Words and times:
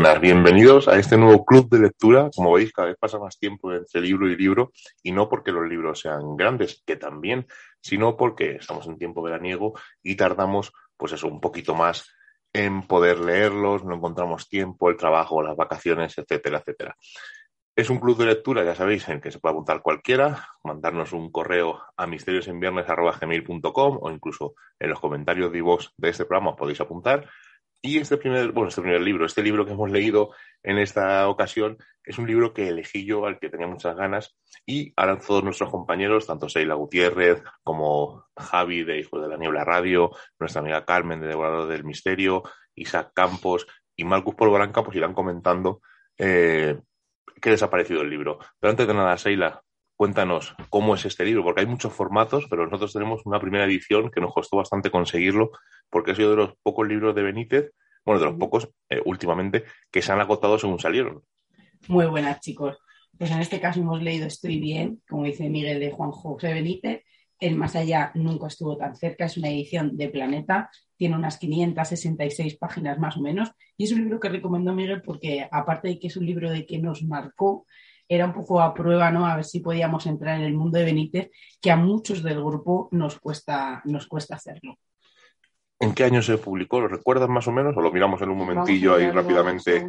Buenas, 0.00 0.20
bienvenidos 0.20 0.88
a 0.88 0.98
este 0.98 1.16
nuevo 1.16 1.42
club 1.46 1.70
de 1.70 1.78
lectura. 1.78 2.28
Como 2.36 2.52
veis, 2.52 2.70
cada 2.70 2.88
vez 2.88 2.98
pasa 3.00 3.18
más 3.18 3.38
tiempo 3.38 3.72
entre 3.72 4.02
libro 4.02 4.28
y 4.28 4.36
libro, 4.36 4.70
y 5.02 5.10
no 5.10 5.26
porque 5.26 5.52
los 5.52 5.66
libros 5.66 6.00
sean 6.00 6.36
grandes, 6.36 6.82
que 6.84 6.96
también, 6.96 7.46
sino 7.80 8.14
porque 8.14 8.56
estamos 8.56 8.86
en 8.88 8.98
tiempo 8.98 9.22
veraniego 9.22 9.72
y 10.02 10.14
tardamos, 10.16 10.70
pues 10.98 11.12
eso, 11.12 11.28
un 11.28 11.40
poquito 11.40 11.74
más 11.74 12.12
en 12.52 12.86
poder 12.86 13.20
leerlos, 13.20 13.86
no 13.86 13.94
encontramos 13.94 14.50
tiempo, 14.50 14.90
el 14.90 14.98
trabajo, 14.98 15.40
las 15.40 15.56
vacaciones, 15.56 16.18
etcétera, 16.18 16.58
etcétera. 16.58 16.94
Es 17.74 17.88
un 17.88 17.98
club 17.98 18.18
de 18.18 18.26
lectura, 18.26 18.64
ya 18.64 18.74
sabéis, 18.74 19.08
en 19.08 19.14
el 19.14 19.20
que 19.22 19.30
se 19.30 19.38
puede 19.38 19.54
apuntar 19.54 19.80
cualquiera, 19.80 20.46
mandarnos 20.62 21.14
un 21.14 21.32
correo 21.32 21.82
a 21.96 22.06
misteriosenviernes.gmail.com 22.06 23.98
o 24.02 24.10
incluso 24.10 24.56
en 24.78 24.90
los 24.90 25.00
comentarios 25.00 25.50
de 25.50 25.62
voz 25.62 25.94
de 25.96 26.10
este 26.10 26.26
programa 26.26 26.54
podéis 26.54 26.82
apuntar. 26.82 27.30
Y 27.86 27.98
este 27.98 28.16
primer, 28.16 28.50
bueno, 28.50 28.68
este 28.68 28.82
primer 28.82 29.00
libro, 29.00 29.26
este 29.26 29.44
libro 29.44 29.64
que 29.64 29.70
hemos 29.70 29.88
leído 29.88 30.30
en 30.64 30.76
esta 30.78 31.28
ocasión, 31.28 31.78
es 32.02 32.18
un 32.18 32.26
libro 32.26 32.52
que 32.52 32.66
elegí 32.66 33.06
yo, 33.06 33.26
al 33.26 33.38
que 33.38 33.48
tenía 33.48 33.68
muchas 33.68 33.94
ganas, 33.94 34.36
y 34.66 34.92
ahora 34.96 35.20
todos 35.20 35.44
nuestros 35.44 35.70
compañeros, 35.70 36.26
tanto 36.26 36.48
Seila 36.48 36.74
Gutiérrez 36.74 37.44
como 37.62 38.24
Javi 38.36 38.82
de 38.82 38.98
Hijo 38.98 39.20
de 39.20 39.28
la 39.28 39.36
Niebla 39.36 39.64
Radio, 39.64 40.10
nuestra 40.40 40.62
amiga 40.62 40.84
Carmen 40.84 41.20
de 41.20 41.28
Devorador 41.28 41.68
del 41.68 41.84
Misterio, 41.84 42.42
Isaac 42.74 43.12
Campos 43.14 43.68
y 43.94 44.02
Marcus 44.02 44.34
Polvoranca, 44.34 44.82
pues 44.82 44.96
irán 44.96 45.14
comentando 45.14 45.80
eh, 46.18 46.80
qué 47.40 47.50
les 47.50 47.62
ha 47.62 47.70
el 47.70 48.10
libro. 48.10 48.40
Pero 48.58 48.72
antes 48.72 48.86
de 48.88 48.94
nada, 48.94 49.16
Seila, 49.16 49.62
cuéntanos 49.96 50.54
cómo 50.68 50.94
es 50.94 51.04
este 51.06 51.24
libro, 51.24 51.42
porque 51.42 51.62
hay 51.62 51.66
muchos 51.66 51.92
formatos, 51.92 52.46
pero 52.48 52.64
nosotros 52.64 52.92
tenemos 52.92 53.22
una 53.24 53.40
primera 53.40 53.64
edición 53.64 54.10
que 54.10 54.20
nos 54.20 54.32
costó 54.32 54.58
bastante 54.58 54.90
conseguirlo, 54.90 55.50
porque 55.90 56.12
ha 56.12 56.14
sido 56.14 56.30
de 56.30 56.36
los 56.36 56.54
pocos 56.62 56.86
libros 56.86 57.14
de 57.14 57.22
Benítez, 57.22 57.72
bueno, 58.04 58.20
de 58.20 58.26
los 58.26 58.36
pocos 58.36 58.68
eh, 58.88 59.00
últimamente, 59.04 59.64
que 59.90 60.02
se 60.02 60.12
han 60.12 60.20
agotado 60.20 60.58
según 60.58 60.78
salieron. 60.78 61.22
Muy 61.88 62.06
buenas, 62.06 62.40
chicos. 62.40 62.76
Pues 63.18 63.30
en 63.30 63.40
este 63.40 63.60
caso 63.60 63.80
hemos 63.80 64.02
leído 64.02 64.26
Estoy 64.26 64.60
bien, 64.60 65.02
como 65.08 65.24
dice 65.24 65.48
Miguel 65.48 65.80
de 65.80 65.90
Juan 65.90 66.10
José 66.10 66.52
Benítez. 66.52 67.02
El 67.38 67.56
Más 67.56 67.76
Allá 67.76 68.12
nunca 68.14 68.46
estuvo 68.46 68.76
tan 68.76 68.94
cerca, 68.96 69.26
es 69.26 69.36
una 69.36 69.48
edición 69.48 69.96
de 69.96 70.08
Planeta, 70.08 70.70
tiene 70.96 71.16
unas 71.16 71.36
566 71.38 72.56
páginas 72.56 72.98
más 72.98 73.18
o 73.18 73.20
menos, 73.20 73.50
y 73.76 73.84
es 73.84 73.92
un 73.92 74.00
libro 74.00 74.20
que 74.20 74.30
recomiendo 74.30 74.72
Miguel 74.72 75.02
porque, 75.02 75.46
aparte 75.50 75.88
de 75.88 75.98
que 75.98 76.06
es 76.06 76.16
un 76.16 76.24
libro 76.24 76.50
de 76.50 76.64
que 76.64 76.78
nos 76.78 77.02
marcó, 77.02 77.66
era 78.08 78.26
un 78.26 78.32
poco 78.32 78.60
a 78.60 78.74
prueba, 78.74 79.10
¿no? 79.10 79.26
A 79.26 79.36
ver 79.36 79.44
si 79.44 79.60
podíamos 79.60 80.06
entrar 80.06 80.38
en 80.38 80.46
el 80.46 80.54
mundo 80.54 80.78
de 80.78 80.84
Benítez, 80.84 81.30
que 81.60 81.70
a 81.70 81.76
muchos 81.76 82.22
del 82.22 82.42
grupo 82.42 82.88
nos 82.92 83.18
cuesta, 83.18 83.82
nos 83.84 84.06
cuesta 84.06 84.36
hacerlo. 84.36 84.78
¿En 85.78 85.94
qué 85.94 86.04
año 86.04 86.22
se 86.22 86.38
publicó? 86.38 86.80
¿Lo 86.80 86.88
recuerdas 86.88 87.28
más 87.28 87.46
o 87.48 87.52
menos? 87.52 87.76
¿O 87.76 87.80
lo 87.80 87.92
miramos 87.92 88.22
en 88.22 88.30
un 88.30 88.38
momentillo 88.38 88.94
ahí 88.94 89.10
rápidamente? 89.10 89.86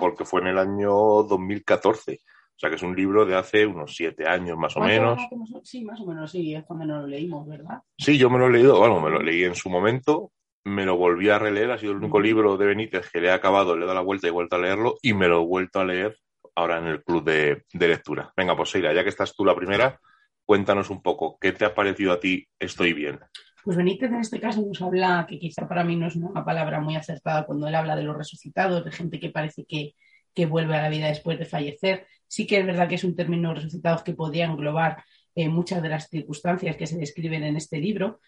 Porque 0.00 0.24
fue 0.24 0.40
en 0.40 0.48
el 0.48 0.58
año 0.58 0.90
2014. 0.90 2.18
O 2.58 2.60
sea 2.60 2.70
que 2.70 2.76
es 2.76 2.82
un 2.82 2.96
libro 2.96 3.24
de 3.24 3.36
hace 3.36 3.64
unos 3.64 3.94
siete 3.94 4.26
años 4.26 4.58
más 4.58 4.76
o 4.76 4.80
menos. 4.80 5.20
Sí, 5.62 5.84
más 5.84 6.00
o 6.00 6.06
menos, 6.06 6.32
sí, 6.32 6.56
es 6.56 6.64
cuando 6.64 6.86
nos 6.86 7.02
lo 7.02 7.06
leímos, 7.06 7.46
¿verdad? 7.46 7.82
Sí, 7.96 8.18
yo 8.18 8.28
me 8.30 8.38
lo 8.38 8.48
he 8.48 8.50
leído, 8.50 8.76
bueno, 8.78 9.00
me 9.00 9.10
lo 9.10 9.22
leí 9.22 9.44
en 9.44 9.54
su 9.54 9.70
momento, 9.70 10.32
me 10.64 10.84
lo 10.84 10.96
volví 10.96 11.28
a 11.28 11.38
releer, 11.38 11.70
ha 11.70 11.78
sido 11.78 11.92
el 11.92 11.98
único 11.98 12.18
libro 12.18 12.56
de 12.56 12.66
Benítez 12.66 13.10
que 13.12 13.20
le 13.20 13.28
he 13.28 13.30
acabado, 13.30 13.76
le 13.76 13.84
he 13.84 13.86
dado 13.86 13.94
la 13.94 14.04
vuelta 14.04 14.26
y 14.26 14.30
he 14.30 14.32
vuelto 14.32 14.56
a 14.56 14.58
leerlo, 14.58 14.96
y 15.02 15.14
me 15.14 15.28
lo 15.28 15.42
he 15.42 15.46
vuelto 15.46 15.78
a 15.78 15.84
leer 15.84 16.18
ahora 16.58 16.78
en 16.78 16.86
el 16.88 17.04
club 17.04 17.24
de, 17.24 17.64
lectura. 17.72 18.32
Venga, 18.36 18.56
pues 18.56 18.70
Seira, 18.70 18.92
ya 18.92 19.04
que 19.04 19.10
estás 19.10 19.34
tú 19.34 19.44
la 19.44 19.54
primera, 19.54 20.00
cuéntanos 20.44 20.90
un 20.90 21.00
poco, 21.00 21.38
¿qué 21.40 21.52
te 21.52 21.64
ha 21.64 21.74
parecido 21.74 22.12
a 22.12 22.18
ti 22.18 22.48
Estoy 22.58 22.92
bien? 22.92 23.20
Pues 23.62 23.76
Benítez 23.76 24.10
en 24.10 24.20
este 24.20 24.40
caso 24.40 24.62
nos 24.66 24.82
habla, 24.82 25.24
que 25.28 25.38
quizá 25.38 25.68
para 25.68 25.84
mí 25.84 25.94
no 25.94 26.08
es 26.08 26.16
una 26.16 26.44
palabra 26.44 26.80
muy 26.80 26.96
acertada 26.96 27.46
cuando 27.46 27.68
él 27.68 27.74
habla 27.76 27.94
de 27.94 28.02
los 28.02 28.16
resucitados, 28.16 28.84
de 28.84 28.90
gente 28.90 29.20
que 29.20 29.30
parece 29.30 29.64
que, 29.66 29.94
que 30.34 30.46
vuelve 30.46 30.76
a 30.76 30.82
la 30.82 30.88
vida 30.88 31.06
después 31.06 31.38
de 31.38 31.44
fallecer. 31.44 32.06
Sí 32.26 32.46
que 32.46 32.58
es 32.58 32.66
verdad 32.66 32.88
que 32.88 32.96
es 32.96 33.04
un 33.04 33.14
término 33.14 33.54
resucitados 33.54 34.02
que 34.02 34.14
podría 34.14 34.46
englobar 34.46 35.04
eh, 35.36 35.48
muchas 35.48 35.80
de 35.80 35.90
las 35.90 36.08
circunstancias 36.08 36.76
que 36.76 36.88
se 36.88 36.98
describen 36.98 37.44
en 37.44 37.56
este 37.56 37.78
libro, 37.78 38.18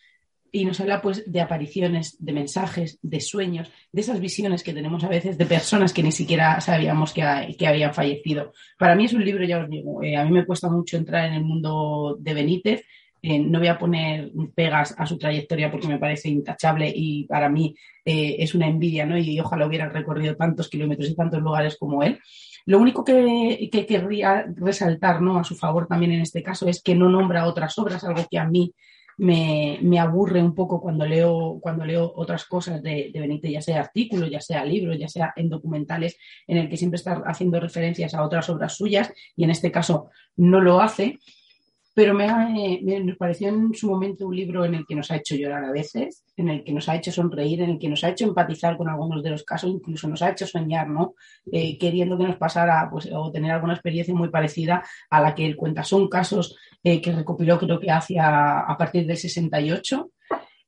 y 0.52 0.64
nos 0.64 0.80
habla 0.80 1.00
pues 1.00 1.30
de 1.30 1.40
apariciones, 1.40 2.16
de 2.18 2.32
mensajes, 2.32 2.98
de 3.02 3.20
sueños, 3.20 3.70
de 3.92 4.00
esas 4.00 4.20
visiones 4.20 4.62
que 4.62 4.72
tenemos 4.72 5.04
a 5.04 5.08
veces 5.08 5.38
de 5.38 5.46
personas 5.46 5.92
que 5.92 6.02
ni 6.02 6.12
siquiera 6.12 6.60
sabíamos 6.60 7.12
que, 7.12 7.22
que 7.58 7.66
habían 7.66 7.94
fallecido. 7.94 8.52
Para 8.78 8.94
mí 8.94 9.04
es 9.04 9.12
un 9.12 9.24
libro, 9.24 9.44
ya 9.44 9.58
os 9.58 9.68
digo, 9.68 10.02
eh, 10.02 10.16
a 10.16 10.24
mí 10.24 10.30
me 10.30 10.46
cuesta 10.46 10.68
mucho 10.68 10.96
entrar 10.96 11.26
en 11.26 11.34
el 11.34 11.44
mundo 11.44 12.16
de 12.18 12.34
Benítez. 12.34 12.84
Eh, 13.22 13.38
no 13.38 13.58
voy 13.58 13.68
a 13.68 13.78
poner 13.78 14.32
pegas 14.54 14.94
a 14.96 15.04
su 15.04 15.18
trayectoria 15.18 15.70
porque 15.70 15.88
me 15.88 15.98
parece 15.98 16.30
intachable 16.30 16.90
y 16.94 17.24
para 17.24 17.50
mí 17.50 17.74
eh, 18.04 18.36
es 18.38 18.54
una 18.54 18.66
envidia, 18.66 19.04
¿no? 19.04 19.18
Y, 19.18 19.38
ojalá 19.38 19.66
hubiera 19.66 19.90
recorrido 19.90 20.36
tantos 20.36 20.70
kilómetros 20.70 21.10
y 21.10 21.14
tantos 21.14 21.40
lugares 21.42 21.76
como 21.78 22.02
él. 22.02 22.18
Lo 22.64 22.78
único 22.78 23.04
que, 23.04 23.68
que 23.70 23.84
querría 23.84 24.46
resaltar, 24.56 25.20
¿no? 25.20 25.38
A 25.38 25.44
su 25.44 25.54
favor 25.54 25.86
también 25.86 26.12
en 26.12 26.22
este 26.22 26.42
caso 26.42 26.66
es 26.66 26.82
que 26.82 26.94
no 26.94 27.10
nombra 27.10 27.46
otras 27.46 27.78
obras, 27.78 28.04
algo 28.04 28.26
que 28.30 28.38
a 28.38 28.46
mí 28.46 28.72
me, 29.20 29.78
me, 29.82 29.98
aburre 29.98 30.42
un 30.42 30.54
poco 30.54 30.80
cuando 30.80 31.04
leo, 31.04 31.58
cuando 31.60 31.84
leo 31.84 32.10
otras 32.16 32.46
cosas 32.46 32.82
de, 32.82 33.10
de, 33.12 33.20
Benítez, 33.20 33.52
ya 33.52 33.60
sea 33.60 33.80
artículos, 33.80 34.30
ya 34.30 34.40
sea 34.40 34.64
libros, 34.64 34.98
ya 34.98 35.08
sea 35.08 35.34
en 35.36 35.50
documentales, 35.50 36.16
en 36.46 36.56
el 36.56 36.70
que 36.70 36.78
siempre 36.78 36.96
está 36.96 37.22
haciendo 37.26 37.60
referencias 37.60 38.14
a 38.14 38.24
otras 38.24 38.48
obras 38.48 38.76
suyas 38.76 39.12
y 39.36 39.44
en 39.44 39.50
este 39.50 39.70
caso 39.70 40.08
no 40.36 40.62
lo 40.62 40.80
hace. 40.80 41.18
Pero 41.92 42.14
me, 42.14 42.26
me, 42.82 43.00
me, 43.00 43.14
pareció 43.16 43.48
en 43.48 43.74
su 43.74 43.90
momento 43.90 44.26
un 44.26 44.36
libro 44.36 44.64
en 44.64 44.74
el 44.74 44.86
que 44.86 44.94
nos 44.94 45.10
ha 45.10 45.16
hecho 45.16 45.34
llorar 45.34 45.64
a 45.64 45.72
veces, 45.72 46.24
en 46.36 46.48
el 46.48 46.64
que 46.64 46.72
nos 46.72 46.88
ha 46.88 46.94
hecho 46.94 47.10
sonreír, 47.10 47.62
en 47.62 47.70
el 47.70 47.78
que 47.78 47.88
nos 47.88 48.04
ha 48.04 48.10
hecho 48.10 48.24
empatizar 48.24 48.76
con 48.76 48.88
algunos 48.88 49.22
de 49.22 49.30
los 49.30 49.42
casos, 49.42 49.70
incluso 49.70 50.08
nos 50.08 50.22
ha 50.22 50.30
hecho 50.30 50.46
soñar, 50.46 50.88
¿no? 50.88 51.14
Eh, 51.50 51.76
queriendo 51.78 52.16
que 52.16 52.24
nos 52.24 52.36
pasara, 52.36 52.88
pues, 52.90 53.08
o 53.12 53.32
tener 53.32 53.50
alguna 53.50 53.74
experiencia 53.74 54.14
muy 54.14 54.28
parecida 54.28 54.84
a 55.10 55.20
la 55.20 55.34
que 55.34 55.44
él 55.44 55.56
cuenta. 55.56 55.82
Son 55.82 56.08
casos 56.08 56.56
eh, 56.84 57.00
que 57.00 57.12
recopiló 57.12 57.58
creo 57.58 57.80
que 57.80 57.90
hacia 57.90 58.60
a 58.60 58.78
partir 58.78 59.06
del 59.06 59.16
68 59.16 60.10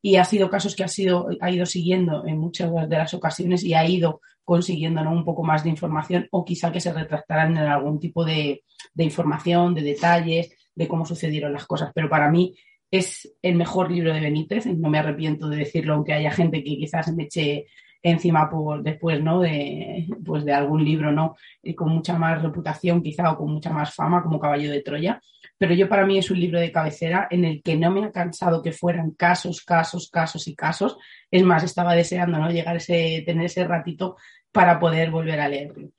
y 0.02 0.16
ha 0.16 0.24
sido 0.24 0.50
casos 0.50 0.74
que 0.74 0.82
ha, 0.82 0.88
sido, 0.88 1.28
ha 1.40 1.50
ido 1.50 1.64
siguiendo 1.64 2.26
en 2.26 2.36
muchas 2.36 2.70
de 2.88 2.98
las 2.98 3.14
ocasiones 3.14 3.62
y 3.62 3.74
ha 3.74 3.88
ido 3.88 4.20
consiguiendo 4.44 5.04
¿no? 5.04 5.12
un 5.12 5.24
poco 5.24 5.44
más 5.44 5.62
de 5.62 5.70
información 5.70 6.26
o 6.32 6.44
quizá 6.44 6.72
que 6.72 6.80
se 6.80 6.92
retractaran 6.92 7.56
en 7.56 7.62
algún 7.62 8.00
tipo 8.00 8.24
de, 8.24 8.64
de 8.92 9.04
información, 9.04 9.74
de 9.74 9.82
detalles, 9.82 10.50
de 10.74 10.88
cómo 10.88 11.04
sucedieron 11.04 11.52
las 11.52 11.66
cosas. 11.66 11.90
Pero 11.94 12.08
para 12.08 12.30
mí 12.30 12.54
es 12.90 13.34
el 13.42 13.54
mejor 13.54 13.90
libro 13.90 14.12
de 14.12 14.20
Benítez, 14.20 14.66
no 14.66 14.90
me 14.90 14.98
arrepiento 14.98 15.48
de 15.48 15.56
decirlo, 15.56 15.94
aunque 15.94 16.12
haya 16.12 16.30
gente 16.30 16.62
que 16.62 16.76
quizás 16.76 17.12
me 17.14 17.24
eche 17.24 17.66
encima 18.02 18.50
por 18.50 18.82
después, 18.82 19.22
¿no? 19.22 19.40
De, 19.40 20.06
pues 20.24 20.44
de 20.44 20.52
algún 20.52 20.84
libro, 20.84 21.12
¿no? 21.12 21.36
Y 21.62 21.74
con 21.74 21.88
mucha 21.90 22.18
más 22.18 22.42
reputación 22.42 23.02
quizá 23.02 23.30
o 23.30 23.38
con 23.38 23.52
mucha 23.52 23.70
más 23.70 23.94
fama 23.94 24.22
como 24.22 24.40
Caballo 24.40 24.70
de 24.70 24.82
Troya. 24.82 25.20
Pero 25.56 25.74
yo 25.74 25.88
para 25.88 26.04
mí 26.04 26.18
es 26.18 26.30
un 26.30 26.40
libro 26.40 26.58
de 26.58 26.72
cabecera 26.72 27.28
en 27.30 27.44
el 27.44 27.62
que 27.62 27.76
no 27.76 27.90
me 27.90 28.04
ha 28.04 28.12
cansado 28.12 28.62
que 28.62 28.72
fueran 28.72 29.12
casos, 29.12 29.62
casos, 29.64 30.10
casos 30.10 30.48
y 30.48 30.56
casos. 30.56 30.98
Es 31.30 31.42
más, 31.44 31.62
estaba 31.62 31.94
deseando, 31.94 32.38
¿no? 32.38 32.50
Llegar 32.50 32.76
ese, 32.76 33.22
tener 33.24 33.46
ese 33.46 33.64
ratito 33.64 34.16
para 34.52 34.78
poder 34.78 35.10
volver 35.10 35.40
a 35.40 35.48
leerlo. 35.48 35.90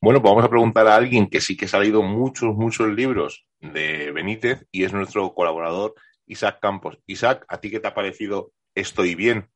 Bueno, 0.00 0.22
pues 0.22 0.30
vamos 0.30 0.44
a 0.44 0.50
preguntar 0.50 0.86
a 0.86 0.96
alguien 0.96 1.28
que 1.28 1.40
sí 1.40 1.56
que 1.56 1.68
ha 1.70 1.78
leído 1.80 2.02
muchos, 2.02 2.54
muchos 2.54 2.88
libros 2.88 3.46
de 3.60 4.12
Benítez 4.12 4.66
y 4.70 4.84
es 4.84 4.92
nuestro 4.92 5.34
colaborador 5.34 5.94
Isaac 6.26 6.58
Campos. 6.60 6.98
Isaac, 7.06 7.44
¿a 7.48 7.58
ti 7.58 7.70
qué 7.70 7.80
te 7.80 7.88
ha 7.88 7.94
parecido 7.94 8.52
Estoy 8.76 9.14
bien? 9.14 9.48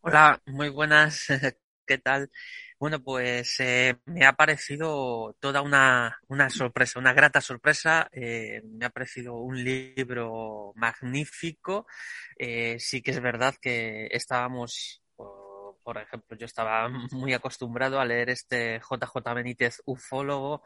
Hola, 0.00 0.40
muy 0.46 0.68
buenas. 0.68 1.26
¿Qué 1.84 1.98
tal? 1.98 2.30
Bueno, 2.78 3.02
pues 3.02 3.58
eh, 3.58 3.96
me 4.04 4.24
ha 4.24 4.34
parecido 4.34 5.36
toda 5.40 5.62
una, 5.62 6.16
una, 6.28 6.48
sorpresa, 6.48 7.00
una 7.00 7.12
grata 7.12 7.40
sorpresa. 7.40 8.08
Eh, 8.12 8.62
me 8.64 8.86
ha 8.86 8.90
parecido 8.90 9.34
un 9.34 9.64
libro 9.64 10.72
magnífico. 10.76 11.88
Eh, 12.38 12.76
sí 12.78 13.02
que 13.02 13.10
es 13.10 13.20
verdad 13.20 13.56
que 13.60 14.06
estábamos, 14.12 15.02
por, 15.84 15.98
ejemplo, 15.98 16.36
yo 16.36 16.46
estaba 16.46 16.88
muy 16.88 17.34
acostumbrado 17.34 18.00
a 18.00 18.04
leer 18.04 18.30
este 18.30 18.80
JJ 18.80 19.34
Benítez 19.34 19.82
ufólogo 19.84 20.62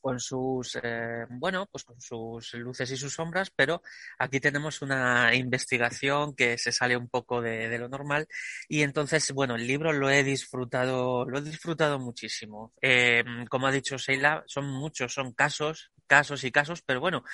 con 0.00 0.20
sus, 0.20 0.78
eh, 0.82 1.26
bueno, 1.30 1.66
pues 1.70 1.84
con 1.84 2.00
sus 2.00 2.54
luces 2.54 2.90
y 2.90 2.96
sus 2.96 3.14
sombras, 3.14 3.50
pero 3.50 3.82
aquí 4.18 4.40
tenemos 4.40 4.82
una 4.82 5.34
investigación 5.34 6.34
que 6.34 6.58
se 6.58 6.72
sale 6.72 6.96
un 6.96 7.08
poco 7.08 7.40
de, 7.40 7.78
lo 7.78 7.88
normal 7.88 8.28
y 8.68 8.82
entonces, 8.82 9.32
bueno, 9.32 9.56
el 9.56 9.66
libro 9.66 9.92
lo 9.92 10.10
he 10.10 10.22
disfrutado, 10.22 11.24
lo 11.24 11.38
he 11.38 11.42
disfrutado 11.42 11.98
muchísimo. 11.98 12.72
Eh, 12.80 13.24
como 13.48 13.66
ha 13.66 13.72
dicho 13.72 13.96
Sheila, 13.96 14.44
son 14.46 14.66
muchos, 14.66 15.12
son 15.14 15.32
casos, 15.32 15.92
casos 16.06 16.44
y 16.44 16.52
casos, 16.52 16.82
pero 16.82 17.00
bueno, 17.00 17.24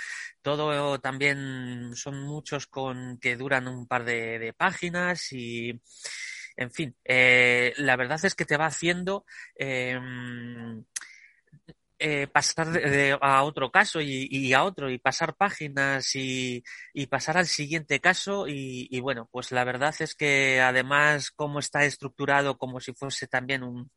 todo 0.43 0.99
también 1.01 1.93
son 1.95 2.23
muchos 2.23 2.67
con 2.67 3.19
que 3.19 3.37
duran 3.37 3.69
un 3.69 3.87
par 3.87 4.05
de, 4.05 4.55
páginas 4.57 5.33
y 5.33 5.81
en 6.57 6.71
fin, 6.73 6.97
eh, 7.05 7.73
la 7.79 7.97
verdad 7.97 8.23
es 8.25 8.35
que 8.35 8.45
te 8.45 8.57
va 8.57 8.67
haciendo 8.67 9.25
eh, 9.59 9.99
pasar 12.33 12.69
a 13.21 13.43
otro 13.45 13.71
caso 13.71 14.01
y, 14.01 14.53
a 14.55 14.65
otro 14.65 14.91
y 14.91 14.99
pasar 14.99 15.37
páginas 15.37 16.15
y, 16.15 16.63
pasar 17.11 17.37
al 17.39 17.47
siguiente 17.47 18.01
caso 18.01 18.47
y, 18.49 19.01
bueno, 19.01 19.29
pues 19.31 19.53
la 19.53 19.65
verdad 19.65 19.95
es 20.01 20.15
que 20.15 20.61
además 20.61 21.31
cómo 21.31 21.59
está 21.59 21.85
estructurado 21.85 22.59
como 22.59 22.81
si 22.81 22.93
fuese 22.95 23.27
también 23.27 23.63
un, 23.63 23.91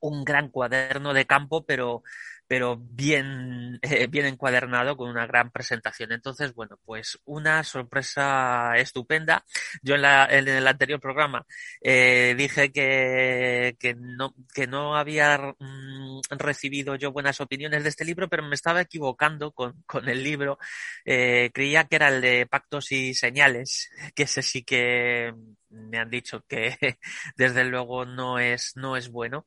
un 0.00 0.24
gran 0.24 0.50
cuaderno 0.50 1.14
de 1.14 1.26
campo, 1.26 1.64
pero 1.64 2.02
pero 2.48 2.78
bien, 2.78 3.78
eh, 3.82 4.06
bien 4.08 4.26
encuadernado 4.26 4.96
con 4.96 5.08
una 5.10 5.26
gran 5.26 5.50
presentación. 5.50 6.12
Entonces, 6.12 6.54
bueno, 6.54 6.78
pues 6.84 7.18
una 7.26 7.62
sorpresa 7.64 8.72
estupenda. 8.76 9.44
Yo 9.82 9.94
en, 9.94 10.02
la, 10.02 10.26
en 10.26 10.48
el 10.48 10.66
anterior 10.66 11.00
programa 11.00 11.46
eh, 11.80 12.34
dije 12.36 12.72
que, 12.72 13.76
que, 13.78 13.94
no, 13.94 14.34
que 14.54 14.66
no 14.66 14.96
había 14.96 15.38
mm, 15.58 16.20
recibido 16.38 16.96
yo 16.96 17.12
buenas 17.12 17.40
opiniones 17.40 17.82
de 17.82 17.90
este 17.90 18.04
libro, 18.04 18.28
pero 18.28 18.42
me 18.42 18.54
estaba 18.54 18.80
equivocando 18.80 19.52
con, 19.52 19.82
con 19.86 20.08
el 20.08 20.22
libro. 20.24 20.58
Eh, 21.04 21.50
creía 21.52 21.84
que 21.84 21.96
era 21.96 22.08
el 22.08 22.20
de 22.20 22.46
Pactos 22.46 22.92
y 22.92 23.14
Señales, 23.14 23.90
que 24.14 24.24
ese 24.24 24.42
sí 24.42 24.62
que 24.64 25.34
me 25.70 25.98
han 25.98 26.10
dicho 26.10 26.44
que 26.48 26.76
desde 27.36 27.64
luego 27.64 28.04
no 28.06 28.38
es, 28.38 28.72
no 28.76 28.96
es 28.96 29.10
bueno. 29.10 29.46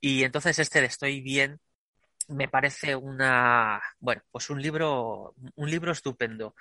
Y 0.00 0.24
entonces 0.24 0.58
este 0.58 0.80
de 0.80 0.86
Estoy 0.86 1.20
bien 1.20 1.60
me 2.28 2.48
parece 2.48 2.96
una, 2.96 3.80
bueno, 3.98 4.22
pues 4.30 4.50
un 4.50 4.60
libro, 4.60 5.34
un 5.54 5.70
libro 5.70 5.92
estupendo, 5.92 6.54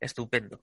estupendo. 0.00 0.62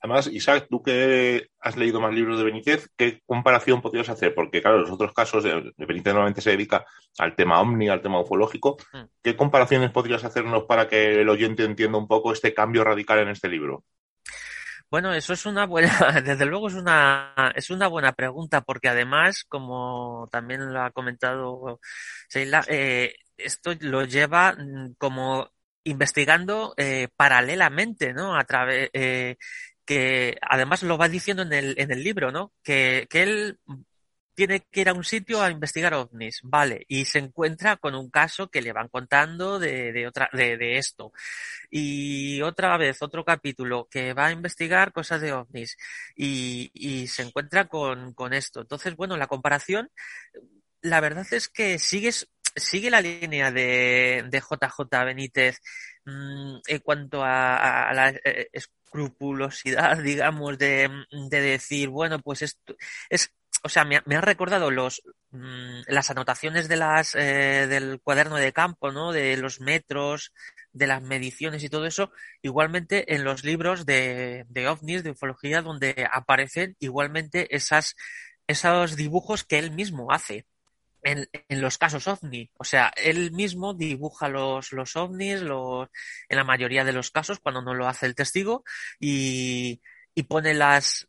Además, 0.00 0.28
Isaac, 0.28 0.66
tú 0.70 0.82
que 0.82 1.48
has 1.60 1.76
leído 1.76 2.00
más 2.00 2.14
libros 2.14 2.38
de 2.38 2.44
Benítez, 2.44 2.88
¿qué 2.96 3.22
comparación 3.24 3.80
podrías 3.80 4.08
hacer? 4.08 4.34
Porque, 4.34 4.60
claro, 4.60 4.78
los 4.78 4.90
otros 4.90 5.12
casos 5.12 5.42
de, 5.42 5.72
Benítez 5.78 6.12
normalmente 6.12 6.42
se 6.42 6.50
dedica 6.50 6.84
al 7.18 7.34
tema 7.34 7.60
omni, 7.60 7.88
al 7.88 8.02
tema 8.02 8.20
ufológico. 8.20 8.76
Mm. 8.92 9.04
¿Qué 9.22 9.36
comparaciones 9.36 9.90
podrías 9.90 10.22
hacernos 10.22 10.64
para 10.64 10.86
que 10.86 11.22
el 11.22 11.28
oyente 11.28 11.64
entienda 11.64 11.98
un 11.98 12.06
poco 12.06 12.32
este 12.32 12.52
cambio 12.52 12.84
radical 12.84 13.20
en 13.20 13.28
este 13.28 13.48
libro? 13.48 13.84
Bueno, 14.90 15.12
eso 15.12 15.32
es 15.32 15.44
una 15.46 15.66
buena, 15.66 15.90
desde 16.24 16.46
luego 16.46 16.68
es 16.68 16.74
una, 16.74 17.34
es 17.56 17.70
una 17.70 17.88
buena 17.88 18.12
pregunta, 18.12 18.60
porque 18.62 18.88
además, 18.88 19.44
como 19.48 20.28
también 20.30 20.72
lo 20.72 20.82
ha 20.82 20.90
comentado 20.92 21.80
Sheila, 22.30 22.64
eh, 22.68 23.14
esto 23.36 23.72
lo 23.80 24.04
lleva 24.04 24.52
mm, 24.52 24.94
como 24.98 25.50
investigando 25.84 26.74
eh, 26.76 27.08
paralelamente, 27.16 28.12
¿no? 28.12 28.36
A 28.36 28.44
través, 28.44 28.90
eh, 28.92 29.36
que 29.84 30.36
además 30.42 30.82
lo 30.82 30.98
va 30.98 31.08
diciendo 31.08 31.42
en 31.42 31.52
el, 31.52 31.74
en 31.78 31.90
el 31.92 32.02
libro, 32.02 32.32
¿no? 32.32 32.52
Que, 32.62 33.06
que 33.10 33.22
él 33.22 33.58
tiene 34.36 34.60
que 34.70 34.82
ir 34.82 34.88
a 34.90 34.92
un 34.92 35.02
sitio 35.02 35.42
a 35.42 35.50
investigar 35.50 35.94
ovnis, 35.94 36.40
vale, 36.44 36.84
y 36.88 37.06
se 37.06 37.18
encuentra 37.18 37.78
con 37.78 37.94
un 37.94 38.10
caso 38.10 38.48
que 38.50 38.60
le 38.60 38.72
van 38.72 38.88
contando 38.88 39.58
de, 39.58 39.92
de 39.92 40.06
otra, 40.06 40.28
de, 40.32 40.58
de, 40.58 40.76
esto. 40.78 41.12
Y 41.70 42.42
otra 42.42 42.76
vez, 42.76 43.00
otro 43.02 43.24
capítulo 43.24 43.88
que 43.90 44.12
va 44.12 44.26
a 44.26 44.32
investigar 44.32 44.92
cosas 44.92 45.22
de 45.22 45.32
ovnis 45.32 45.76
y, 46.14 46.70
y 46.74 47.06
se 47.08 47.22
encuentra 47.22 47.66
con, 47.66 48.12
con 48.12 48.34
esto. 48.34 48.60
Entonces, 48.60 48.94
bueno, 48.94 49.16
la 49.16 49.26
comparación, 49.26 49.90
la 50.82 51.00
verdad 51.00 51.26
es 51.32 51.48
que 51.48 51.78
sigues, 51.78 52.28
sigue 52.54 52.90
la 52.90 53.00
línea 53.00 53.50
de, 53.50 54.24
de 54.28 54.40
JJ 54.40 55.04
Benítez 55.04 55.60
mmm, 56.04 56.58
en 56.66 56.78
cuanto 56.80 57.24
a, 57.24 57.88
a 57.88 57.94
la 57.94 58.10
eh, 58.10 58.48
escrupulosidad, 58.52 59.96
digamos, 60.02 60.58
de, 60.58 60.90
de 61.30 61.40
decir, 61.40 61.88
bueno, 61.88 62.18
pues 62.20 62.42
esto 62.42 62.76
es 63.08 63.32
o 63.62 63.68
sea, 63.68 63.84
me, 63.84 64.02
me 64.06 64.16
han 64.16 64.22
recordado 64.22 64.70
los, 64.70 65.02
mm, 65.30 65.82
las 65.88 66.10
anotaciones 66.10 66.68
de 66.68 66.76
las, 66.76 67.14
eh, 67.14 67.66
del 67.68 68.00
cuaderno 68.02 68.36
de 68.36 68.52
campo, 68.52 68.92
¿no? 68.92 69.12
De 69.12 69.36
los 69.36 69.60
metros, 69.60 70.32
de 70.72 70.86
las 70.86 71.02
mediciones 71.02 71.64
y 71.64 71.68
todo 71.68 71.86
eso, 71.86 72.12
igualmente 72.42 73.14
en 73.14 73.24
los 73.24 73.44
libros 73.44 73.86
de, 73.86 74.44
de 74.48 74.68
ovnis, 74.68 75.02
de 75.02 75.10
ufología, 75.10 75.62
donde 75.62 76.06
aparecen 76.12 76.76
igualmente 76.80 77.54
esas, 77.56 77.96
esos 78.46 78.96
dibujos 78.96 79.44
que 79.44 79.58
él 79.58 79.70
mismo 79.72 80.12
hace. 80.12 80.46
En, 81.02 81.28
en, 81.48 81.60
los 81.60 81.78
casos 81.78 82.08
ovni. 82.08 82.50
O 82.58 82.64
sea, 82.64 82.92
él 82.96 83.30
mismo 83.30 83.74
dibuja 83.74 84.28
los, 84.28 84.72
los 84.72 84.96
ovnis 84.96 85.40
los, 85.40 85.88
en 86.28 86.36
la 86.36 86.42
mayoría 86.42 86.82
de 86.84 86.92
los 86.92 87.12
casos 87.12 87.38
cuando 87.38 87.62
no 87.62 87.74
lo 87.74 87.86
hace 87.86 88.06
el 88.06 88.16
testigo 88.16 88.64
y, 88.98 89.80
y 90.16 90.24
pone 90.24 90.52
las, 90.52 91.06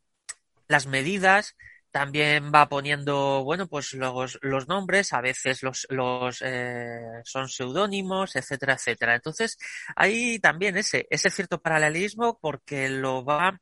las 0.68 0.86
medidas 0.86 1.56
también 1.98 2.52
va 2.54 2.70
poniendo, 2.70 3.44
bueno, 3.44 3.66
pues 3.66 3.94
los, 3.94 4.38
los 4.44 4.68
nombres, 4.68 5.14
a 5.14 5.22
veces 5.22 5.64
los, 5.64 5.88
los 5.90 6.44
eh, 6.46 7.24
son 7.24 7.50
seudónimos, 7.50 8.36
etcétera, 8.36 8.74
etcétera. 8.74 9.16
Entonces, 9.16 9.58
hay 9.96 10.38
también 10.38 10.78
ese, 10.78 11.08
ese 11.10 11.32
cierto 11.32 11.60
paralelismo 11.60 12.38
porque 12.40 12.88
lo 12.88 13.26
va 13.26 13.60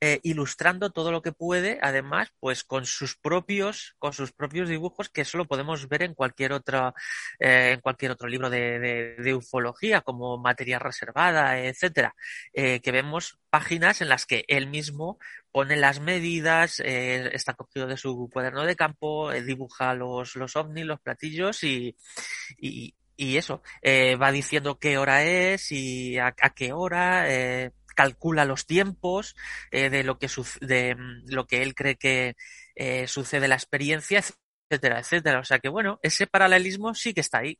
eh, 0.00 0.18
ilustrando 0.22 0.92
todo 0.92 1.12
lo 1.12 1.20
que 1.20 1.32
puede, 1.32 1.78
además, 1.82 2.30
pues 2.40 2.64
con 2.64 2.86
sus 2.86 3.18
propios, 3.18 3.94
con 3.98 4.14
sus 4.14 4.32
propios 4.32 4.70
dibujos 4.70 5.10
que 5.10 5.20
eso 5.20 5.36
lo 5.36 5.44
podemos 5.44 5.86
ver 5.86 6.04
en 6.04 6.14
cualquier 6.14 6.54
otra, 6.54 6.94
eh, 7.38 7.72
en 7.74 7.80
cualquier 7.80 8.12
otro 8.12 8.28
libro 8.28 8.48
de, 8.48 8.78
de, 8.78 9.14
de, 9.16 9.34
ufología, 9.34 10.00
como 10.00 10.38
materia 10.38 10.78
reservada, 10.78 11.60
etcétera, 11.60 12.14
que 12.54 12.92
vemos 12.92 13.38
páginas 13.54 14.00
en 14.00 14.08
las 14.08 14.26
que 14.26 14.44
él 14.48 14.66
mismo 14.66 15.20
pone 15.52 15.76
las 15.76 16.00
medidas, 16.00 16.80
eh, 16.80 17.30
está 17.34 17.54
cogido 17.54 17.86
de 17.86 17.96
su 17.96 18.28
cuaderno 18.32 18.64
de 18.64 18.74
campo, 18.74 19.30
eh, 19.30 19.44
dibuja 19.44 19.94
los, 19.94 20.34
los 20.34 20.56
ovnis, 20.56 20.84
los 20.84 21.00
platillos 21.00 21.62
y, 21.62 21.94
y, 22.58 22.96
y 23.16 23.36
eso, 23.36 23.62
eh, 23.80 24.16
va 24.16 24.32
diciendo 24.32 24.80
qué 24.80 24.98
hora 24.98 25.22
es 25.22 25.70
y 25.70 26.18
a, 26.18 26.32
qué 26.32 26.72
hora, 26.72 27.28
calcula 27.94 28.44
los 28.44 28.66
tiempos 28.66 29.36
de 29.70 30.02
lo 30.02 30.18
que 30.18 30.26
de 30.60 30.96
mm, 30.96 31.26
lo 31.28 31.46
que 31.46 31.62
él 31.62 31.76
cree 31.76 31.94
que 31.94 32.34
sucede 33.06 33.46
la 33.46 33.54
experiencia, 33.54 34.18
etcétera, 34.68 34.98
etcétera. 34.98 35.38
O 35.38 35.44
sea 35.44 35.60
que 35.60 35.68
bueno, 35.68 36.00
ese 36.02 36.26
paralelismo 36.26 36.92
sí 36.92 37.14
que 37.14 37.20
está 37.20 37.38
ahí. 37.38 37.56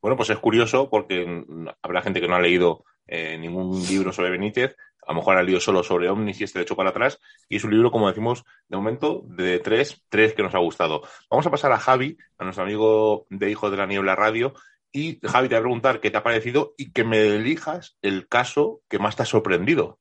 Bueno, 0.00 0.16
pues 0.16 0.30
es 0.30 0.38
curioso 0.38 0.88
porque 0.88 1.26
mm, 1.26 1.68
habrá 1.82 2.00
gente 2.00 2.22
que 2.22 2.28
no 2.28 2.34
ha 2.36 2.40
leído 2.40 2.86
ningún 3.10 3.86
libro 3.86 4.12
sobre 4.12 4.30
Benítez 4.30 4.76
a 5.08 5.12
lo 5.12 5.20
mejor 5.20 5.38
ha 5.38 5.42
leído 5.42 5.58
solo 5.58 5.82
sobre 5.82 6.10
Omnis 6.10 6.38
y 6.38 6.44
este 6.44 6.58
de 6.58 6.64
hecho 6.64 6.76
para 6.76 6.90
atrás, 6.90 7.18
y 7.48 7.56
es 7.56 7.64
un 7.64 7.70
libro, 7.70 7.90
como 7.90 8.08
decimos, 8.08 8.44
de 8.68 8.76
momento, 8.76 9.22
de 9.24 9.58
tres, 9.58 10.02
tres 10.10 10.34
que 10.34 10.42
nos 10.42 10.54
ha 10.54 10.58
gustado. 10.58 11.00
Vamos 11.30 11.46
a 11.46 11.50
pasar 11.50 11.72
a 11.72 11.78
Javi, 11.78 12.18
a 12.36 12.44
nuestro 12.44 12.64
amigo 12.64 13.26
de 13.30 13.50
Hijo 13.50 13.70
de 13.70 13.78
la 13.78 13.86
Niebla 13.86 14.14
Radio, 14.14 14.52
y 14.92 15.18
Javi 15.22 15.48
te 15.48 15.54
voy 15.54 15.60
a 15.60 15.62
preguntar 15.62 16.00
qué 16.00 16.10
te 16.10 16.18
ha 16.18 16.22
parecido 16.22 16.74
y 16.76 16.92
que 16.92 17.04
me 17.04 17.26
elijas 17.26 17.96
el 18.02 18.28
caso 18.28 18.82
que 18.86 18.98
más 18.98 19.16
te 19.16 19.22
ha 19.22 19.26
sorprendido. 19.26 19.98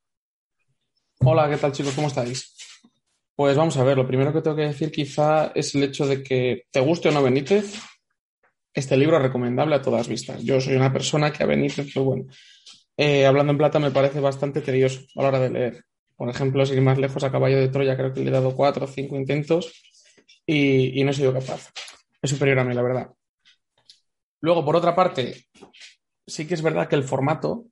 Hola, 1.19 1.49
¿qué 1.49 1.55
tal 1.55 1.71
chicos? 1.71 1.93
¿Cómo 1.95 2.09
estáis? 2.09 2.53
Pues 3.33 3.55
vamos 3.55 3.77
a 3.77 3.85
ver, 3.85 3.95
lo 3.95 4.07
primero 4.07 4.33
que 4.33 4.41
tengo 4.41 4.57
que 4.57 4.63
decir 4.63 4.91
quizá 4.91 5.53
es 5.55 5.73
el 5.73 5.83
hecho 5.83 6.05
de 6.05 6.21
que 6.21 6.65
te 6.69 6.81
guste 6.81 7.07
o 7.07 7.11
no 7.13 7.23
Benítez, 7.23 7.81
este 8.73 8.97
libro 8.97 9.15
es 9.15 9.23
recomendable 9.23 9.75
a 9.75 9.81
todas 9.81 10.09
vistas. 10.09 10.43
Yo 10.43 10.59
soy 10.59 10.75
una 10.75 10.91
persona 10.91 11.31
que 11.31 11.43
a 11.43 11.47
Benítez, 11.47 11.93
pues 11.93 12.05
bueno, 12.05 12.25
eh, 12.97 13.25
hablando 13.25 13.51
en 13.51 13.57
plata 13.57 13.79
me 13.79 13.91
parece 13.91 14.19
bastante 14.19 14.61
tedioso 14.61 15.01
a 15.15 15.21
la 15.21 15.27
hora 15.29 15.39
de 15.39 15.49
leer. 15.49 15.85
Por 16.15 16.29
ejemplo, 16.29 16.65
sin 16.65 16.77
ir 16.77 16.81
más 16.81 16.97
lejos, 16.97 17.23
a 17.23 17.31
Caballo 17.31 17.59
de 17.59 17.69
Troya 17.69 17.95
creo 17.95 18.11
que 18.11 18.21
le 18.21 18.29
he 18.29 18.33
dado 18.33 18.55
cuatro 18.55 18.85
o 18.85 18.87
cinco 18.87 19.15
intentos 19.15 19.71
y, 20.45 21.03
no 21.03 21.11
he 21.11 21.13
sido 21.13 21.31
capaz. 21.31 21.71
Es 22.21 22.31
superior 22.31 22.59
a 22.59 22.63
mí, 22.63 22.73
la 22.73 22.81
verdad. 22.81 23.11
Luego, 24.41 24.65
por 24.65 24.75
otra 24.75 24.95
parte, 24.95 25.45
sí 26.25 26.47
que 26.47 26.55
es 26.55 26.61
verdad 26.61 26.87
que 26.87 26.95
el 26.95 27.03
formato 27.03 27.65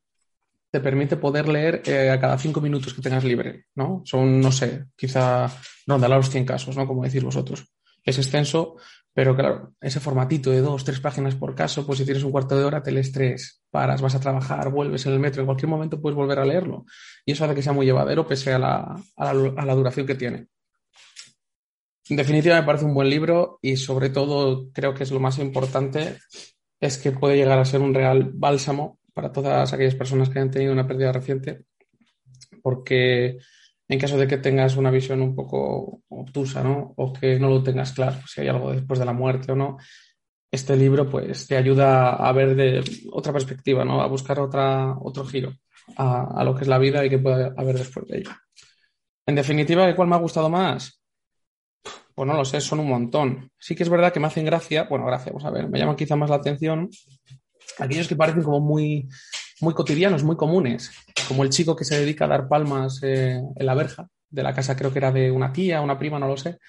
te 0.70 0.80
permite 0.80 1.18
poder 1.18 1.48
leer 1.48 1.82
eh, 1.86 2.10
a 2.12 2.20
cada 2.20 2.38
cinco 2.38 2.62
minutos 2.62 2.94
que 2.94 3.02
tengas 3.02 3.24
libre, 3.24 3.66
¿no? 3.76 4.04
Son, 4.06 4.40
no 4.40 4.52
sé, 4.52 4.86
quizá 4.96 5.50
ronda 5.88 6.08
los 6.08 6.30
100 6.30 6.46
casos, 6.46 6.76
¿no? 6.76 6.86
Como 6.86 7.04
decís 7.04 7.24
vosotros. 7.24 7.66
Es 8.04 8.18
extenso, 8.18 8.76
pero 9.16 9.34
claro, 9.34 9.74
ese 9.80 10.02
formatito 10.02 10.52
de 10.52 10.60
dos, 10.60 10.84
tres 10.84 11.00
páginas 11.00 11.36
por 11.36 11.56
caso, 11.56 11.86
pues 11.86 12.00
si 12.00 12.04
tienes 12.04 12.26
un 12.26 12.34
cuarto 12.34 12.58
de 12.58 12.66
hora, 12.66 12.84
te 12.84 12.92
lees 12.92 13.14
tres, 13.14 13.64
paras, 13.72 14.02
vas 14.02 14.14
a 14.14 14.20
trabajar, 14.20 14.70
vuelves 14.70 15.06
en 15.06 15.14
el 15.14 15.22
metro, 15.22 15.42
en 15.42 15.46
cualquier 15.46 15.70
momento 15.70 16.02
puedes 16.02 16.18
volver 16.18 16.38
a 16.38 16.46
leerlo. 16.46 16.86
Y 17.26 17.32
eso 17.32 17.46
hace 17.46 17.56
que 17.56 17.62
sea 17.62 17.72
muy 17.72 17.86
llevadero 17.86 18.28
pese 18.28 18.52
a 18.52 18.60
la, 18.60 19.02
a 19.16 19.34
la, 19.34 19.74
duración 19.74 20.06
que 20.06 20.16
tiene. 20.16 20.48
En 22.10 22.18
definitiva, 22.18 22.60
me 22.60 22.66
parece 22.66 22.84
un 22.84 22.94
buen 22.94 23.10
libro 23.10 23.58
y 23.62 23.78
sobre 23.78 24.10
todo 24.10 24.70
creo 24.74 24.94
que 24.94 25.04
es 25.04 25.12
lo 25.12 25.22
más 25.22 25.40
importante, 25.40 26.18
es 26.82 26.98
que 26.98 27.14
puede 27.14 27.38
llegar 27.38 27.58
a 27.58 27.64
ser 27.64 27.80
un 27.80 27.94
real 27.94 28.32
bálsamo 28.34 29.00
para 29.14 29.32
todas 29.32 29.72
aquellas 29.72 29.96
personas 29.96 30.28
que 30.28 30.40
hayan 30.40 30.52
tenido 30.52 30.74
una 30.74 30.88
pérdida 30.88 31.14
reciente, 31.14 31.64
porque 32.62 33.38
en 33.88 33.98
caso 34.00 34.18
de 34.18 34.28
que 34.28 34.40
tengas 34.40 34.76
una 34.76 34.92
visión 34.92 35.22
un 35.22 35.36
poco 35.36 36.02
obtusa, 36.26 36.64
¿no? 36.64 36.94
O 36.98 37.14
que 37.14 37.40
no 37.40 37.50
lo 37.50 37.64
tengas 37.64 37.94
claro, 37.94 38.18
si 38.28 38.42
hay 38.42 38.48
algo 38.48 38.72
después 38.72 39.00
de 39.00 39.06
la 39.06 39.14
muerte 39.14 39.52
o 39.52 39.56
no, 39.56 39.78
este 40.52 40.76
libro 40.76 41.10
pues 41.10 41.48
te 41.48 41.58
ayuda 41.58 42.16
a 42.16 42.32
ver 42.32 42.56
de 42.56 42.84
otra 43.12 43.34
perspectiva, 43.34 43.86
¿no? 43.86 44.02
A 44.02 44.08
buscar 44.08 44.40
otra, 44.40 44.96
otro 45.00 45.26
giro 45.26 45.54
a, 45.98 46.44
lo 46.44 46.56
que 46.56 46.64
es 46.64 46.68
la 46.68 46.78
vida 46.78 47.06
y 47.06 47.10
que 47.10 47.20
puede 47.20 47.52
haber 47.58 47.78
después 47.78 48.08
de 48.08 48.20
ella. 48.20 48.40
En 49.26 49.36
definitiva, 49.36 49.94
¿cuál 49.96 50.08
me 50.08 50.16
ha 50.16 50.20
gustado 50.20 50.50
más? 50.50 51.02
Pues 52.14 52.28
no 52.28 52.36
lo 52.36 52.46
sé, 52.46 52.62
son 52.62 52.80
un 52.80 52.90
montón. 52.90 53.52
Sí 53.58 53.76
que 53.76 53.84
es 53.84 53.90
verdad 53.90 54.14
que 54.14 54.20
me 54.20 54.28
hacen 54.28 54.46
gracia, 54.46 54.88
bueno, 54.90 55.06
gracia, 55.06 55.32
vamos 55.32 55.46
a 55.46 55.52
ver, 55.52 55.68
me 55.70 55.80
llaman 55.80 55.96
quizá 55.96 56.16
más 56.16 56.30
la 56.30 56.38
atención 56.38 56.90
aquellos 57.80 58.08
que 58.08 58.16
parecen 58.16 58.44
como 58.44 58.60
muy, 58.60 59.08
muy 59.62 59.74
cotidianos, 59.74 60.24
muy 60.24 60.36
comunes, 60.36 60.92
como 61.28 61.44
el 61.44 61.50
chico 61.50 61.76
que 61.76 61.86
se 61.86 62.00
dedica 62.00 62.26
a 62.26 62.30
dar 62.30 62.48
palmas 62.48 63.02
eh, 63.04 63.42
en 63.56 63.66
la 63.66 63.74
verja 63.74 64.08
de 64.36 64.44
la 64.44 64.54
casa, 64.54 64.76
creo 64.76 64.92
que 64.92 65.00
era 65.00 65.12
de 65.12 65.32
una 65.32 65.52
tía, 65.52 65.82
una 65.82 65.98
prima, 65.98 66.20
no 66.20 66.28
lo 66.28 66.38
sé, 66.38 66.60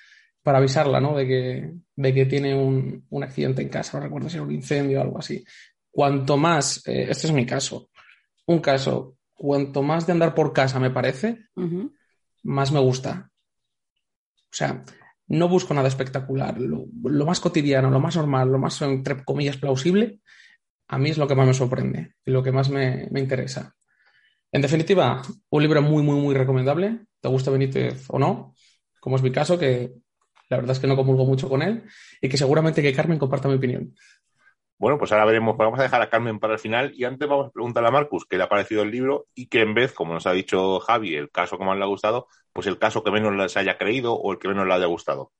para 0.42 0.58
avisarla, 0.58 1.00
¿no? 1.00 1.16
De 1.16 1.26
que, 1.26 1.72
de 1.94 2.14
que 2.14 2.26
tiene 2.26 2.54
un, 2.54 3.04
un 3.10 3.24
accidente 3.24 3.62
en 3.62 3.68
casa, 3.68 3.98
no 3.98 4.04
recuerdo 4.04 4.28
si 4.28 4.36
era 4.36 4.44
un 4.44 4.52
incendio 4.52 4.98
o 4.98 5.02
algo 5.02 5.18
así. 5.18 5.44
Cuanto 5.90 6.36
más, 6.36 6.86
eh, 6.86 7.06
este 7.10 7.26
es 7.26 7.32
mi 7.32 7.44
caso, 7.44 7.90
un 8.46 8.60
caso, 8.60 9.16
cuanto 9.34 9.82
más 9.82 10.06
de 10.06 10.12
andar 10.12 10.34
por 10.34 10.52
casa 10.52 10.78
me 10.78 10.90
parece, 10.90 11.46
más 12.42 12.72
me 12.72 12.80
gusta. 12.80 13.30
O 14.36 14.54
sea, 14.56 14.84
no 15.28 15.48
busco 15.48 15.74
nada 15.74 15.88
espectacular, 15.88 16.58
lo, 16.60 16.86
lo, 17.02 17.26
más 17.26 17.40
cotidiano, 17.40 17.90
lo 17.90 18.00
más 18.00 18.16
normal, 18.16 18.48
lo 18.48 18.58
más, 18.58 18.80
entre 18.82 19.24
comillas, 19.24 19.56
plausible, 19.56 20.20
a 20.88 20.98
mí 20.98 21.10
es 21.10 21.18
lo 21.18 21.26
que 21.26 21.34
más 21.34 21.46
me 21.46 21.54
sorprende 21.54 22.14
y 22.24 22.30
lo 22.30 22.42
que 22.42 22.52
más 22.52 22.70
me, 22.70 23.08
interesa. 23.14 23.74
En 24.52 24.62
definitiva, 24.62 25.22
un 25.50 25.62
libro 25.62 25.82
muy, 25.82 26.02
muy, 26.02 26.20
muy 26.20 26.34
recomendable. 26.34 27.00
Te 27.26 27.30
gusta 27.30 27.50
Benítez 27.50 28.04
o 28.06 28.20
no, 28.20 28.54
como 29.00 29.16
es 29.16 29.22
mi 29.22 29.32
caso, 29.32 29.58
que 29.58 29.90
la 30.48 30.58
verdad 30.58 30.70
es 30.70 30.78
que 30.78 30.86
no 30.86 30.94
comulgo 30.94 31.26
mucho 31.26 31.48
con 31.48 31.60
él 31.60 31.82
y 32.20 32.28
que 32.28 32.36
seguramente 32.36 32.80
que 32.80 32.94
Carmen 32.94 33.18
comparta 33.18 33.48
mi 33.48 33.56
opinión. 33.56 33.96
Bueno, 34.78 34.96
pues 34.96 35.10
ahora 35.10 35.24
veremos, 35.24 35.56
vamos 35.56 35.76
a 35.80 35.82
dejar 35.82 36.00
a 36.00 36.08
Carmen 36.08 36.38
para 36.38 36.52
el 36.52 36.60
final 36.60 36.92
y 36.94 37.02
antes 37.02 37.28
vamos 37.28 37.48
a 37.48 37.50
preguntarle 37.50 37.88
a 37.88 37.90
Marcus 37.90 38.26
qué 38.26 38.36
le 38.36 38.44
ha 38.44 38.48
parecido 38.48 38.82
el 38.82 38.92
libro 38.92 39.26
y 39.34 39.48
que 39.48 39.62
en 39.62 39.74
vez, 39.74 39.92
como 39.92 40.14
nos 40.14 40.24
ha 40.28 40.32
dicho 40.34 40.78
Javi, 40.78 41.16
el 41.16 41.32
caso 41.32 41.58
que 41.58 41.64
más 41.64 41.76
le 41.76 41.82
ha 41.82 41.88
gustado, 41.88 42.28
pues 42.52 42.68
el 42.68 42.78
caso 42.78 43.02
que 43.02 43.10
menos 43.10 43.34
les 43.34 43.56
haya 43.56 43.76
creído 43.76 44.14
o 44.14 44.30
el 44.30 44.38
que 44.38 44.46
menos 44.46 44.64
le 44.64 44.74
haya 44.74 44.86
gustado. 44.86 45.32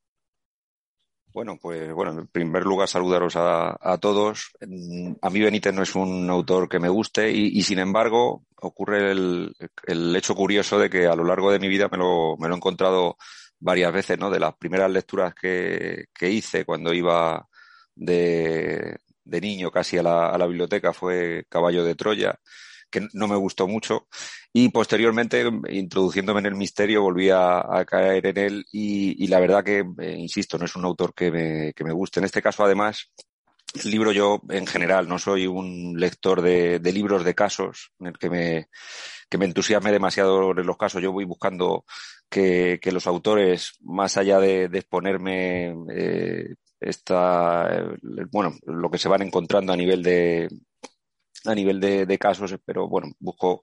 Bueno, 1.36 1.58
pues 1.60 1.92
bueno, 1.92 2.12
en 2.12 2.26
primer 2.28 2.64
lugar 2.64 2.88
saludaros 2.88 3.34
a, 3.36 3.98
todos. 4.00 4.52
A 5.20 5.28
mí 5.28 5.40
Benítez 5.42 5.74
no 5.74 5.82
es 5.82 5.94
un 5.94 6.30
autor 6.30 6.66
que 6.66 6.78
me 6.78 6.88
guste 6.88 7.30
y, 7.30 7.62
sin 7.62 7.78
embargo 7.78 8.46
ocurre 8.58 9.12
el, 9.12 9.54
hecho 10.16 10.34
curioso 10.34 10.78
de 10.78 10.88
que 10.88 11.06
a 11.06 11.14
lo 11.14 11.24
largo 11.24 11.52
de 11.52 11.58
mi 11.58 11.68
vida 11.68 11.88
me 11.92 11.98
lo, 11.98 12.38
me 12.38 12.48
lo 12.48 12.54
he 12.54 12.56
encontrado 12.56 13.18
varias 13.60 13.92
veces, 13.92 14.18
¿no? 14.18 14.30
De 14.30 14.40
las 14.40 14.54
primeras 14.54 14.90
lecturas 14.90 15.34
que, 15.34 16.06
que 16.14 16.30
hice 16.30 16.64
cuando 16.64 16.94
iba 16.94 17.46
de, 17.94 18.96
de 19.22 19.40
niño 19.42 19.70
casi 19.70 19.98
a 19.98 20.02
la, 20.02 20.30
a 20.30 20.38
la 20.38 20.46
biblioteca 20.46 20.94
fue 20.94 21.44
Caballo 21.50 21.84
de 21.84 21.96
Troya 21.96 22.40
que 22.90 23.06
no 23.12 23.28
me 23.28 23.36
gustó 23.36 23.66
mucho. 23.68 24.08
Y 24.52 24.68
posteriormente, 24.70 25.44
introduciéndome 25.70 26.40
en 26.40 26.46
el 26.46 26.54
misterio, 26.54 27.02
volví 27.02 27.30
a, 27.30 27.84
caer 27.86 28.26
en 28.26 28.38
él 28.38 28.66
y, 28.72 29.26
la 29.28 29.40
verdad 29.40 29.64
que, 29.64 29.84
eh, 29.98 30.16
insisto, 30.18 30.58
no 30.58 30.64
es 30.64 30.76
un 30.76 30.84
autor 30.84 31.14
que 31.14 31.30
me, 31.30 31.72
que 31.74 31.84
me 31.84 31.92
guste. 31.92 32.20
En 32.20 32.24
este 32.24 32.42
caso, 32.42 32.64
además, 32.64 33.10
el 33.84 33.90
libro 33.90 34.12
yo, 34.12 34.40
en 34.48 34.66
general, 34.66 35.08
no 35.08 35.18
soy 35.18 35.46
un 35.46 35.94
lector 35.98 36.40
de, 36.42 36.80
libros 36.92 37.24
de 37.24 37.34
casos 37.34 37.92
en 38.00 38.08
el 38.08 38.18
que 38.18 38.30
me, 38.30 38.68
que 39.28 39.38
me 39.38 39.44
entusiasme 39.44 39.92
demasiado 39.92 40.52
en 40.52 40.66
los 40.66 40.76
casos. 40.76 41.02
Yo 41.02 41.12
voy 41.12 41.24
buscando 41.24 41.84
que, 42.28 42.78
que 42.80 42.92
los 42.92 43.06
autores, 43.06 43.74
más 43.82 44.16
allá 44.16 44.38
de, 44.38 44.64
exponerme 44.64 45.74
eh, 45.90 46.54
esta, 46.80 47.68
eh, 47.70 47.96
bueno, 48.30 48.54
lo 48.66 48.90
que 48.90 48.98
se 48.98 49.08
van 49.08 49.22
encontrando 49.22 49.72
a 49.72 49.76
nivel 49.76 50.02
de, 50.02 50.48
a 51.48 51.54
nivel 51.54 51.80
de, 51.80 52.18
casos, 52.18 52.54
pero 52.64 52.88
bueno, 52.88 53.12
busco 53.18 53.62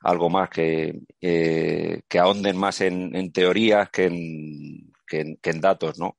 algo 0.00 0.28
más 0.28 0.50
que, 0.50 1.00
que 1.20 2.18
ahonden 2.18 2.56
más 2.56 2.80
en, 2.80 3.32
teorías 3.32 3.90
que 3.90 4.04
en, 4.04 4.92
que 5.06 5.50
en, 5.50 5.60
datos, 5.60 5.98
¿no? 5.98 6.16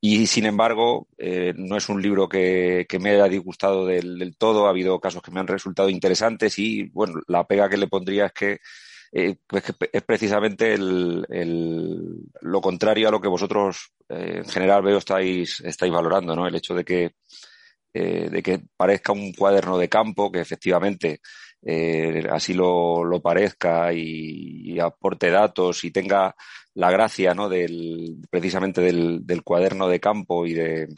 Y 0.00 0.26
sin 0.28 0.46
embargo, 0.46 1.08
eh, 1.18 1.52
no 1.56 1.76
es 1.76 1.88
un 1.88 2.00
libro 2.00 2.28
que, 2.28 2.86
me 3.00 3.10
haya 3.10 3.28
disgustado 3.28 3.84
del, 3.86 4.36
todo. 4.38 4.66
Ha 4.66 4.70
habido 4.70 5.00
casos 5.00 5.22
que 5.22 5.32
me 5.32 5.40
han 5.40 5.48
resultado 5.48 5.88
interesantes 5.88 6.58
y, 6.58 6.84
bueno, 6.90 7.20
la 7.26 7.44
pega 7.46 7.68
que 7.68 7.76
le 7.76 7.88
pondría 7.88 8.26
es 8.26 8.32
que, 8.32 8.58
eh, 9.10 9.36
pues 9.46 9.64
es 9.92 10.02
precisamente 10.02 10.74
el, 10.74 11.26
lo 12.42 12.60
contrario 12.60 13.08
a 13.08 13.10
lo 13.10 13.20
que 13.20 13.28
vosotros 13.28 13.92
eh, 14.08 14.42
en 14.44 14.48
general 14.48 14.82
veo 14.82 14.98
estáis, 14.98 15.60
estáis 15.60 15.92
valorando, 15.92 16.36
¿no? 16.36 16.46
El 16.46 16.54
hecho 16.54 16.74
de 16.74 16.84
que 16.84 17.14
eh, 17.94 18.28
de 18.30 18.42
que 18.42 18.60
parezca 18.76 19.12
un 19.12 19.32
cuaderno 19.32 19.78
de 19.78 19.88
campo, 19.88 20.30
que 20.30 20.40
efectivamente 20.40 21.20
eh, 21.62 22.26
así 22.30 22.54
lo, 22.54 23.20
parezca 23.22 23.92
y, 23.92 24.78
aporte 24.78 25.30
datos 25.30 25.82
y 25.84 25.90
tenga 25.90 26.34
la 26.74 26.90
gracia 26.90 27.34
¿no? 27.34 27.48
del, 27.48 28.18
precisamente 28.30 28.80
del, 28.80 29.42
cuaderno 29.42 29.88
de 29.88 30.00
campo 30.00 30.46
y 30.46 30.54
de, 30.54 30.88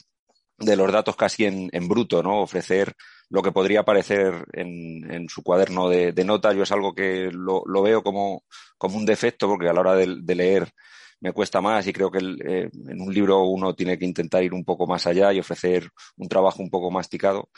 los 0.58 0.92
datos 0.92 1.16
casi 1.16 1.44
en, 1.46 1.88
bruto, 1.88 2.22
¿no? 2.22 2.40
ofrecer 2.40 2.94
lo 3.30 3.42
que 3.42 3.52
podría 3.52 3.80
aparecer 3.80 4.44
en, 4.52 5.28
su 5.28 5.42
cuaderno 5.42 5.88
de, 5.88 6.12
de 6.12 6.24
notas. 6.24 6.54
Yo 6.54 6.64
es 6.64 6.72
algo 6.72 6.94
que 6.94 7.30
lo, 7.32 7.64
veo 7.82 8.02
como, 8.02 8.44
como 8.76 8.96
un 8.96 9.06
defecto 9.06 9.48
porque 9.48 9.68
a 9.68 9.72
la 9.72 9.80
hora 9.80 9.94
de 9.94 10.34
leer 10.34 10.72
me 11.20 11.32
cuesta 11.32 11.60
más 11.60 11.86
y 11.86 11.92
creo 11.92 12.10
que 12.10 12.18
eh, 12.18 12.70
en 12.72 13.00
un 13.00 13.12
libro 13.12 13.42
uno 13.44 13.74
tiene 13.74 13.98
que 13.98 14.04
intentar 14.04 14.42
ir 14.42 14.54
un 14.54 14.64
poco 14.64 14.86
más 14.86 15.06
allá 15.06 15.32
y 15.32 15.40
ofrecer 15.40 15.88
un 16.16 16.28
trabajo 16.28 16.62
un 16.62 16.70
poco 16.70 16.90
masticado. 16.90 17.50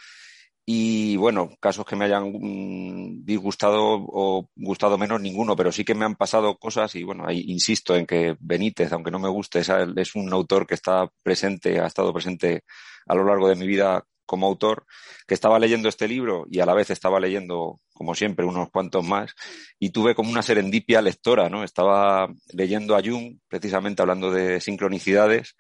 Y 0.65 1.17
bueno, 1.17 1.51
casos 1.61 1.85
que 1.85 1.97
me 1.97 2.05
hayan 2.05 2.33
mm, 2.33 3.25
disgustado 3.25 3.83
o 3.85 4.49
gustado 4.55 4.97
menos 4.97 5.21
ninguno, 5.21 5.57
pero 5.57 5.73
sí 5.73 5.85
que 5.85 5.95
me 5.95 6.05
han 6.05 6.15
pasado 6.15 6.57
cosas 6.57 6.95
y 6.95 7.03
bueno, 7.03 7.25
ahí 7.27 7.45
insisto 7.49 7.97
en 7.97 8.07
que 8.07 8.37
Benítez, 8.39 8.93
aunque 8.93 9.11
no 9.11 9.19
me 9.19 9.29
guste, 9.29 9.61
es 9.61 10.15
un 10.15 10.33
autor 10.33 10.67
que 10.67 10.75
está 10.75 11.11
presente, 11.23 11.81
ha 11.81 11.87
estado 11.87 12.13
presente 12.13 12.63
a 13.07 13.15
lo 13.15 13.25
largo 13.25 13.49
de 13.49 13.57
mi 13.57 13.67
vida 13.67 14.05
como 14.27 14.47
autor, 14.47 14.87
que 15.27 15.35
estaba 15.35 15.59
leyendo 15.59 15.89
este 15.89 16.09
libro 16.09 16.47
y 16.51 16.61
a 16.61 16.67
la 16.67 16.75
vez 16.75 16.91
estaba 16.91 17.21
leyendo, 17.21 17.81
como 17.93 18.15
siempre, 18.15 18.47
unos 18.47 18.71
cuantos 18.71 19.05
más, 19.07 19.35
y 19.79 19.91
tuve 19.91 20.15
como 20.15 20.31
una 20.31 20.43
serendipia 20.43 21.03
lectora, 21.03 21.49
¿no? 21.49 21.65
Estaba 21.65 22.29
leyendo 22.53 22.97
a 22.97 23.03
Jung, 23.03 23.39
precisamente 23.49 24.03
hablando 24.03 24.31
de 24.31 24.61
sincronicidades, 24.61 25.57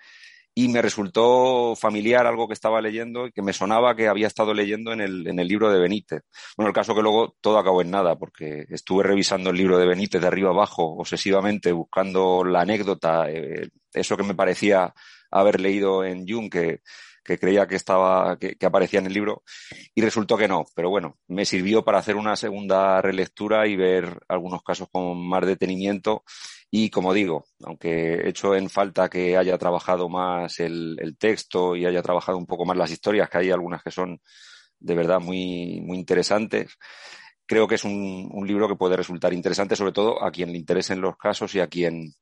y 0.54 0.68
me 0.68 0.82
resultó 0.82 1.74
familiar 1.76 2.26
algo 2.26 2.46
que 2.46 2.54
estaba 2.54 2.80
leyendo 2.80 3.26
y 3.26 3.32
que 3.32 3.42
me 3.42 3.54
sonaba 3.54 3.96
que 3.96 4.08
había 4.08 4.26
estado 4.26 4.52
leyendo 4.52 4.92
en 4.92 5.00
el, 5.00 5.26
en 5.26 5.38
el 5.38 5.48
libro 5.48 5.70
de 5.72 5.80
Benítez. 5.80 6.22
Bueno, 6.56 6.68
el 6.68 6.74
caso 6.74 6.94
que 6.94 7.00
luego 7.02 7.36
todo 7.40 7.58
acabó 7.58 7.80
en 7.80 7.90
nada, 7.90 8.16
porque 8.16 8.66
estuve 8.68 9.02
revisando 9.02 9.50
el 9.50 9.56
libro 9.56 9.78
de 9.78 9.86
Benítez 9.86 10.20
de 10.20 10.26
arriba 10.26 10.50
abajo, 10.50 10.96
obsesivamente, 10.98 11.72
buscando 11.72 12.44
la 12.44 12.60
anécdota, 12.60 13.30
eh, 13.30 13.70
eso 13.94 14.16
que 14.16 14.24
me 14.24 14.34
parecía 14.34 14.92
haber 15.30 15.58
leído 15.60 16.04
en 16.04 16.26
Jung, 16.28 16.50
que 16.50 16.80
que 17.24 17.38
creía 17.38 17.66
que 17.66 17.76
estaba, 17.76 18.36
que, 18.38 18.56
aparecía 18.64 19.00
en 19.00 19.06
el 19.06 19.12
libro, 19.12 19.42
y 19.94 20.02
resultó 20.02 20.36
que 20.36 20.48
no. 20.48 20.64
Pero 20.74 20.90
bueno, 20.90 21.18
me 21.28 21.44
sirvió 21.44 21.84
para 21.84 21.98
hacer 21.98 22.16
una 22.16 22.36
segunda 22.36 23.00
relectura 23.00 23.66
y 23.66 23.76
ver 23.76 24.20
algunos 24.28 24.62
casos 24.62 24.88
con 24.90 25.18
más 25.26 25.46
detenimiento. 25.46 26.24
Y 26.70 26.90
como 26.90 27.12
digo, 27.12 27.44
aunque 27.64 28.14
he 28.14 28.28
hecho 28.28 28.54
en 28.54 28.70
falta 28.70 29.08
que 29.10 29.36
haya 29.36 29.58
trabajado 29.58 30.08
más 30.08 30.58
el, 30.60 31.16
texto 31.18 31.76
y 31.76 31.86
haya 31.86 32.02
trabajado 32.02 32.38
un 32.38 32.46
poco 32.46 32.64
más 32.64 32.76
las 32.76 32.90
historias, 32.90 33.28
que 33.28 33.38
hay 33.38 33.50
algunas 33.50 33.82
que 33.82 33.90
son 33.90 34.20
de 34.80 34.94
verdad 34.94 35.20
muy, 35.20 35.80
muy 35.82 35.98
interesantes, 35.98 36.76
creo 37.46 37.68
que 37.68 37.76
es 37.76 37.84
un, 37.84 38.28
un 38.32 38.46
libro 38.46 38.68
que 38.68 38.76
puede 38.76 38.96
resultar 38.96 39.32
interesante, 39.32 39.76
sobre 39.76 39.92
todo 39.92 40.24
a 40.24 40.30
quien 40.30 40.50
le 40.50 40.58
interesen 40.58 41.00
los 41.00 41.16
casos 41.16 41.54
y 41.54 41.60
a 41.60 41.68
quien 41.68 42.14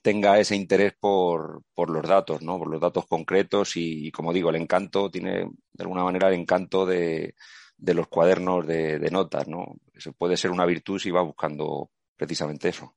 tenga 0.00 0.38
ese 0.38 0.56
interés 0.56 0.94
por, 0.98 1.62
por, 1.74 1.90
los 1.90 2.06
datos, 2.06 2.42
¿no? 2.42 2.58
Por 2.58 2.70
los 2.70 2.80
datos 2.80 3.06
concretos 3.06 3.76
y, 3.76 4.10
como 4.10 4.32
digo, 4.32 4.50
el 4.50 4.56
encanto 4.56 5.10
tiene, 5.10 5.50
de 5.72 5.82
alguna 5.82 6.04
manera, 6.04 6.28
el 6.28 6.34
encanto 6.34 6.86
de, 6.86 7.34
de 7.82 7.94
los 7.94 8.06
cuadernos 8.06 8.64
de, 8.66 9.10
notas, 9.10 9.48
¿no? 9.48 9.76
Eso 9.92 10.12
puede 10.12 10.36
ser 10.36 10.52
una 10.52 10.64
virtud 10.64 11.00
si 11.00 11.10
va 11.10 11.20
buscando 11.20 11.90
precisamente 12.16 12.68
eso. 12.68 12.94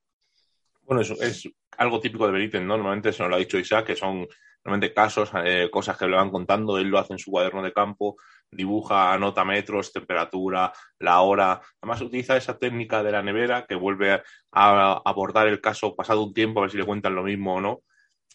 Bueno, 0.84 1.02
eso 1.02 1.16
es 1.20 1.50
algo 1.78 2.00
típico 2.00 2.28
de 2.28 2.34
Benítez, 2.34 2.62
¿no? 2.62 2.78
Normalmente 2.78 3.12
se 3.12 3.24
nos 3.24 3.32
lo 3.32 3.36
ha 3.36 3.40
dicho 3.40 3.58
Isaac, 3.58 3.88
que 3.88 3.96
son 3.96 4.28
normalmente 4.64 4.94
casos, 4.94 5.32
eh, 5.44 5.70
cosas 5.72 5.98
que 5.98 6.06
le 6.06 6.16
van 6.16 6.30
contando, 6.30 6.78
él 6.78 6.88
lo 6.88 7.00
hace 7.00 7.14
en 7.14 7.20
su 7.20 7.32
cuaderno 7.32 7.64
de 7.64 7.74
campo, 7.74 8.18
dibuja, 8.56 9.14
anota 9.14 9.46
metros, 9.46 9.92
temperatura, 9.92 10.72
la 11.00 11.22
hora. 11.22 11.62
Además, 11.82 12.02
utiliza 12.02 12.38
esa 12.38 12.58
técnica 12.58 13.04
de 13.04 13.12
la 13.12 13.22
nevera 13.22 13.66
que 13.68 13.76
vuelve 13.76 14.22
a 14.52 15.02
abordar 15.06 15.48
el 15.48 15.62
caso 15.62 15.96
pasado 15.96 16.24
un 16.24 16.34
tiempo, 16.34 16.60
a 16.60 16.64
ver 16.64 16.72
si 16.72 16.78
le 16.78 16.86
cuentan 16.86 17.16
lo 17.16 17.24
mismo 17.24 17.56
o 17.56 17.62
no. 17.62 17.82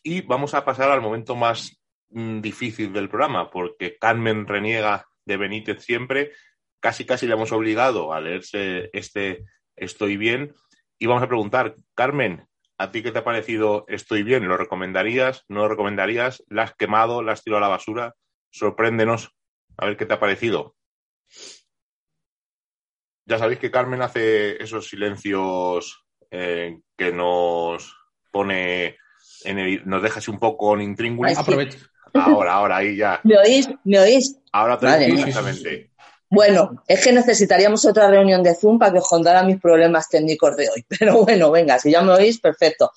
Y 0.03 0.23
vamos 0.23 0.55
a 0.55 0.65
pasar 0.65 0.91
al 0.91 1.03
momento 1.03 1.37
más 1.37 1.81
mm, 2.11 2.41
difícil 2.41 2.93
del 2.93 3.09
programa, 3.09 3.50
porque 3.50 3.97
Carmen 3.99 4.47
reniega 4.47 5.07
de 5.25 5.37
Benítez 5.37 5.83
siempre. 5.85 6.33
Casi, 6.81 7.05
casi 7.05 7.27
le 7.27 7.35
hemos 7.35 7.53
obligado 7.53 8.12
a 8.12 8.21
leerse 8.21 8.91
este 8.93 9.45
Estoy 9.81 10.19
bien. 10.19 10.55
Y 10.99 11.07
vamos 11.07 11.23
a 11.23 11.29
preguntar, 11.29 11.75
Carmen, 11.95 12.47
¿a 12.77 12.91
ti 12.91 13.03
qué 13.03 13.12
te 13.12 13.21
ha 13.21 13.25
parecido 13.25 13.87
Estoy 13.89 14.23
bien? 14.23 14.47
¿Lo 14.47 14.59
recomendarías? 14.59 15.45
¿No 15.49 15.61
lo 15.61 15.69
recomendarías? 15.69 16.45
¿La 16.49 16.65
has 16.65 16.75
quemado? 16.75 17.23
¿La 17.23 17.33
has 17.33 17.43
tirado 17.43 17.59
a 17.59 17.69
la 17.69 17.69
basura? 17.69 18.15
Sorpréndenos. 18.50 19.35
A 19.77 19.87
ver 19.87 19.97
qué 19.97 20.07
te 20.07 20.15
ha 20.15 20.21
parecido. 20.21 20.77
Ya 23.27 23.39
sabéis 23.39 23.61
que 23.61 23.71
Carmen 23.71 24.03
hace 24.03 24.62
esos 24.62 24.89
silencios 24.89 26.05
eh, 26.31 26.81
que 26.97 27.12
nos 27.12 27.97
pone, 28.33 28.97
en 29.45 29.59
el, 29.59 29.89
nos 29.89 30.03
deja 30.03 30.19
así 30.19 30.31
un 30.31 30.39
poco 30.39 30.75
en 30.75 30.83
intríngulis. 30.83 31.39
Aprovecho. 31.39 31.79
Ahora, 32.12 32.55
ahora, 32.55 32.77
ahí 32.79 32.97
ya. 32.97 33.21
¿Me 33.23 33.39
oís? 33.39 33.69
¿Me 33.85 34.00
oís? 34.00 34.37
Ahora 34.53 34.79
te 34.79 34.87
Vale. 34.87 35.07
oís 35.07 35.15
perfectamente. 35.15 35.91
Bueno, 36.29 36.83
es 36.87 37.03
que 37.03 37.12
necesitaríamos 37.12 37.85
otra 37.85 38.09
reunión 38.09 38.43
de 38.43 38.55
Zoom 38.55 38.79
para 38.79 38.93
que 38.93 38.99
os 38.99 39.09
contara 39.09 39.43
mis 39.43 39.61
problemas 39.61 40.09
técnicos 40.09 40.57
de 40.57 40.69
hoy. 40.69 40.87
Pero 40.99 41.25
bueno, 41.25 41.50
venga, 41.50 41.79
si 41.79 41.91
ya 41.91 42.03
me 42.03 42.12
oís, 42.12 42.41
perfecto. 42.41 42.93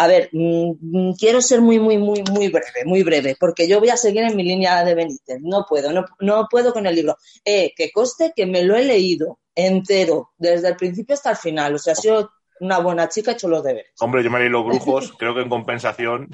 A 0.00 0.06
ver, 0.06 0.28
mmm, 0.30 1.12
quiero 1.18 1.42
ser 1.42 1.60
muy, 1.60 1.80
muy, 1.80 1.98
muy, 1.98 2.22
muy 2.30 2.48
breve, 2.48 2.84
muy 2.84 3.02
breve, 3.02 3.36
porque 3.38 3.66
yo 3.66 3.80
voy 3.80 3.88
a 3.88 3.96
seguir 3.96 4.22
en 4.22 4.36
mi 4.36 4.44
línea 4.44 4.84
de 4.84 4.94
Benítez. 4.94 5.38
No 5.40 5.66
puedo, 5.68 5.92
no, 5.92 6.04
no 6.20 6.46
puedo 6.48 6.72
con 6.72 6.86
el 6.86 6.94
libro. 6.94 7.16
Eh, 7.44 7.72
que 7.76 7.90
coste 7.90 8.32
que 8.36 8.46
me 8.46 8.62
lo 8.62 8.76
he 8.76 8.84
leído 8.84 9.40
entero, 9.56 10.30
desde 10.38 10.68
el 10.68 10.76
principio 10.76 11.14
hasta 11.14 11.30
el 11.30 11.36
final. 11.36 11.74
O 11.74 11.78
sea, 11.78 11.94
ha 11.94 11.96
sido 11.96 12.30
una 12.60 12.78
buena 12.78 13.08
chica, 13.08 13.32
he 13.32 13.34
hecho 13.34 13.48
los 13.48 13.64
deberes. 13.64 13.90
Hombre, 13.98 14.22
yo 14.22 14.30
me 14.30 14.38
leí 14.38 14.48
los 14.48 14.64
brujos, 14.64 15.12
creo 15.18 15.34
que 15.34 15.40
en 15.40 15.48
compensación. 15.48 16.30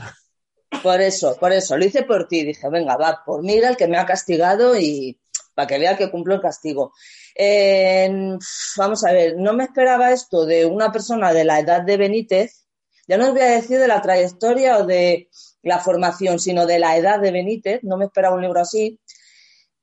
Por 0.82 1.00
eso, 1.00 1.34
por 1.40 1.50
eso, 1.52 1.78
lo 1.78 1.86
hice 1.86 2.02
por 2.02 2.28
ti. 2.28 2.44
Dije, 2.44 2.68
venga, 2.68 2.98
va, 2.98 3.22
por 3.24 3.42
mí 3.42 3.54
era 3.54 3.70
el 3.70 3.78
que 3.78 3.88
me 3.88 3.96
ha 3.96 4.04
castigado 4.04 4.78
y 4.78 5.18
para 5.54 5.66
que 5.66 5.78
vea 5.78 5.96
que 5.96 6.10
cumplo 6.10 6.34
el 6.34 6.42
castigo. 6.42 6.92
Eh, 7.34 8.36
vamos 8.76 9.04
a 9.04 9.12
ver, 9.12 9.36
no 9.38 9.54
me 9.54 9.64
esperaba 9.64 10.12
esto 10.12 10.44
de 10.44 10.66
una 10.66 10.92
persona 10.92 11.32
de 11.32 11.44
la 11.44 11.60
edad 11.60 11.80
de 11.80 11.96
Benítez. 11.96 12.63
Ya 13.06 13.18
no 13.18 13.26
os 13.26 13.32
voy 13.32 13.42
a 13.42 13.56
decir 13.56 13.78
de 13.78 13.88
la 13.88 14.00
trayectoria 14.00 14.78
o 14.78 14.86
de 14.86 15.28
la 15.62 15.78
formación, 15.78 16.38
sino 16.38 16.66
de 16.66 16.78
la 16.78 16.96
edad 16.96 17.20
de 17.20 17.32
Benítez. 17.32 17.80
No 17.82 17.96
me 17.96 18.06
esperaba 18.06 18.36
un 18.36 18.42
libro 18.42 18.60
así, 18.60 19.00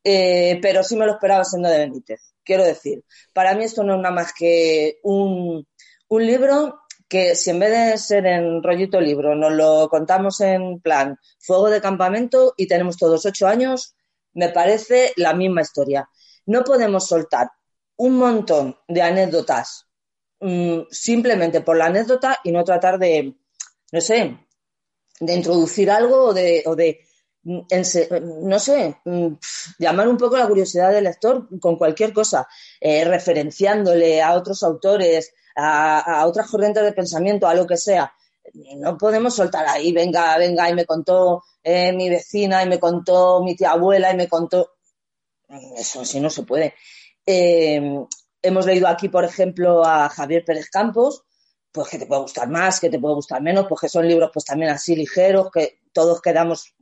eh, 0.04 0.60
pero 0.62 0.84
sí 0.84 0.96
me 0.96 1.06
lo 1.06 1.14
esperaba 1.14 1.44
siendo 1.44 1.70
de 1.70 1.80
Benítez. 1.80 2.34
Quiero 2.44 2.64
decir, 2.64 3.04
para 3.34 3.54
mí 3.54 3.64
esto 3.64 3.84
no 3.84 3.96
es 3.96 4.02
nada 4.02 4.16
más 4.16 4.34
que 4.34 5.00
un, 5.04 5.68
un 6.08 6.26
libro 6.26 6.82
que 7.08 7.36
si 7.36 7.50
en 7.50 7.60
vez 7.60 7.72
de 7.72 7.98
ser 7.98 8.26
en 8.26 8.64
rollito 8.64 9.00
libro 9.02 9.36
nos 9.36 9.52
lo 9.52 9.90
contamos 9.90 10.40
en 10.40 10.80
plan 10.80 11.18
fuego 11.40 11.70
de 11.70 11.82
campamento 11.82 12.54
y 12.56 12.68
tenemos 12.68 12.98
todos 12.98 13.26
ocho 13.26 13.48
años, 13.48 13.96
me 14.34 14.50
parece 14.50 15.12
la 15.18 15.34
misma 15.34 15.62
historia. 15.62 16.10
No 16.46 16.64
podemos 16.64 17.08
soltar 17.08 17.50
un 17.98 18.18
montón 18.18 18.78
de 18.88 19.02
anécdotas 19.02 19.88
mmm, 20.42 20.82
simplemente 20.90 21.62
por 21.62 21.78
la 21.78 21.86
anécdota 21.86 22.40
y 22.44 22.52
no 22.52 22.64
tratar 22.64 23.00
de, 23.00 23.36
no 23.92 24.02
sé, 24.02 24.38
de 25.20 25.34
introducir 25.36 25.90
algo 25.92 26.26
o 26.26 26.34
de, 26.34 26.64
o 26.66 26.76
de 26.76 27.00
no 27.44 28.60
sé, 28.60 28.98
llamar 29.80 30.08
un 30.08 30.18
poco 30.18 30.38
la 30.38 30.48
curiosidad 30.48 30.92
del 30.92 31.06
lector 31.06 31.48
con 31.60 31.76
cualquier 31.76 32.14
cosa, 32.14 32.48
eh, 32.80 33.04
referenciándole 33.04 34.22
a 34.22 34.34
otros 34.36 34.62
autores, 34.64 35.34
a, 35.56 36.26
otras 36.28 36.50
corrientes 36.50 36.84
de 36.84 36.94
pensamiento, 36.94 37.48
a 37.48 37.56
lo 37.56 37.66
que 37.66 37.78
sea. 37.78 38.14
No 38.78 38.98
podemos 38.98 39.36
soltar 39.36 39.68
ahí, 39.68 39.92
venga, 39.92 40.38
venga, 40.38 40.70
y 40.70 40.76
me 40.76 40.86
contó 40.86 41.44
eh, 41.64 41.92
mi 41.94 42.10
vecina, 42.10 42.64
y 42.64 42.68
me 42.68 42.80
contó 42.80 43.42
mi 43.44 43.56
tía 43.56 43.72
abuela, 43.72 44.12
y 44.12 44.18
me 44.18 44.28
contó. 44.28 44.74
Eso 45.78 46.02
así 46.02 46.20
no 46.20 46.30
se 46.30 46.44
puede. 46.44 46.76
Eh, 47.26 48.06
hemos 48.42 48.66
leído 48.66 48.88
aquí, 48.88 49.10
por 49.10 49.24
ejemplo, 49.24 49.86
a 49.86 50.10
Javier 50.10 50.44
Pérez 50.46 50.70
Campos, 50.70 51.24
pues 51.72 51.90
que 51.90 51.98
te 51.98 52.06
puede 52.06 52.22
gustar 52.22 52.50
más, 52.50 52.80
que 52.80 52.90
te 52.90 53.00
puede 53.00 53.16
gustar 53.16 53.42
menos, 53.42 53.66
pues 53.68 53.82
que 53.82 53.90
son 53.90 54.08
libros 54.08 54.30
pues 54.34 54.46
también 54.46 54.72
así 54.72 54.96
ligeros, 54.96 55.50
que 55.52 55.80
todos 55.94 56.22
quedamos 56.22 56.74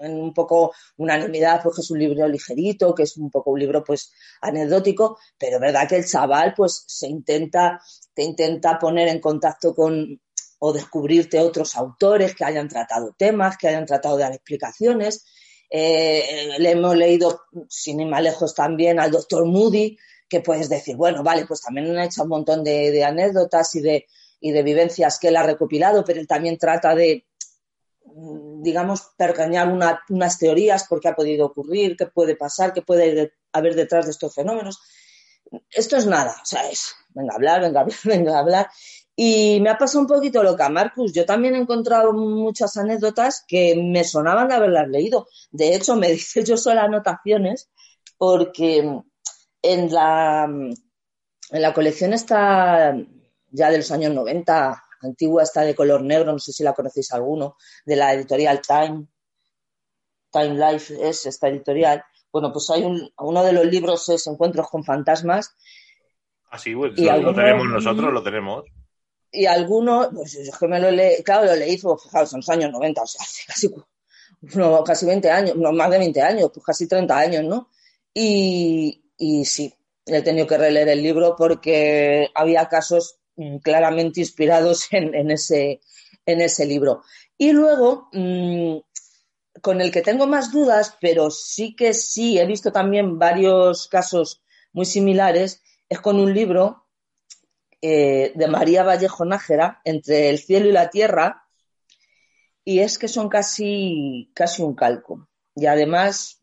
en 0.00 0.14
un 0.14 0.32
poco 0.32 0.72
unanimidad, 0.96 1.62
pues 1.62 1.76
que 1.76 1.82
es 1.82 1.90
un 1.90 1.98
libro 1.98 2.26
ligerito, 2.26 2.94
que 2.94 3.02
es 3.02 3.16
un 3.16 3.30
poco 3.30 3.50
un 3.50 3.60
libro 3.60 3.84
pues 3.84 4.12
anecdótico, 4.40 5.18
pero 5.38 5.60
verdad 5.60 5.88
que 5.88 5.96
el 5.96 6.06
chaval 6.06 6.54
pues 6.56 6.84
se 6.86 7.08
intenta, 7.08 7.80
te 8.14 8.22
intenta 8.22 8.78
poner 8.78 9.08
en 9.08 9.20
contacto 9.20 9.74
con 9.74 10.20
o 10.64 10.72
descubrirte 10.72 11.40
otros 11.40 11.76
autores 11.76 12.36
que 12.36 12.44
hayan 12.44 12.68
tratado 12.68 13.14
temas, 13.18 13.56
que 13.58 13.66
hayan 13.66 13.84
tratado 13.84 14.16
de 14.16 14.22
dar 14.22 14.32
explicaciones. 14.32 15.26
Eh, 15.68 16.50
le 16.56 16.70
hemos 16.70 16.94
leído, 16.96 17.42
sin 17.68 18.00
ir 18.00 18.06
más 18.06 18.22
lejos, 18.22 18.54
también 18.54 19.00
al 19.00 19.10
doctor 19.10 19.44
Moody, 19.44 19.98
que 20.32 20.40
puedes 20.40 20.70
decir, 20.70 20.96
bueno, 20.96 21.22
vale, 21.22 21.44
pues 21.44 21.60
también 21.60 21.94
ha 21.98 22.06
hecho 22.06 22.22
un 22.22 22.30
montón 22.30 22.64
de, 22.64 23.04
anécdotas 23.04 23.74
y 23.74 23.82
de, 23.82 24.06
y 24.40 24.50
de 24.50 24.62
vivencias 24.62 25.18
que 25.18 25.28
él 25.28 25.36
ha 25.36 25.42
recopilado, 25.42 26.02
pero 26.06 26.18
él 26.18 26.26
también 26.26 26.56
trata 26.56 26.94
de, 26.94 27.26
digamos, 28.62 29.12
percañar 29.18 29.68
una, 29.68 30.00
unas 30.08 30.38
teorías 30.38 30.86
por 30.88 31.00
qué 31.00 31.08
ha 31.08 31.14
podido 31.14 31.44
ocurrir, 31.44 31.98
qué 31.98 32.06
puede 32.06 32.34
pasar, 32.34 32.72
qué 32.72 32.80
puede 32.80 33.34
haber 33.52 33.74
detrás 33.74 34.06
de 34.06 34.12
estos 34.12 34.34
fenómenos. 34.34 34.80
Esto 35.70 35.98
es 35.98 36.06
nada, 36.06 36.34
o 36.42 36.46
sea, 36.46 36.66
es 36.70 36.94
venga 37.10 37.34
a 37.34 37.36
hablar, 37.36 37.60
venga 37.60 37.80
a 37.80 37.82
hablar, 37.84 37.98
venga 38.04 38.36
a 38.36 38.40
hablar. 38.40 38.70
Y 39.14 39.60
me 39.60 39.68
ha 39.68 39.76
pasado 39.76 40.00
un 40.00 40.06
poquito 40.06 40.42
lo 40.42 40.56
que 40.56 40.62
a 40.62 40.70
Marcus. 40.70 41.12
Yo 41.12 41.26
también 41.26 41.54
he 41.54 41.58
encontrado 41.58 42.14
muchas 42.14 42.78
anécdotas 42.78 43.44
que 43.46 43.76
me 43.76 44.02
sonaban 44.04 44.48
de 44.48 44.54
haberlas 44.54 44.88
leído. 44.88 45.28
De 45.50 45.74
hecho, 45.74 45.94
me 45.96 46.08
dice 46.12 46.42
yo 46.42 46.56
solo 46.56 46.80
anotaciones 46.80 47.68
porque 48.16 49.02
en 49.62 49.92
la, 49.92 50.44
en 50.44 51.62
la 51.62 51.72
colección 51.72 52.12
está 52.12 52.94
ya 53.50 53.70
de 53.70 53.78
los 53.78 53.90
años 53.90 54.12
90 54.12 54.82
antigua, 55.02 55.42
está 55.42 55.62
de 55.62 55.74
color 55.74 56.02
negro, 56.02 56.32
no 56.32 56.38
sé 56.38 56.52
si 56.52 56.62
la 56.62 56.74
conocéis 56.74 57.12
alguno, 57.12 57.56
de 57.84 57.96
la 57.96 58.12
editorial 58.12 58.60
Time. 58.60 59.06
Time 60.30 60.54
Life 60.54 61.08
es 61.08 61.26
esta 61.26 61.48
editorial. 61.48 62.02
Bueno, 62.32 62.52
pues 62.52 62.70
hay 62.70 62.82
un, 62.82 63.12
uno 63.18 63.44
de 63.44 63.52
los 63.52 63.66
libros 63.66 64.08
es 64.08 64.26
Encuentros 64.26 64.68
con 64.70 64.82
fantasmas. 64.82 65.54
Así, 66.50 66.74
pues, 66.74 66.98
lo, 66.98 67.10
alguno, 67.10 67.30
lo, 67.30 67.36
tenemos 67.36 67.66
nosotros, 67.66 68.12
lo 68.12 68.22
tenemos. 68.22 68.64
Y 69.30 69.46
algunos, 69.46 70.08
pues 70.14 70.32
yo 70.32 70.40
es 70.40 70.58
que 70.58 70.68
me 70.68 70.80
lo 70.80 70.90
leí, 70.90 71.22
claro, 71.22 71.46
lo 71.46 71.56
leí, 71.56 71.78
pues, 71.78 72.02
fijaos, 72.02 72.32
en 72.32 72.38
los 72.38 72.48
años 72.48 72.70
90, 72.70 73.02
o 73.02 73.06
sea, 73.06 73.22
hace 73.22 73.42
casi, 73.46 73.74
no, 74.58 74.84
casi 74.84 75.06
20 75.06 75.30
años, 75.30 75.56
no 75.56 75.72
más 75.72 75.90
de 75.90 75.98
20 75.98 76.22
años, 76.22 76.50
pues 76.52 76.64
casi 76.64 76.86
30 76.86 77.18
años, 77.18 77.44
¿no? 77.44 77.68
Y, 78.14 79.01
y 79.22 79.44
sí, 79.44 79.72
he 80.04 80.20
tenido 80.22 80.48
que 80.48 80.58
releer 80.58 80.88
el 80.88 81.00
libro 81.00 81.36
porque 81.38 82.28
había 82.34 82.68
casos 82.68 83.20
claramente 83.62 84.18
inspirados 84.18 84.88
en, 84.90 85.30
ese, 85.30 85.80
en 86.26 86.40
ese 86.40 86.66
libro. 86.66 87.04
Y 87.38 87.52
luego, 87.52 88.08
mmm, 88.12 88.78
con 89.60 89.80
el 89.80 89.92
que 89.92 90.02
tengo 90.02 90.26
más 90.26 90.50
dudas, 90.50 90.96
pero 91.00 91.30
sí 91.30 91.76
que 91.76 91.94
sí, 91.94 92.36
he 92.36 92.46
visto 92.46 92.72
también 92.72 93.16
varios 93.20 93.86
casos 93.86 94.42
muy 94.72 94.86
similares, 94.86 95.62
es 95.88 96.00
con 96.00 96.18
un 96.18 96.34
libro 96.34 96.88
eh, 97.80 98.32
de 98.34 98.48
María 98.48 98.82
Vallejo 98.82 99.24
Nájera, 99.24 99.82
Entre 99.84 100.30
el 100.30 100.40
cielo 100.40 100.68
y 100.68 100.72
la 100.72 100.90
tierra, 100.90 101.46
y 102.64 102.80
es 102.80 102.98
que 102.98 103.06
son 103.06 103.28
casi, 103.28 104.32
casi 104.34 104.62
un 104.62 104.74
calco. 104.74 105.28
Y 105.54 105.66
además, 105.66 106.42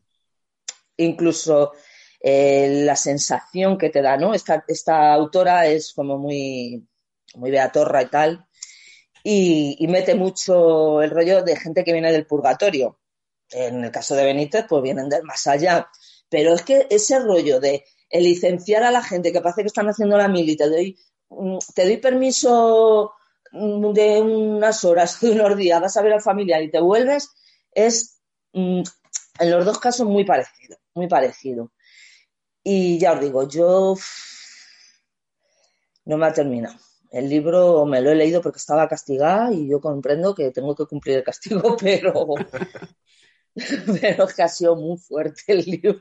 incluso 0.96 1.72
eh, 2.20 2.82
la 2.84 2.96
sensación 2.96 3.78
que 3.78 3.90
te 3.90 4.02
da, 4.02 4.16
¿no? 4.16 4.34
Esta, 4.34 4.64
esta 4.68 5.12
autora 5.12 5.66
es 5.66 5.92
como 5.94 6.18
muy, 6.18 6.86
muy 7.34 7.50
beatorra 7.50 8.02
y 8.02 8.06
tal, 8.06 8.46
y, 9.22 9.86
mete 9.88 10.14
mucho 10.14 11.02
el 11.02 11.10
rollo 11.10 11.42
de 11.42 11.56
gente 11.56 11.84
que 11.84 11.92
viene 11.92 12.12
del 12.12 12.26
purgatorio. 12.26 12.98
En 13.50 13.84
el 13.84 13.90
caso 13.90 14.14
de 14.14 14.24
Benítez, 14.24 14.66
pues 14.68 14.82
vienen 14.82 15.08
del 15.08 15.24
más 15.24 15.46
allá. 15.46 15.88
Pero 16.28 16.54
es 16.54 16.62
que 16.62 16.86
ese 16.90 17.18
rollo 17.18 17.60
de 17.60 17.84
licenciar 18.10 18.82
a 18.82 18.90
la 18.90 19.02
gente 19.02 19.32
que 19.32 19.40
parece 19.40 19.62
que 19.62 19.68
están 19.68 19.88
haciendo 19.88 20.16
la 20.16 20.28
mili, 20.28 20.56
te 20.56 20.68
doy, 20.68 20.98
te 21.74 21.84
doy 21.84 21.96
permiso 21.98 23.12
de 23.52 24.20
unas 24.22 24.84
horas, 24.84 25.20
de 25.20 25.32
unos 25.32 25.56
días, 25.56 25.80
vas 25.80 25.96
a 25.96 26.02
ver 26.02 26.12
al 26.12 26.22
familiar 26.22 26.62
y 26.62 26.70
te 26.70 26.80
vuelves, 26.80 27.30
es 27.72 28.20
mm, 28.52 28.82
en 29.40 29.50
los 29.50 29.64
dos 29.64 29.78
casos 29.78 30.06
muy 30.06 30.24
parecido, 30.24 30.78
muy 30.94 31.08
parecido. 31.08 31.72
Y 32.62 32.98
ya 32.98 33.12
os 33.12 33.20
digo, 33.20 33.48
yo 33.48 33.94
no 36.04 36.18
me 36.18 36.26
ha 36.26 36.32
terminado. 36.32 36.76
El 37.10 37.28
libro 37.28 37.84
me 37.86 38.00
lo 38.00 38.10
he 38.10 38.14
leído 38.14 38.40
porque 38.40 38.58
estaba 38.58 38.88
castigada 38.88 39.52
y 39.52 39.68
yo 39.68 39.80
comprendo 39.80 40.34
que 40.34 40.50
tengo 40.50 40.74
que 40.76 40.86
cumplir 40.86 41.18
el 41.18 41.24
castigo, 41.24 41.76
pero, 41.80 42.34
pero 44.00 44.26
que 44.28 44.42
ha 44.42 44.48
sido 44.48 44.76
muy 44.76 44.98
fuerte 44.98 45.42
el 45.48 45.64
libro. 45.64 45.98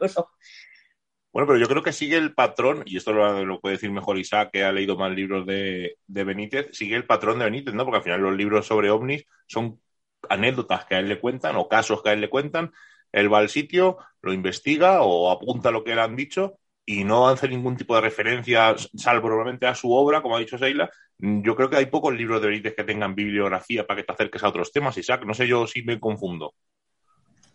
Bueno, 1.31 1.47
pero 1.47 1.59
yo 1.59 1.67
creo 1.67 1.83
que 1.83 1.93
sigue 1.93 2.17
el 2.17 2.33
patrón, 2.33 2.83
y 2.85 2.97
esto 2.97 3.13
lo, 3.13 3.59
puede 3.59 3.75
decir 3.75 3.91
mejor 3.91 4.17
Isaac, 4.17 4.49
que 4.51 4.63
ha 4.63 4.71
leído 4.71 4.97
más 4.97 5.11
libros 5.11 5.45
de, 5.45 5.97
de, 6.07 6.23
Benítez, 6.23 6.69
sigue 6.71 6.95
el 6.95 7.05
patrón 7.05 7.37
de 7.37 7.45
Benítez, 7.45 7.73
¿no? 7.75 7.85
Porque 7.85 7.97
al 7.97 8.03
final 8.03 8.21
los 8.21 8.35
libros 8.35 8.65
sobre 8.65 8.89
ovnis 8.89 9.25
son 9.47 9.79
anécdotas 10.27 10.85
que 10.85 10.95
a 10.95 10.99
él 10.99 11.07
le 11.07 11.19
cuentan 11.19 11.55
o 11.55 11.67
casos 11.69 12.01
que 12.01 12.09
a 12.09 12.13
él 12.13 12.21
le 12.21 12.29
cuentan. 12.29 12.71
Él 13.11 13.31
va 13.31 13.39
al 13.39 13.49
sitio, 13.49 13.97
lo 14.21 14.33
investiga 14.33 15.01
o 15.01 15.31
apunta 15.31 15.71
lo 15.71 15.83
que 15.83 15.95
le 15.95 16.01
han 16.01 16.15
dicho 16.15 16.59
y 16.85 17.03
no 17.03 17.29
hace 17.29 17.47
ningún 17.47 17.77
tipo 17.77 17.93
de 17.95 18.01
referencia, 18.01 18.75
salvo 18.95 19.27
probablemente 19.27 19.67
a 19.67 19.75
su 19.75 19.91
obra, 19.91 20.21
como 20.21 20.35
ha 20.35 20.39
dicho 20.39 20.57
Seila. 20.57 20.89
Yo 21.19 21.55
creo 21.55 21.69
que 21.69 21.77
hay 21.77 21.85
pocos 21.85 22.15
libros 22.15 22.41
de 22.41 22.47
Benítez 22.47 22.75
que 22.75 22.83
tengan 22.83 23.13
bibliografía 23.13 23.85
para 23.85 23.99
que 24.01 24.05
te 24.05 24.13
acerques 24.13 24.43
a 24.43 24.49
otros 24.49 24.71
temas, 24.71 24.97
Isaac. 24.97 25.23
No 25.25 25.33
sé 25.33 25.47
yo 25.47 25.67
si 25.67 25.83
me 25.83 25.99
confundo. 25.99 26.55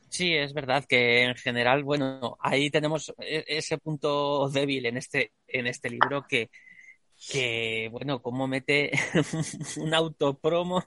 Sí, 0.08 0.32
es 0.32 0.54
verdad 0.54 0.84
que 0.88 1.24
en 1.24 1.34
general, 1.34 1.82
bueno, 1.82 2.36
ahí 2.38 2.70
tenemos 2.70 3.12
e-, 3.18 3.44
ese 3.48 3.78
punto 3.78 4.48
débil 4.48 4.86
en 4.86 4.98
este, 4.98 5.32
en 5.48 5.66
este 5.66 5.90
libro 5.90 6.24
que, 6.28 6.50
que 7.28 7.88
bueno, 7.90 8.20
como 8.22 8.46
mete 8.46 8.92
un 9.78 9.94
autopromo 9.94 10.84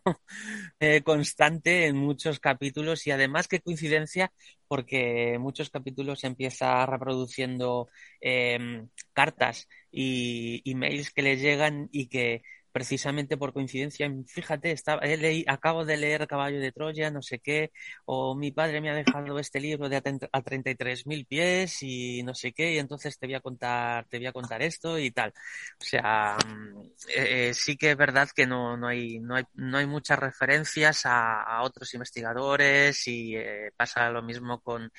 eh, 0.79 1.01
constante 1.03 1.87
en 1.87 1.97
muchos 1.97 2.39
capítulos 2.39 3.07
y 3.07 3.11
además 3.11 3.47
qué 3.47 3.59
coincidencia 3.59 4.31
porque 4.67 5.37
muchos 5.39 5.69
capítulos 5.69 6.23
empieza 6.23 6.85
reproduciendo 6.85 7.89
em, 8.21 8.89
cartas 9.13 9.67
y 9.91 10.61
emails 10.69 11.11
que 11.11 11.21
le 11.21 11.37
llegan 11.37 11.89
y 11.91 12.07
que 12.07 12.43
precisamente 12.77 13.37
por 13.37 13.53
coincidencia, 13.53 14.07
fíjate, 14.27 14.71
estaba, 14.71 15.01
acabo 15.47 15.83
de 15.83 15.97
leer 15.97 16.27
Caballo 16.27 16.59
de 16.59 16.71
Troya, 16.71 17.09
no 17.09 17.23
sé 17.23 17.39
qué, 17.39 17.71
o 18.05 18.35
mi 18.35 18.51
padre 18.51 18.81
me 18.81 18.91
ha 18.91 18.93
dejado 18.93 19.39
este 19.39 19.59
libro 19.59 19.89
de 19.89 19.97
a, 19.97 20.03
33.000 20.03 21.25
pies 21.25 21.81
y 21.81 22.21
no 22.21 22.35
sé 22.35 22.53
qué, 22.53 22.73
y 22.73 22.77
entonces 22.77 23.17
te 23.17 23.25
voy 23.25 23.33
a 23.33 23.39
contar, 23.39 24.05
te 24.09 24.19
voy 24.19 24.27
a 24.27 24.31
contar 24.31 24.61
esto 24.61 24.99
y 24.99 25.09
tal. 25.09 25.33
O 25.81 25.83
sea, 25.83 26.37
mm, 26.47 26.81
eh, 27.15 27.49
eh, 27.49 27.53
sí 27.55 27.77
que 27.77 27.89
es 27.91 27.97
verdad 27.97 28.29
que 28.35 28.45
no, 28.45 28.77
no, 28.77 28.87
hay, 28.89 29.19
no, 29.21 29.35
hay, 29.37 29.45
no 29.55 29.79
hay 29.79 29.87
muchas 29.87 30.19
referencias 30.19 31.01
a, 31.05 31.63
otros 31.63 31.91
investigadores 31.95 33.07
y 33.07 33.35
eh, 33.35 33.71
pasa 33.75 34.11
lo 34.11 34.21
mismo 34.21 34.61
con 34.61 34.91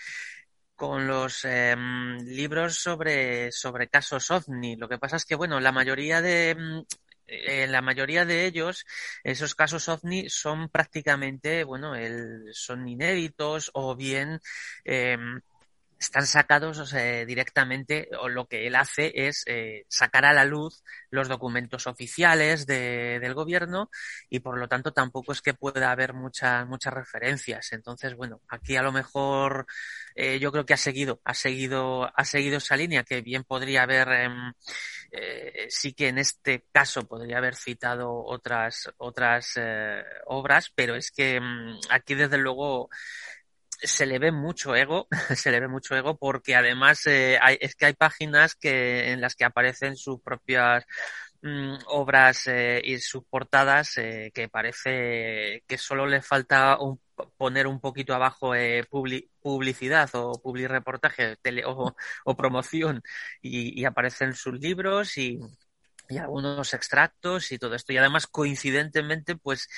con 0.75 1.09
los 1.09 1.45
em, 1.45 2.19
libros 2.19 2.77
sobre, 2.79 3.51
sobre 3.51 3.89
casos 3.89 4.31
ovni. 4.31 4.77
Lo 4.77 4.89
que 4.89 4.97
pasa 4.99 5.17
es 5.17 5.25
que, 5.25 5.35
bueno, 5.35 5.59
la 5.59 5.73
mayoría 5.73 6.23
de, 6.23 6.55
mm, 6.55 6.83
en 7.29 7.73
la 7.73 7.83
mayoría 7.83 8.25
de 8.25 8.47
ellos, 8.47 8.87
esos 9.23 9.55
casos 9.55 9.89
ovni 9.89 10.29
son 10.29 10.69
prácticamente, 10.69 11.65
bueno, 11.65 11.95
el, 11.95 12.49
son 12.53 12.89
inéditos 12.89 13.71
o 13.75 13.95
bien 13.95 14.41
eh, 14.85 15.17
están 15.99 16.27
sacados 16.27 16.95
directamente, 17.27 18.09
o 18.21 18.29
lo 18.29 18.47
que 18.47 18.67
él 18.67 18.77
hace 18.77 19.13
es 19.15 19.43
eh, 19.47 19.85
sacar 19.89 20.25
a 20.25 20.33
la 20.33 20.45
luz 20.45 20.83
los 21.11 21.29
documentos 21.29 21.87
oficiales 21.87 22.67
de, 22.67 23.19
del 23.21 23.35
gobierno 23.35 23.91
y 24.29 24.41
por 24.41 24.59
lo 24.59 24.69
tanto 24.69 24.93
tampoco 24.93 25.33
es 25.33 25.43
que 25.43 25.55
pueda 25.55 25.91
haber 25.91 26.15
muchas, 26.15 26.67
muchas 26.67 26.93
referencias. 26.93 27.73
Entonces, 27.73 28.15
bueno, 28.15 28.41
aquí 28.49 28.77
a 28.77 28.83
lo 28.83 28.93
mejor 28.93 29.67
eh, 30.15 30.39
yo 30.39 30.53
creo 30.53 30.65
que 30.65 30.75
ha 30.75 30.79
seguido, 30.79 31.21
ha 31.25 31.35
seguido, 31.35 32.11
ha 32.17 32.25
seguido 32.25 32.59
esa 32.59 32.77
línea 32.77 33.03
que 33.03 33.21
bien 33.21 33.45
podría 33.45 33.83
haber, 33.83 34.09
em, 34.09 34.53
eh, 35.11 35.67
sí 35.69 35.95
que 35.95 36.09
en 36.09 36.19
este 36.19 36.65
caso 36.73 37.07
podría 37.09 37.39
haber 37.39 37.57
citado 37.57 38.13
otras, 38.13 38.91
otras 38.99 39.55
obras, 40.27 40.71
pero 40.75 40.95
es 40.95 41.11
que 41.11 41.37
em, 41.37 41.77
aquí 41.91 42.15
desde 42.15 42.39
luego 42.39 42.89
se 43.83 44.07
le 44.07 44.19
ve 44.19 44.33
mucho 44.33 44.75
ego, 44.75 45.09
se 45.37 45.51
le 45.51 45.61
ve 45.61 45.69
mucho 45.69 45.97
ego 45.97 46.17
porque 46.19 46.57
además 46.57 47.07
eh, 47.07 47.39
hay, 47.41 47.59
es 47.61 47.75
que 47.75 47.87
hay 47.87 47.95
páginas 47.95 48.55
que 48.55 49.13
en 49.13 49.21
las 49.21 49.35
que 49.37 49.45
aparecen 49.45 49.97
sus 49.97 50.21
propias 50.21 50.85
mm, 51.43 51.75
obras 51.87 52.47
eh, 52.49 52.81
y 52.85 52.99
sus 52.99 53.25
portadas 53.25 53.99
eh, 53.99 54.31
que 54.35 54.49
parece 54.49 55.63
que 55.67 55.79
solo 55.79 56.07
le 56.07 56.23
falta 56.23 56.79
poner 57.37 57.67
un 57.67 57.81
poquito 57.81 58.15
abajo 58.15 58.53
publicidad 59.43 60.11
o 60.15 60.33
public 60.43 60.69
reportaje 60.69 61.37
tele, 61.37 61.65
o, 61.67 61.95
o, 62.25 62.37
promoción. 62.37 63.03
Y, 63.43 63.81
y 63.81 63.85
aparecen 63.85 64.35
sus 64.35 64.59
libros 64.61 65.17
y 65.19 65.41
y 66.09 66.19
algunos 66.19 66.73
extractos 66.75 67.53
y 67.53 67.59
todo 67.59 67.75
esto. 67.75 67.93
Y 67.93 67.99
además, 67.99 68.27
coincidentemente, 68.27 69.37
pues 69.37 69.69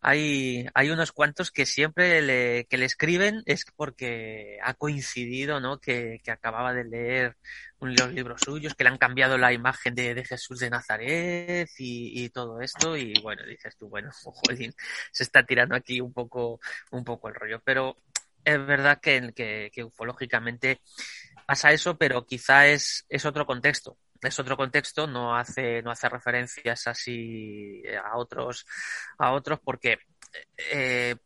hay, 0.00 0.66
hay 0.74 0.90
unos 0.90 1.12
cuantos 1.12 1.50
que 1.50 1.66
siempre 1.66 2.22
le, 2.22 2.66
que 2.66 2.78
le 2.78 2.84
escriben 2.84 3.42
es 3.46 3.64
porque 3.76 4.58
ha 4.62 4.74
coincidido, 4.74 5.60
¿no? 5.60 5.80
Que, 5.80 6.20
que 6.22 6.30
acababa 6.30 6.72
de 6.72 6.84
leer 6.84 7.36
un, 7.80 7.94
los 7.94 8.12
libros 8.12 8.42
suyos, 8.42 8.74
que 8.74 8.84
le 8.84 8.90
han 8.90 8.98
cambiado 8.98 9.36
la 9.38 9.52
imagen 9.52 9.94
de, 9.94 10.14
de 10.14 10.24
Jesús 10.24 10.60
de 10.60 10.70
Nazaret 10.70 11.68
y, 11.78 12.24
y, 12.24 12.30
todo 12.30 12.60
esto. 12.60 12.96
Y 12.96 13.14
bueno, 13.22 13.44
dices 13.44 13.76
tú, 13.76 13.88
bueno, 13.88 14.10
jolín, 14.22 14.74
se 15.12 15.24
está 15.24 15.44
tirando 15.44 15.74
aquí 15.74 16.00
un 16.00 16.12
poco, 16.12 16.60
un 16.92 17.04
poco 17.04 17.28
el 17.28 17.34
rollo. 17.34 17.60
Pero 17.64 17.96
es 18.44 18.66
verdad 18.66 19.00
que, 19.00 19.32
que, 19.34 19.70
que 19.72 19.84
ufológicamente 19.84 20.80
pasa 21.46 21.72
eso, 21.72 21.98
pero 21.98 22.26
quizá 22.26 22.68
es, 22.68 23.04
es 23.08 23.24
otro 23.24 23.44
contexto 23.44 23.98
es 24.22 24.38
otro 24.38 24.56
contexto, 24.56 25.06
no 25.06 25.36
hace, 25.36 25.82
no 25.82 25.90
hace 25.90 26.08
referencias 26.08 26.86
así 26.86 27.82
a 28.02 28.16
otros, 28.16 28.66
a 29.18 29.32
otros 29.32 29.60
porque, 29.64 29.98
eh, 30.72 31.16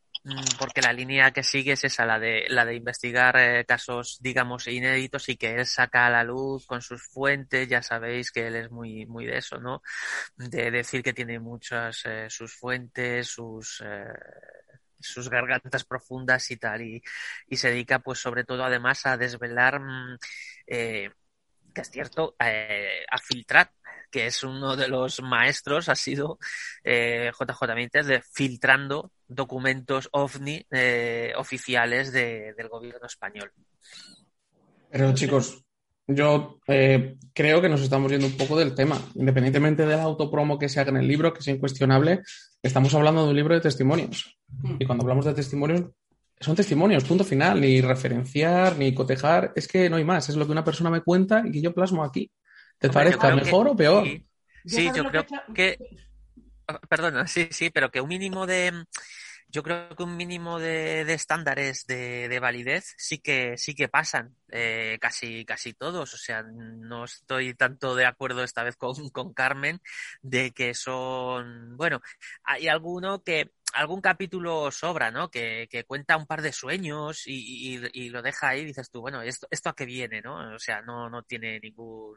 porque 0.59 0.81
la 0.81 0.93
línea 0.93 1.33
que 1.33 1.43
sigue 1.43 1.73
es 1.73 1.85
esa, 1.85 2.07
la 2.07 2.19
de, 2.19 2.47
la 2.49 2.65
de 2.65 2.75
investigar 2.77 3.37
eh, 3.37 3.65
casos, 3.67 4.19
digamos, 4.23 4.67
inéditos 4.69 5.29
y 5.29 5.37
que 5.37 5.55
él 5.55 5.67
saca 5.67 6.07
a 6.07 6.11
la 6.11 6.25
luz 6.25 6.67
con 6.67 6.81
sus 6.81 7.03
fuentes, 7.03 7.69
ya 7.69 7.83
sabéis 7.83 8.33
que 8.33 8.47
él 8.47 8.57
es 8.57 8.71
muy, 8.71 9.05
muy 9.07 9.27
de 9.27 9.39
eso, 9.39 9.59
¿no? 9.61 9.83
De 10.37 10.71
decir 10.71 11.03
que 11.03 11.13
tiene 11.13 11.39
muchas, 11.39 12.03
eh, 12.07 12.27
sus 12.31 12.55
fuentes, 12.55 13.29
sus, 13.29 13.83
eh, 13.85 14.05
sus 14.99 15.29
gargantas 15.29 15.85
profundas 15.85 16.51
y 16.51 16.57
tal, 16.57 16.83
y, 16.83 17.03
y 17.49 17.57
se 17.57 17.71
dedica 17.71 17.99
pues 17.99 18.19
sobre 18.21 18.45
todo 18.45 18.65
además 18.65 19.05
a 19.07 19.17
desvelar 19.17 19.81
mm, 19.81 20.19
eh, 20.67 21.11
que 21.75 21.81
es 21.81 21.91
cierto, 21.91 22.37
eh, 22.39 23.05
a 23.11 23.19
filtrar, 23.19 23.71
que 24.11 24.27
es 24.27 24.45
uno 24.45 24.77
de 24.77 24.89
los 24.89 25.21
maestros, 25.23 25.89
ha 25.89 25.97
sido 25.97 26.39
eh, 26.85 27.33
JJ 27.39 27.75
Mínguez, 27.75 28.07
de 28.07 28.23
filtrando 28.23 29.11
documentos 29.27 30.09
OVNI 30.13 30.67
eh, 30.71 31.33
oficiales 31.37 32.13
de, 32.13 32.55
del 32.57 32.69
gobierno 32.69 33.07
español. 33.07 33.51
Pero 34.89 35.13
chicos, 35.15 35.65
yo 36.07 36.61
eh, 36.69 37.17
creo 37.33 37.61
que 37.61 37.69
nos 37.69 37.81
estamos 37.81 38.13
yendo 38.13 38.27
un 38.27 38.37
poco 38.37 38.57
del 38.59 38.75
tema. 38.75 39.01
Independientemente 39.15 39.87
del 39.87 39.99
autopromo 39.99 40.59
que 40.59 40.69
se 40.69 40.79
haga 40.79 40.91
en 40.91 40.99
el 40.99 41.09
libro, 41.09 41.33
que 41.33 41.41
es 41.41 41.49
incuestionable, 41.49 42.23
estamos 42.63 42.95
hablando 42.95 43.25
de 43.25 43.31
un 43.31 43.37
libro 43.37 43.55
de 43.55 43.63
testimonios. 43.63 44.39
Mm. 44.49 44.77
Y 44.79 44.87
cuando 44.87 45.03
hablamos 45.03 45.25
de 45.25 45.35
testimonios, 45.35 45.87
son 46.45 46.57
testimonios, 46.57 47.05
punto 47.05 47.25
final, 47.25 47.61
ni 47.61 47.81
referenciar, 47.81 48.77
ni 48.77 48.95
cotejar, 48.95 49.53
es 49.57 49.67
que 49.67 49.89
no 49.89 49.97
hay 49.97 50.05
más, 50.05 50.29
es 50.29 50.37
lo 50.37 50.47
que 50.47 50.53
una 50.53 50.65
persona 50.65 50.91
me 50.91 51.01
cuenta 51.01 51.43
y 51.45 51.51
que 51.51 51.63
yo 51.63 51.75
plasmo 51.75 52.05
aquí. 52.05 52.31
¿Te 52.79 52.91
parezca 52.91 53.35
mejor 53.35 53.69
o 53.69 53.77
peor? 53.77 54.07
Sí, 54.65 54.91
yo 54.95 55.05
creo 55.05 55.25
que... 55.55 55.79
Perdona, 56.89 57.27
sí, 57.27 57.49
sí, 57.51 57.71
pero 57.71 57.91
que 57.91 58.01
un 58.01 58.09
mínimo 58.09 58.47
de... 58.47 58.85
Yo 59.49 59.63
creo 59.63 59.95
que 59.95 60.03
un 60.03 60.17
mínimo 60.17 60.59
de, 60.59 61.03
estándares 61.13 61.87
de, 61.87 62.39
validez 62.41 62.95
sí 62.99 63.19
que 63.19 63.57
sí 63.57 63.75
que 63.75 63.89
pasan 63.89 64.35
eh, 64.51 64.99
casi 65.01 65.45
casi 65.45 65.75
todos. 65.75 66.13
O 66.13 66.17
sea, 66.17 66.43
no 66.43 67.05
estoy 67.05 67.55
tanto 67.55 67.95
de 67.95 68.05
acuerdo 68.05 68.43
esta 68.43 68.65
vez 68.65 68.75
con, 68.77 69.11
con 69.11 69.33
Carmen 69.33 69.81
de 70.23 70.51
que 70.51 70.75
son 70.75 71.77
bueno. 71.77 72.01
Hay 72.43 72.67
alguno 72.67 73.23
que 73.23 73.53
algún 73.75 74.01
capítulo 74.01 74.71
sobra, 74.71 75.11
¿no? 75.11 75.31
Que, 75.31 75.69
que, 75.71 75.85
cuenta 75.85 76.17
un 76.17 76.27
par 76.27 76.43
de 76.43 76.53
sueños 76.53 77.27
y, 77.27 77.77
y, 77.77 77.81
y, 77.93 78.09
lo 78.09 78.23
deja 78.23 78.51
ahí 78.51 78.61
y 78.61 78.67
dices 78.67 78.91
tú, 78.91 79.01
bueno, 79.01 79.21
¿esto, 79.23 79.47
esto 79.51 79.69
a 79.69 79.75
qué 79.75 79.85
viene, 79.85 80.23
no? 80.23 80.55
O 80.55 80.59
sea, 80.59 80.81
no, 80.83 81.11
no 81.11 81.23
tiene 81.23 81.59
ningún, 81.61 82.17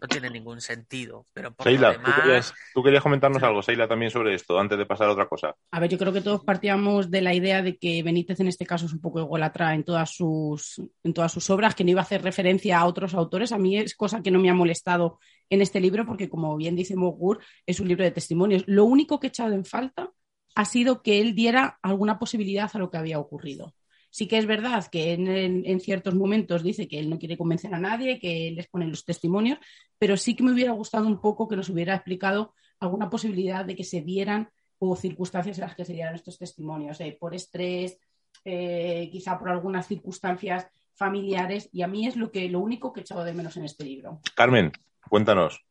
no 0.00 0.08
tiene 0.08 0.30
ningún 0.30 0.60
sentido. 0.60 1.26
Pero 1.32 1.52
por 1.54 1.64
Seila, 1.64 1.92
demás... 1.92 2.14
¿tú, 2.14 2.22
querías, 2.22 2.54
tú, 2.74 2.82
querías, 2.82 3.02
comentarnos 3.02 3.42
algo, 3.42 3.62
Seila, 3.62 3.86
también 3.86 4.10
sobre 4.10 4.34
esto, 4.34 4.58
antes 4.58 4.78
de 4.78 4.86
pasar 4.86 5.08
a 5.08 5.12
otra 5.12 5.28
cosa. 5.28 5.54
A 5.70 5.80
ver, 5.80 5.90
yo 5.90 5.98
creo 5.98 6.12
que 6.12 6.22
todos 6.22 6.42
partíamos 6.42 7.10
de 7.10 7.20
la 7.20 7.34
idea 7.34 7.62
de 7.62 7.76
que 7.76 8.02
Benítez 8.02 8.40
en 8.40 8.48
este 8.48 8.66
caso 8.66 8.86
es 8.86 8.92
un 8.92 9.00
poco 9.00 9.20
ególatra 9.20 9.74
en 9.74 9.84
todas 9.84 10.10
sus, 10.10 10.80
en 11.02 11.12
todas 11.12 11.32
sus 11.32 11.48
obras, 11.50 11.74
que 11.74 11.84
no 11.84 11.90
iba 11.90 12.00
a 12.00 12.04
hacer 12.04 12.22
referencia 12.22 12.78
a 12.78 12.86
otros 12.86 13.14
autores, 13.14 13.52
a 13.52 13.58
mí 13.58 13.78
es 13.78 13.94
cosa 13.94 14.22
que 14.22 14.30
no 14.30 14.40
me 14.40 14.50
ha 14.50 14.54
molestado 14.54 15.18
en 15.50 15.60
este 15.60 15.80
libro, 15.80 16.06
porque 16.06 16.28
como 16.28 16.56
bien 16.56 16.76
dice 16.76 16.96
Mogur, 16.96 17.40
es 17.66 17.78
un 17.78 17.88
libro 17.88 18.04
de 18.04 18.10
testimonios. 18.10 18.64
Lo 18.66 18.84
único 18.84 19.20
que 19.20 19.26
he 19.26 19.28
echado 19.28 19.52
en 19.52 19.64
falta 19.64 20.10
ha 20.54 20.64
sido 20.64 21.02
que 21.02 21.20
él 21.20 21.34
diera 21.34 21.78
alguna 21.82 22.18
posibilidad 22.18 22.70
a 22.72 22.78
lo 22.78 22.90
que 22.90 22.98
había 22.98 23.18
ocurrido. 23.18 23.74
Sí 24.10 24.28
que 24.28 24.38
es 24.38 24.46
verdad 24.46 24.86
que 24.86 25.12
en, 25.12 25.80
ciertos 25.80 26.14
momentos 26.14 26.62
dice 26.62 26.86
que 26.86 27.00
él 27.00 27.10
no 27.10 27.18
quiere 27.18 27.36
convencer 27.36 27.74
a 27.74 27.80
nadie, 27.80 28.20
que 28.20 28.52
les 28.54 28.68
pone 28.68 28.86
los 28.86 29.04
testimonios, 29.04 29.58
pero 29.98 30.16
sí 30.16 30.36
que 30.36 30.44
me 30.44 30.52
hubiera 30.52 30.70
gustado 30.70 31.08
un 31.08 31.20
poco 31.20 31.48
que 31.48 31.56
nos 31.56 31.68
hubiera 31.68 31.96
explicado 31.96 32.54
alguna 32.78 33.10
posibilidad 33.10 33.64
de 33.64 33.74
que 33.74 33.82
se 33.82 34.02
dieran 34.02 34.50
o 34.78 34.94
circunstancias 34.94 35.58
en 35.58 35.64
las 35.64 35.74
que 35.74 35.84
se 35.84 35.94
dieran 35.94 36.14
estos 36.14 36.38
testimonios, 36.38 37.00
eh, 37.00 37.16
por 37.18 37.34
estrés, 37.34 37.98
eh, 38.44 39.08
quizá 39.10 39.36
por 39.36 39.50
algunas 39.50 39.88
circunstancias 39.88 40.68
familiares, 40.94 41.68
y 41.72 41.82
a 41.82 41.88
mí 41.88 42.06
es 42.06 42.14
lo, 42.14 42.30
que, 42.30 42.48
lo 42.48 42.60
único 42.60 42.92
que 42.92 43.00
he 43.00 43.02
echado 43.02 43.24
de 43.24 43.32
menos 43.32 43.56
en 43.56 43.64
este 43.64 43.84
libro. 43.84 44.20
Carmen, 44.36 44.70
cuéntanos. 45.08 45.64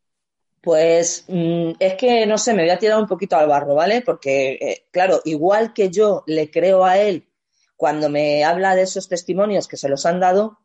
Pues 0.63 1.26
mm, 1.28 1.71
es 1.78 1.95
que, 1.95 2.26
no 2.26 2.38
sé, 2.38 2.54
me 2.54 2.62
voy 2.62 2.71
a 2.71 2.80
tirar 2.80 2.97
un 2.97 3.06
poquito 3.06 3.36
al 3.36 3.49
barro, 3.49 3.76
¿vale? 3.76 4.02
Porque, 4.02 4.54
eh, 4.54 4.86
claro, 4.91 5.19
igual 5.26 5.73
que 5.73 5.89
yo 5.89 6.23
le 6.26 6.49
creo 6.49 6.86
a 6.86 6.97
él 6.97 7.28
cuando 7.76 8.08
me 8.08 8.45
habla 8.45 8.73
de 8.73 8.84
esos 8.84 9.10
testimonios 9.10 9.67
que 9.67 9.76
se 9.76 9.89
los 9.89 10.06
han 10.06 10.21
dado, 10.21 10.60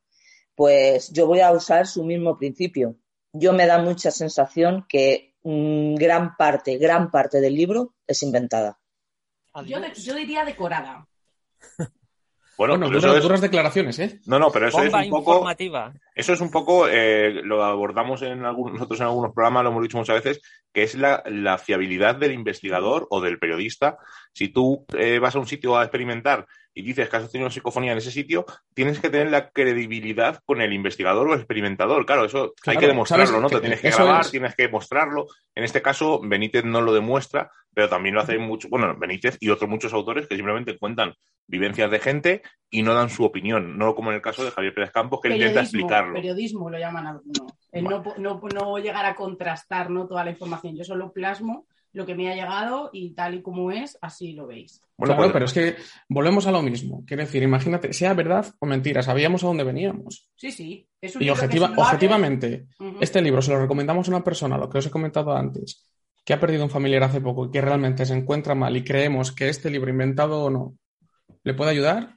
pues 0.54 1.10
yo 1.12 1.26
voy 1.26 1.40
a 1.40 1.50
usar 1.50 1.88
su 1.88 2.04
mismo 2.04 2.38
principio. 2.38 2.94
Yo 3.32 3.52
me 3.52 3.66
da 3.66 3.78
mucha 3.78 4.12
sensación 4.12 4.86
que 4.88 5.34
mm, 5.42 5.96
gran 5.96 6.36
parte, 6.36 6.78
gran 6.78 7.10
parte 7.10 7.40
del 7.40 7.56
libro 7.56 7.96
es 8.06 8.22
inventada. 8.22 8.78
Yo, 9.66 10.14
diría 10.14 10.44
decorada. 10.44 11.08
Bueno, 12.58 12.76
duras, 12.90 13.40
declaraciones, 13.40 14.00
¿eh? 14.00 14.18
No, 14.26 14.40
no, 14.40 14.50
pero 14.50 14.66
eso 14.66 14.82
es 14.82 14.92
un 14.92 15.10
poco. 15.10 15.48
Eso 16.12 16.32
es 16.32 16.40
un 16.40 16.50
poco, 16.50 16.88
eh, 16.88 17.40
lo 17.44 17.62
abordamos 17.62 18.22
en 18.22 18.44
algunos, 18.44 18.74
nosotros 18.74 18.98
en 18.98 19.06
algunos 19.06 19.32
programas, 19.32 19.62
lo 19.62 19.70
hemos 19.70 19.82
dicho 19.84 19.96
muchas 19.96 20.24
veces, 20.24 20.42
que 20.72 20.82
es 20.82 20.96
la, 20.96 21.22
fiabilidad 21.58 22.16
del 22.16 22.32
investigador 22.32 23.06
o 23.10 23.20
del 23.20 23.38
periodista. 23.38 23.98
Si 24.32 24.48
tú 24.48 24.84
eh, 24.98 25.20
vas 25.20 25.36
a 25.36 25.38
un 25.38 25.46
sitio 25.46 25.76
a 25.76 25.84
experimentar 25.84 26.46
y 26.78 26.82
dices 26.82 27.08
que 27.08 27.16
has 27.16 27.32
tenido 27.32 27.50
psicofonía 27.50 27.90
en 27.90 27.98
ese 27.98 28.12
sitio, 28.12 28.46
tienes 28.72 29.00
que 29.00 29.10
tener 29.10 29.32
la 29.32 29.50
credibilidad 29.50 30.40
con 30.46 30.60
el 30.60 30.72
investigador 30.72 31.26
o 31.26 31.32
el 31.34 31.40
experimentador. 31.40 32.06
Claro, 32.06 32.24
eso 32.24 32.54
hay 32.66 32.76
que 32.76 32.86
demostrarlo, 32.86 33.40
¿no? 33.40 33.50
Te 33.50 33.58
tienes 33.58 33.80
que 33.80 33.90
grabar, 33.90 34.24
tienes 34.30 34.54
que 34.54 34.68
mostrarlo. 34.68 35.26
En 35.56 35.64
este 35.64 35.82
caso, 35.82 36.20
Benítez 36.22 36.64
no 36.64 36.80
lo 36.80 36.92
demuestra, 36.92 37.50
pero 37.74 37.88
también 37.88 38.14
lo 38.14 38.20
hace 38.20 38.38
mucho, 38.38 38.68
bueno, 38.68 38.96
Benítez 38.96 39.36
y 39.40 39.48
otros 39.48 39.68
muchos 39.68 39.92
autores 39.92 40.28
que 40.28 40.36
simplemente 40.36 40.78
cuentan 40.78 41.14
vivencias 41.48 41.90
de 41.90 41.98
gente 41.98 42.42
y 42.70 42.82
no 42.82 42.94
dan 42.94 43.10
su 43.10 43.24
opinión, 43.24 43.76
no 43.76 43.96
como 43.96 44.10
en 44.10 44.16
el 44.16 44.22
caso 44.22 44.44
de 44.44 44.52
Javier 44.52 44.72
Pérez 44.72 44.92
Campos, 44.92 45.18
que 45.20 45.30
intenta 45.30 45.62
explicarlo. 45.62 46.14
Periodismo 46.14 46.70
lo 46.70 46.78
llaman 46.78 47.08
algunos. 47.08 47.54
El 47.72 47.82
no, 47.82 48.04
no, 48.18 48.40
no, 48.54 48.78
llegar 48.78 49.04
a 49.04 49.16
contrastar 49.16 49.90
¿no? 49.90 50.06
toda 50.06 50.22
la 50.22 50.30
información. 50.30 50.76
Yo 50.76 50.84
solo 50.84 51.12
plasmo 51.12 51.66
lo 51.92 52.06
que 52.06 52.14
me 52.14 52.30
ha 52.30 52.34
llegado 52.34 52.90
y 52.92 53.10
tal 53.14 53.34
y 53.34 53.42
como 53.42 53.70
es, 53.70 53.98
así 54.00 54.32
lo 54.32 54.46
veis. 54.46 54.80
Bueno, 54.96 55.16
pues- 55.16 55.32
pero 55.32 55.44
es 55.44 55.52
que 55.52 55.76
volvemos 56.08 56.46
a 56.46 56.52
lo 56.52 56.60
mismo. 56.62 57.04
Quiero 57.06 57.22
decir, 57.22 57.42
imagínate, 57.42 57.92
sea 57.92 58.14
verdad 58.14 58.46
o 58.58 58.66
mentira, 58.66 59.02
sabíamos 59.02 59.42
a 59.44 59.46
dónde 59.46 59.64
veníamos. 59.64 60.28
Sí, 60.36 60.50
sí. 60.50 60.88
y 61.20 61.28
objetivamente, 61.30 62.66
este 63.00 63.22
libro 63.22 63.40
se 63.40 63.52
lo 63.52 63.60
recomendamos 63.60 64.08
a 64.08 64.10
una 64.10 64.24
persona, 64.24 64.58
lo 64.58 64.68
que 64.68 64.78
os 64.78 64.86
he 64.86 64.90
comentado 64.90 65.32
antes, 65.32 65.88
que 66.24 66.32
ha 66.34 66.40
perdido 66.40 66.64
un 66.64 66.70
familiar 66.70 67.04
hace 67.04 67.20
poco 67.20 67.46
y 67.46 67.50
que 67.52 67.60
realmente 67.60 68.04
se 68.04 68.14
encuentra 68.14 68.54
mal 68.56 68.76
y 68.76 68.82
creemos 68.82 69.30
que 69.32 69.48
este 69.48 69.70
libro 69.70 69.90
inventado 69.90 70.42
o 70.44 70.50
no 70.50 70.74
le 71.44 71.54
puede 71.54 71.70
ayudar, 71.70 72.16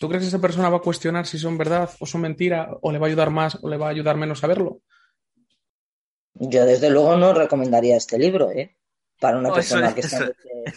¿tú 0.00 0.08
crees 0.08 0.22
que 0.24 0.28
esa 0.28 0.40
persona 0.40 0.70
va 0.70 0.78
a 0.78 0.82
cuestionar 0.82 1.26
si 1.26 1.38
son 1.38 1.58
verdad 1.58 1.90
o 2.00 2.06
son 2.06 2.22
mentira 2.22 2.70
o 2.80 2.90
le 2.90 2.98
va 2.98 3.06
a 3.06 3.10
ayudar 3.10 3.28
más 3.30 3.58
o 3.62 3.68
le 3.68 3.76
va 3.76 3.88
a 3.88 3.90
ayudar 3.90 4.16
menos 4.16 4.42
a 4.42 4.46
verlo? 4.46 4.80
Yo 6.34 6.64
desde 6.64 6.88
luego 6.90 7.16
no 7.16 7.34
recomendaría 7.34 7.96
este 7.96 8.18
libro, 8.18 8.50
¿eh? 8.50 8.76
Para 9.22 9.38
una 9.38 9.54
persona 9.54 9.94
que 9.94 10.00
está... 10.00 10.32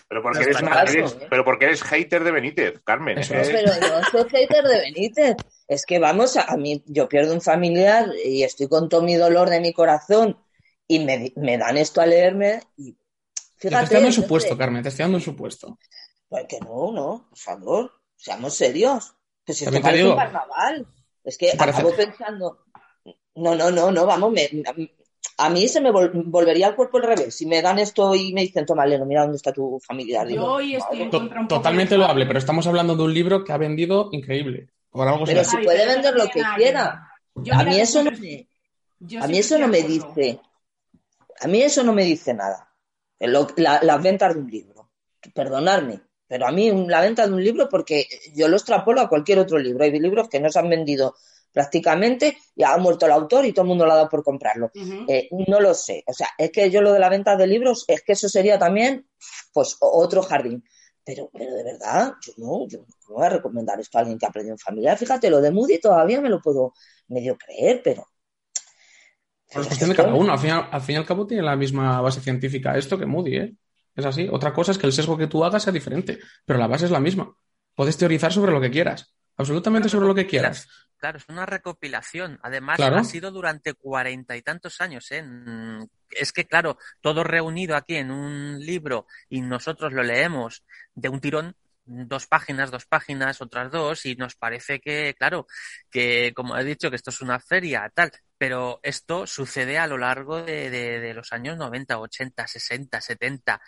Pero 0.08 0.22
porque, 0.22 0.44
eres, 0.44 0.62
¿eh? 0.62 1.28
pero 1.32 1.44
porque 1.44 1.66
eres 1.66 1.82
hater 1.82 2.24
de 2.24 2.32
Benítez, 2.32 2.80
Carmen. 2.84 3.20
Pero 3.28 3.72
no 3.74 4.04
soy 4.12 4.30
hater 4.30 4.64
de 4.64 4.80
Benítez. 4.82 5.36
Es 5.68 5.84
que 5.84 5.98
vamos, 5.98 6.38
a, 6.38 6.56
mí 6.56 6.84
yo 6.86 7.10
pierdo 7.10 7.34
un 7.34 7.42
familiar 7.42 8.08
y 8.24 8.44
estoy 8.44 8.68
con 8.68 8.88
todo 8.88 9.02
mi 9.02 9.16
dolor 9.16 9.50
de 9.50 9.62
mi 9.62 9.74
corazón 9.74 10.38
y 10.88 11.00
me, 11.00 11.34
me 11.36 11.58
dan 11.58 11.78
esto 11.78 12.02
a 12.02 12.06
leerme 12.06 12.62
y 12.78 12.96
fíjate. 13.58 13.78
Te 13.78 13.84
estoy 13.84 13.96
dando 13.96 14.08
un 14.10 14.14
supuesto, 14.14 14.56
Carmen, 14.56 14.84
te 14.84 14.90
estoy 14.90 15.04
dando 15.06 15.18
un 15.18 15.24
supuesto. 15.24 15.80
Pues 16.30 16.46
que 16.48 16.60
no, 16.60 16.92
no, 16.92 17.28
por 17.30 17.38
favor, 17.40 17.92
seamos 18.16 18.54
serios. 18.54 19.16
Pues 19.44 19.58
si 19.58 19.66
esto 19.66 19.82
parece 19.82 20.06
un 20.06 20.18
carnaval. 20.18 20.88
Es 21.24 21.40
que 21.40 21.52
acabo 21.52 21.96
pensando, 21.96 22.66
no, 23.34 23.56
no, 23.56 23.72
no, 23.72 23.92
no, 23.92 24.06
vamos, 24.06 24.32
me, 24.32 24.48
a 25.38 25.50
mí 25.50 25.68
se 25.68 25.82
me 25.82 25.92
volvería 25.92 26.68
al 26.68 26.76
cuerpo 26.76 26.98
al 26.98 27.04
revés. 27.04 27.36
Si 27.36 27.46
me 27.46 27.62
dan 27.62 27.80
esto 27.80 28.16
y 28.16 28.34
me 28.34 28.42
dicen, 28.42 28.66
toma, 28.66 28.86
Leno, 28.86 29.06
mira 29.06 29.22
dónde 29.22 29.38
está 29.38 29.52
tu 29.52 29.80
familiar. 29.80 30.28
Yo 30.28 30.46
hoy 30.46 30.76
estoy 30.76 31.02
en 31.02 31.10
contra 31.10 31.42
un 31.42 31.48
Totalmente 31.48 31.98
lo 31.98 32.06
hable, 32.06 32.26
pero 32.26 32.40
estamos 32.40 32.66
hablando 32.68 32.96
de 32.96 33.04
un 33.04 33.14
libro 33.14 33.44
que 33.44 33.52
ha 33.52 33.58
vendido 33.58 34.10
increíble. 34.12 34.70
pero 34.92 35.44
si 35.44 35.58
puede 35.58 35.86
vender 35.86 36.16
lo 36.16 36.28
que 36.28 36.42
quiera. 36.56 37.12
A 37.52 37.64
mí 37.64 37.80
eso 37.80 38.04
no 38.04 38.12
me, 38.12 38.48
a 39.22 39.28
mí 39.28 39.38
eso 39.38 39.58
no 39.58 39.68
me 39.68 39.82
dice. 39.82 40.40
A 41.42 41.48
mí 41.48 41.62
eso 41.62 41.84
no 41.84 41.94
me 41.94 42.04
dice 42.04 42.34
nada. 42.34 42.70
las 43.20 44.04
ventas 44.04 44.34
de 44.34 44.40
un 44.40 44.50
libro. 44.50 44.90
Perdonadme. 45.34 46.02
Pero 46.28 46.48
a 46.48 46.52
mí 46.52 46.72
la 46.88 47.02
venta 47.02 47.28
de 47.28 47.34
un 47.34 47.44
libro, 47.44 47.70
porque 47.70 48.08
yo 48.34 48.48
lo 48.48 48.56
extrapolo 48.56 49.02
a 49.02 49.10
cualquier 49.10 49.40
otro 49.40 49.60
libro. 49.60 49.84
Hay 49.84 49.92
libros 50.00 50.28
que 50.28 50.40
no 50.40 50.50
se 50.50 50.60
han 50.60 50.70
vendido 50.70 51.16
prácticamente, 51.56 52.38
ya 52.54 52.74
ha 52.74 52.78
muerto 52.78 53.06
el 53.06 53.14
autor 53.14 53.46
y 53.46 53.54
todo 53.54 53.62
el 53.64 53.70
mundo 53.70 53.86
lo 53.86 53.94
ha 53.94 53.96
dado 53.96 54.10
por 54.10 54.26
comprarlo. 54.26 54.72
Eh, 55.08 55.30
no 55.48 55.62
lo 55.62 55.74
sé. 55.74 56.04
O 56.06 56.12
sea, 56.12 56.28
es 56.38 56.52
que 56.52 56.70
yo 56.70 56.82
lo 56.82 56.92
de 56.92 57.00
la 57.00 57.08
venta 57.08 57.38
de 57.38 57.48
libros, 57.48 57.86
es 57.88 58.04
que 58.04 58.12
eso 58.12 58.28
sería 58.28 58.60
también, 58.60 59.08
pues, 59.54 59.78
otro 59.80 60.22
jardín. 60.22 60.66
Pero, 61.06 61.30
pero 61.32 61.56
de 61.56 61.64
verdad, 61.64 62.14
yo 62.22 62.34
no, 62.38 62.68
yo 62.68 62.80
no 62.80 63.16
voy 63.16 63.26
a 63.26 63.30
recomendar 63.30 63.80
esto 63.80 63.98
a 63.98 64.02
alguien 64.02 64.20
que 64.20 64.26
ha 64.26 64.30
aprendido 64.30 64.56
en 64.56 64.60
familia. 64.60 64.98
Fíjate, 64.98 65.30
lo 65.30 65.40
de 65.40 65.52
Moody 65.52 65.80
todavía 65.80 66.20
me 66.20 66.30
lo 66.30 66.42
puedo 66.42 66.74
medio 67.08 67.38
creer, 67.38 67.80
pero. 67.82 68.06
es 69.48 69.68
cuestión 69.68 69.92
de 69.92 69.96
cada 69.96 70.14
uno. 70.14 70.34
Al 70.34 70.40
fin, 70.40 70.50
al 70.50 70.82
fin 70.82 70.96
y 70.96 70.98
al 70.98 71.06
cabo 71.06 71.26
tiene 71.26 71.44
la 71.44 71.56
misma 71.56 72.02
base 72.02 72.20
científica 72.20 72.76
esto 72.76 72.98
que 72.98 73.06
Moody, 73.06 73.38
¿eh? 73.38 73.56
Es 73.96 74.04
así. 74.04 74.28
Otra 74.30 74.52
cosa 74.52 74.74
es 74.74 74.78
que 74.78 74.88
el 74.88 74.94
sesgo 74.94 75.18
que 75.18 75.28
tú 75.28 75.46
hagas 75.46 75.64
sea 75.64 75.72
diferente, 75.72 76.20
pero 76.44 76.60
la 76.60 76.68
base 76.68 76.84
es 76.84 76.92
la 76.92 77.00
misma. 77.00 77.34
Puedes 77.76 77.96
teorizar 77.96 78.34
sobre 78.34 78.52
lo 78.52 78.60
que 78.60 78.72
quieras, 78.72 79.16
absolutamente 79.38 79.88
sobre 79.88 80.08
lo 80.08 80.16
que 80.16 80.28
quieras. 80.28 80.68
Claro, 80.98 81.18
es 81.18 81.30
una 81.30 81.46
recopilación. 81.46 82.40
Además, 82.42 82.80
ha 82.80 83.04
sido 83.04 83.32
durante 83.32 83.74
cuarenta 83.74 84.36
y 84.38 84.42
tantos 84.42 84.80
años. 84.82 85.12
¿eh? 85.12 85.24
Es 86.10 86.32
que, 86.32 86.46
claro, 86.46 86.78
todo 87.02 87.24
reunido 87.24 87.76
aquí 87.76 87.96
en 87.96 88.12
un 88.12 88.60
libro 88.60 89.06
y 89.30 89.42
nosotros 89.42 89.94
lo 89.94 90.04
leemos 90.04 90.64
de 90.94 91.10
un 91.10 91.20
tirón, 91.20 91.56
dos 91.86 92.26
páginas, 92.28 92.72
dos 92.72 92.86
páginas, 92.86 93.42
otras 93.42 93.72
dos, 93.72 94.06
y 94.06 94.16
nos 94.16 94.36
parece 94.36 94.80
que, 94.80 95.14
claro, 95.18 95.48
que 95.92 96.34
como 96.36 96.58
he 96.58 96.64
dicho, 96.64 96.90
que 96.90 96.96
esto 96.96 97.12
es 97.12 97.22
una 97.22 97.40
feria, 97.40 97.92
tal, 97.94 98.12
pero 98.38 98.80
esto 98.82 99.28
sucede 99.28 99.78
a 99.78 99.88
lo 99.88 99.98
largo 99.98 100.42
de, 100.42 101.14
los 101.14 101.32
años 101.32 101.58
90, 101.58 102.00
80, 102.00 102.48
60, 102.48 103.02
70. 103.02 103.62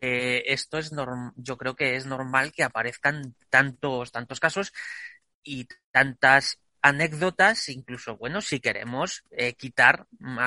esto 0.00 0.78
es 0.78 0.90
yo 1.36 1.56
creo 1.56 1.76
que 1.76 1.96
es 1.96 2.06
normal 2.06 2.52
que 2.52 2.64
aparezcan 2.64 3.36
tantos, 3.48 4.10
tantos 4.10 4.40
casos 4.40 4.72
y 5.42 5.68
tantas 5.92 6.58
anécdotas, 6.82 7.68
incluso, 7.68 8.16
bueno, 8.16 8.40
si 8.40 8.60
queremos 8.60 9.24
eh, 9.30 9.54
quitar 9.54 10.06
mm, 10.18 10.38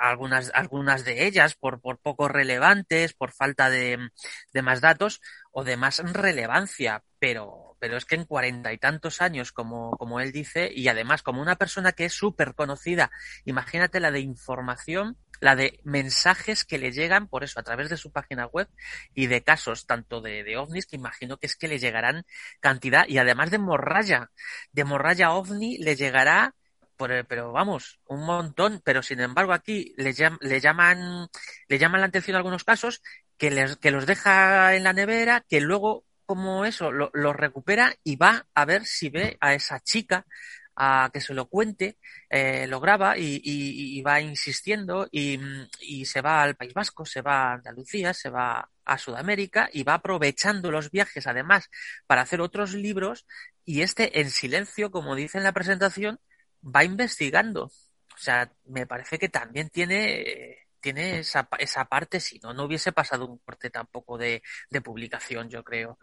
algunas, 0.00 0.50
algunas 0.54 1.04
de 1.04 1.26
ellas 1.26 1.54
por, 1.54 1.80
por 1.80 1.98
poco 1.98 2.28
relevantes, 2.28 3.14
por 3.14 3.32
falta 3.32 3.70
de, 3.70 4.10
de 4.52 4.62
más 4.62 4.80
datos 4.80 5.20
o 5.50 5.64
de 5.64 5.76
más 5.76 5.98
relevancia, 6.12 7.02
pero, 7.18 7.76
pero 7.80 7.96
es 7.96 8.04
que 8.04 8.16
en 8.16 8.24
cuarenta 8.24 8.72
y 8.72 8.78
tantos 8.78 9.22
años, 9.22 9.52
como, 9.52 9.90
como 9.92 10.20
él 10.20 10.32
dice, 10.32 10.70
y 10.72 10.88
además 10.88 11.22
como 11.22 11.42
una 11.42 11.56
persona 11.56 11.92
que 11.92 12.04
es 12.04 12.12
súper 12.12 12.54
conocida, 12.54 13.10
imagínate 13.44 14.00
la 14.00 14.10
de 14.10 14.20
información 14.20 15.16
la 15.40 15.56
de 15.56 15.80
mensajes 15.84 16.64
que 16.64 16.78
le 16.78 16.92
llegan 16.92 17.28
por 17.28 17.44
eso 17.44 17.60
a 17.60 17.62
través 17.62 17.88
de 17.88 17.96
su 17.96 18.12
página 18.12 18.46
web 18.46 18.68
y 19.14 19.26
de 19.26 19.42
casos 19.42 19.86
tanto 19.86 20.20
de, 20.20 20.44
de 20.44 20.56
ovnis 20.56 20.86
que 20.86 20.96
imagino 20.96 21.38
que 21.38 21.46
es 21.46 21.56
que 21.56 21.68
le 21.68 21.78
llegarán 21.78 22.24
cantidad 22.60 23.06
y 23.08 23.18
además 23.18 23.50
de 23.50 23.58
morralla, 23.58 24.30
de 24.72 24.84
morralla 24.84 25.32
ovni 25.32 25.78
le 25.78 25.96
llegará 25.96 26.54
por, 26.96 27.26
pero 27.26 27.52
vamos, 27.52 28.00
un 28.06 28.26
montón, 28.26 28.82
pero 28.84 29.02
sin 29.02 29.20
embargo 29.20 29.52
aquí 29.52 29.94
le, 29.96 30.14
le 30.40 30.60
llaman 30.60 31.28
le 31.68 31.78
llaman 31.78 32.00
la 32.00 32.08
atención 32.08 32.36
algunos 32.36 32.64
casos 32.64 33.02
que 33.38 33.50
les, 33.50 33.76
que 33.76 33.92
los 33.92 34.04
deja 34.04 34.74
en 34.74 34.84
la 34.84 34.92
nevera, 34.92 35.44
que 35.48 35.60
luego 35.60 36.04
como 36.26 36.66
eso 36.66 36.92
lo, 36.92 37.10
lo 37.14 37.32
recupera 37.32 37.94
y 38.04 38.16
va 38.16 38.46
a 38.52 38.64
ver 38.66 38.84
si 38.84 39.08
ve 39.08 39.38
a 39.40 39.54
esa 39.54 39.80
chica 39.80 40.26
a 40.80 41.10
que 41.12 41.20
se 41.20 41.34
lo 41.34 41.48
cuente, 41.48 41.98
eh, 42.30 42.68
lo 42.68 42.78
graba 42.78 43.18
y, 43.18 44.00
va 44.02 44.20
insistiendo 44.20 45.08
y, 45.10 46.04
se 46.04 46.20
va 46.20 46.42
al 46.42 46.54
País 46.54 46.72
Vasco, 46.72 47.04
se 47.04 47.20
va 47.20 47.50
a 47.50 47.54
Andalucía, 47.54 48.14
se 48.14 48.30
va 48.30 48.70
a 48.84 48.98
Sudamérica 48.98 49.68
y 49.72 49.82
va 49.82 49.94
aprovechando 49.94 50.70
los 50.70 50.92
viajes 50.92 51.26
además 51.26 51.68
para 52.06 52.22
hacer 52.22 52.40
otros 52.40 52.74
libros 52.74 53.26
y 53.64 53.82
este 53.82 54.20
en 54.20 54.30
silencio, 54.30 54.92
como 54.92 55.16
dice 55.16 55.38
en 55.38 55.44
la 55.44 55.52
presentación, 55.52 56.20
va 56.62 56.84
investigando. 56.84 57.64
O 57.64 58.20
sea, 58.20 58.52
me 58.66 58.86
parece 58.86 59.18
que 59.18 59.28
también 59.28 59.70
tiene, 59.70 60.68
tiene 60.80 61.18
esa, 61.20 61.48
esa 61.58 61.86
parte, 61.86 62.20
si 62.20 62.38
no, 62.38 62.54
no 62.54 62.64
hubiese 62.64 62.92
pasado 62.92 63.26
un 63.26 63.38
corte 63.38 63.70
tampoco 63.70 64.16
de, 64.16 64.42
de 64.70 64.80
publicación, 64.80 65.48
yo 65.50 65.64
creo. 65.64 65.98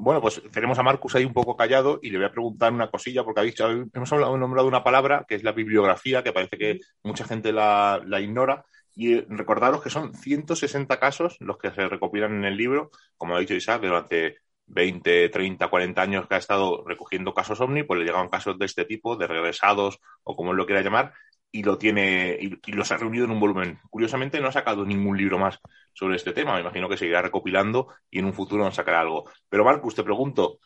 Bueno, 0.00 0.20
pues 0.20 0.40
tenemos 0.52 0.78
a 0.78 0.84
Marcus 0.84 1.16
ahí 1.16 1.24
un 1.24 1.32
poco 1.32 1.56
callado 1.56 1.98
y 2.00 2.10
le 2.10 2.18
voy 2.18 2.26
a 2.28 2.30
preguntar 2.30 2.72
una 2.72 2.88
cosilla, 2.88 3.24
porque 3.24 3.40
habéis, 3.40 3.58
hemos 3.92 4.12
hablado, 4.12 4.38
nombrado 4.38 4.68
una 4.68 4.84
palabra 4.84 5.24
que 5.28 5.34
es 5.34 5.42
la 5.42 5.50
bibliografía, 5.50 6.22
que 6.22 6.32
parece 6.32 6.56
que 6.56 6.78
mucha 7.02 7.24
gente 7.24 7.52
la, 7.52 8.00
la 8.06 8.20
ignora. 8.20 8.64
Y 8.94 9.20
recordaros 9.22 9.82
que 9.82 9.90
son 9.90 10.14
160 10.14 11.00
casos 11.00 11.36
los 11.40 11.58
que 11.58 11.72
se 11.72 11.88
recopilan 11.88 12.32
en 12.32 12.44
el 12.44 12.56
libro, 12.56 12.92
como 13.16 13.34
ha 13.34 13.40
dicho 13.40 13.54
Isaac, 13.54 13.82
durante 13.82 14.36
20, 14.66 15.30
30, 15.30 15.66
40 15.66 16.00
años 16.00 16.28
que 16.28 16.34
ha 16.36 16.38
estado 16.38 16.84
recogiendo 16.86 17.34
casos 17.34 17.60
ovni, 17.60 17.82
pues 17.82 17.98
le 17.98 18.06
llegaban 18.06 18.28
casos 18.28 18.56
de 18.56 18.66
este 18.66 18.84
tipo, 18.84 19.16
de 19.16 19.26
regresados 19.26 19.98
o 20.22 20.36
como 20.36 20.52
lo 20.52 20.64
quiera 20.64 20.82
llamar, 20.82 21.12
y 21.50 21.62
lo 21.62 21.78
tiene 21.78 22.38
y, 22.40 22.72
los 22.72 22.92
ha 22.92 22.96
reunido 22.96 23.24
en 23.24 23.30
un 23.30 23.40
volumen. 23.40 23.78
Curiosamente 23.90 24.40
no 24.40 24.48
ha 24.48 24.52
sacado 24.52 24.84
ningún 24.84 25.16
libro 25.16 25.38
más 25.38 25.58
sobre 25.92 26.16
este 26.16 26.32
tema. 26.32 26.54
Me 26.54 26.60
imagino 26.60 26.88
que 26.88 26.96
seguirá 26.96 27.22
recopilando 27.22 27.88
y 28.10 28.18
en 28.18 28.26
un 28.26 28.34
futuro 28.34 28.64
nos 28.64 28.74
sacará 28.74 29.00
algo. 29.00 29.30
Pero 29.48 29.64
Marcus, 29.64 29.94
te 29.94 30.02
pregunto, 30.02 30.58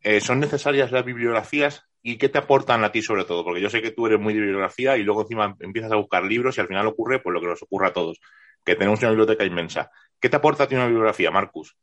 eh, 0.00 0.20
¿son 0.20 0.40
necesarias 0.40 0.92
las 0.92 1.04
bibliografías 1.04 1.84
y 2.02 2.18
qué 2.18 2.28
te 2.28 2.38
aportan 2.38 2.84
a 2.84 2.92
ti 2.92 3.02
sobre 3.02 3.24
todo? 3.24 3.44
Porque 3.44 3.60
yo 3.60 3.70
sé 3.70 3.80
que 3.80 3.92
tú 3.92 4.06
eres 4.06 4.20
muy 4.20 4.34
de 4.34 4.40
bibliografía 4.40 4.96
y 4.96 5.02
luego 5.02 5.22
encima 5.22 5.56
empiezas 5.60 5.92
a 5.92 5.96
buscar 5.96 6.24
libros 6.24 6.58
y 6.58 6.60
al 6.60 6.68
final 6.68 6.86
ocurre 6.86 7.20
pues 7.20 7.32
lo 7.32 7.40
que 7.40 7.46
nos 7.46 7.62
ocurre 7.62 7.88
a 7.88 7.92
todos, 7.92 8.20
que 8.64 8.74
tenemos 8.76 9.00
una 9.00 9.10
biblioteca 9.10 9.44
inmensa. 9.44 9.90
¿Qué 10.20 10.28
te 10.28 10.36
aporta 10.36 10.64
a 10.64 10.68
ti 10.68 10.74
una 10.74 10.86
bibliografía, 10.86 11.30
Marcus? 11.30 11.76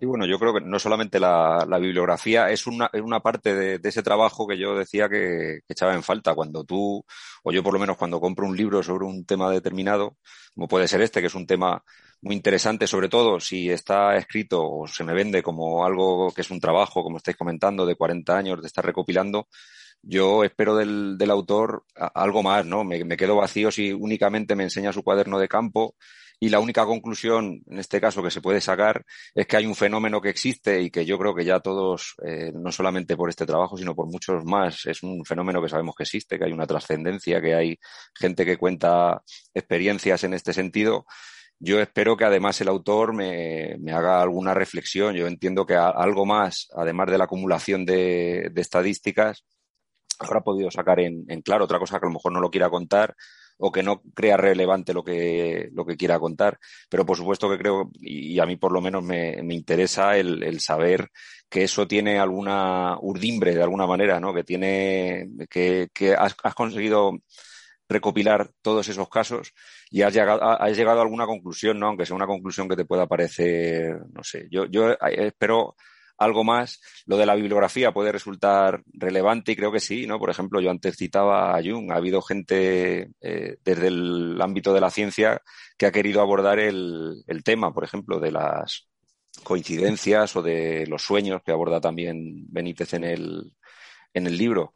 Y 0.00 0.06
bueno, 0.06 0.26
yo 0.26 0.38
creo 0.38 0.52
que 0.54 0.60
no 0.60 0.78
solamente 0.78 1.20
la, 1.20 1.66
bibliografía, 1.80 2.50
es 2.50 2.66
una, 2.66 2.90
una 3.02 3.20
parte 3.20 3.54
de, 3.54 3.88
ese 3.88 4.02
trabajo 4.02 4.46
que 4.46 4.58
yo 4.58 4.76
decía 4.76 5.08
que, 5.08 5.60
echaba 5.68 5.94
en 5.94 6.02
falta. 6.02 6.34
Cuando 6.34 6.64
tú, 6.64 7.04
o 7.42 7.52
yo 7.52 7.62
por 7.62 7.72
lo 7.74 7.80
menos 7.80 7.96
cuando 7.96 8.20
compro 8.20 8.46
un 8.46 8.56
libro 8.56 8.82
sobre 8.82 9.04
un 9.04 9.24
tema 9.24 9.50
determinado, 9.50 10.16
como 10.54 10.68
puede 10.68 10.88
ser 10.88 11.00
este, 11.00 11.20
que 11.20 11.28
es 11.28 11.34
un 11.34 11.46
tema 11.46 11.82
muy 12.20 12.34
interesante, 12.34 12.86
sobre 12.86 13.08
todo 13.08 13.38
si 13.40 13.70
está 13.70 14.16
escrito 14.16 14.62
o 14.62 14.86
se 14.86 15.04
me 15.04 15.14
vende 15.14 15.42
como 15.42 15.84
algo 15.84 16.32
que 16.32 16.40
es 16.42 16.50
un 16.50 16.60
trabajo, 16.60 17.02
como 17.02 17.18
estáis 17.18 17.36
comentando, 17.36 17.86
de 17.86 17.96
40 17.96 18.36
años, 18.36 18.60
de 18.60 18.66
estar 18.66 18.84
recopilando, 18.84 19.48
yo 20.02 20.44
espero 20.44 20.76
del, 20.76 21.16
del 21.18 21.30
autor 21.30 21.84
algo 21.94 22.42
más, 22.42 22.66
¿no? 22.66 22.84
Me, 22.84 23.04
me, 23.04 23.16
quedo 23.16 23.36
vacío 23.36 23.70
si 23.70 23.92
únicamente 23.92 24.54
me 24.54 24.64
enseña 24.64 24.92
su 24.92 25.02
cuaderno 25.02 25.38
de 25.38 25.48
campo 25.48 25.94
y 26.40 26.48
la 26.48 26.60
única 26.60 26.84
conclusión, 26.84 27.62
en 27.66 27.78
este 27.78 28.00
caso, 28.00 28.22
que 28.22 28.30
se 28.30 28.40
puede 28.40 28.60
sacar 28.60 29.04
es 29.34 29.46
que 29.46 29.56
hay 29.56 29.66
un 29.66 29.74
fenómeno 29.74 30.20
que 30.20 30.30
existe 30.30 30.82
y 30.82 30.90
que 30.90 31.06
yo 31.06 31.18
creo 31.18 31.34
que 31.34 31.44
ya 31.44 31.60
todos, 31.60 32.14
eh, 32.24 32.52
no 32.54 32.72
solamente 32.72 33.16
por 33.16 33.30
este 33.30 33.46
trabajo, 33.46 33.76
sino 33.76 33.94
por 33.94 34.06
muchos 34.06 34.44
más, 34.44 34.84
es 34.86 35.02
un 35.02 35.24
fenómeno 35.24 35.62
que 35.62 35.68
sabemos 35.68 35.94
que 35.96 36.02
existe, 36.02 36.38
que 36.38 36.44
hay 36.44 36.52
una 36.52 36.66
trascendencia, 36.66 37.40
que 37.40 37.54
hay 37.54 37.78
gente 38.14 38.44
que 38.44 38.56
cuenta 38.56 39.22
experiencias 39.54 40.24
en 40.24 40.34
este 40.34 40.52
sentido. 40.52 41.06
Yo 41.58 41.80
espero 41.80 42.16
que 42.16 42.24
además 42.24 42.60
el 42.60 42.68
autor 42.68 43.14
me, 43.14 43.76
haga 43.92 44.20
alguna 44.20 44.54
reflexión. 44.54 45.14
Yo 45.14 45.26
entiendo 45.26 45.64
que 45.64 45.76
algo 45.76 46.26
más, 46.26 46.68
además 46.76 47.10
de 47.10 47.18
la 47.18 47.24
acumulación 47.24 47.86
de, 47.86 48.52
estadísticas, 48.56 49.44
habrá 50.18 50.42
podido 50.42 50.70
sacar 50.70 51.00
en, 51.00 51.24
en, 51.28 51.42
claro 51.42 51.64
otra 51.64 51.78
cosa 51.78 51.98
que 51.98 52.06
a 52.06 52.08
lo 52.08 52.14
mejor 52.14 52.32
no 52.32 52.40
lo 52.40 52.50
quiera 52.50 52.70
contar 52.70 53.14
o 53.58 53.70
que 53.72 53.82
no 53.82 54.02
crea 54.14 54.36
relevante 54.36 54.92
lo 54.92 55.04
que, 55.04 55.70
lo 55.72 55.84
que 55.84 55.96
quiera 55.96 56.18
contar. 56.18 56.58
Pero 56.88 57.06
por 57.06 57.16
supuesto 57.16 57.48
que 57.50 57.58
creo, 57.58 57.90
y 58.00 58.38
a 58.38 58.46
mí 58.46 58.56
por 58.56 58.72
lo 58.72 58.80
menos 58.80 59.02
me, 59.02 59.42
me 59.42 59.54
interesa 59.54 60.16
el, 60.16 60.42
el, 60.42 60.60
saber 60.60 61.10
que 61.48 61.64
eso 61.64 61.86
tiene 61.86 62.18
alguna 62.18 62.98
urdimbre 63.00 63.54
de 63.54 63.62
alguna 63.62 63.86
manera, 63.86 64.20
¿no? 64.20 64.34
Que 64.34 64.44
tiene, 64.44 65.28
que, 65.48 65.88
que 65.92 66.14
has, 66.14 66.34
conseguido 66.54 67.12
recopilar 67.88 68.50
todos 68.62 68.88
esos 68.88 69.08
casos 69.08 69.52
y 69.90 70.02
has 70.02 70.12
llegado, 70.14 70.42
has 70.42 70.76
llegado 70.76 70.98
a 70.98 71.02
alguna 71.02 71.26
conclusión, 71.26 71.78
¿no? 71.78 71.88
Aunque 71.88 72.06
sea 72.06 72.16
una 72.16 72.26
conclusión 72.26 72.68
que 72.68 72.76
te 72.76 72.84
pueda 72.84 73.06
parecer, 73.06 74.00
no 74.12 74.24
sé. 74.24 74.48
Yo, 74.50 74.66
yo 74.66 74.96
espero 75.00 75.76
algo 76.18 76.44
más. 76.44 76.80
Lo 77.06 77.16
de 77.16 77.26
la 77.26 77.34
bibliografía 77.34 77.92
puede 77.92 78.12
resultar 78.12 78.82
relevante 78.92 79.52
y 79.52 79.56
creo 79.56 79.72
que 79.72 79.80
sí, 79.80 80.06
¿no? 80.06 80.18
Por 80.18 80.30
ejemplo, 80.30 80.60
yo 80.60 80.70
antes 80.70 80.96
citaba 80.96 81.56
a 81.56 81.62
Jung. 81.62 81.90
Ha 81.92 81.96
habido 81.96 82.22
gente 82.22 83.10
eh, 83.20 83.56
desde 83.64 83.88
el 83.88 84.40
ámbito 84.40 84.72
de 84.72 84.80
la 84.80 84.90
ciencia 84.90 85.40
que 85.76 85.86
ha 85.86 85.92
querido 85.92 86.20
abordar 86.20 86.58
el, 86.58 87.22
el 87.26 87.42
tema, 87.42 87.72
por 87.72 87.84
ejemplo, 87.84 88.20
de 88.20 88.32
las 88.32 88.88
coincidencias 89.42 90.36
o 90.36 90.42
de 90.42 90.86
los 90.86 91.02
sueños 91.02 91.42
que 91.44 91.52
aborda 91.52 91.80
también 91.80 92.46
Benítez 92.48 92.94
en 92.94 93.04
el, 93.04 93.52
en 94.12 94.26
el 94.26 94.38
libro. 94.38 94.72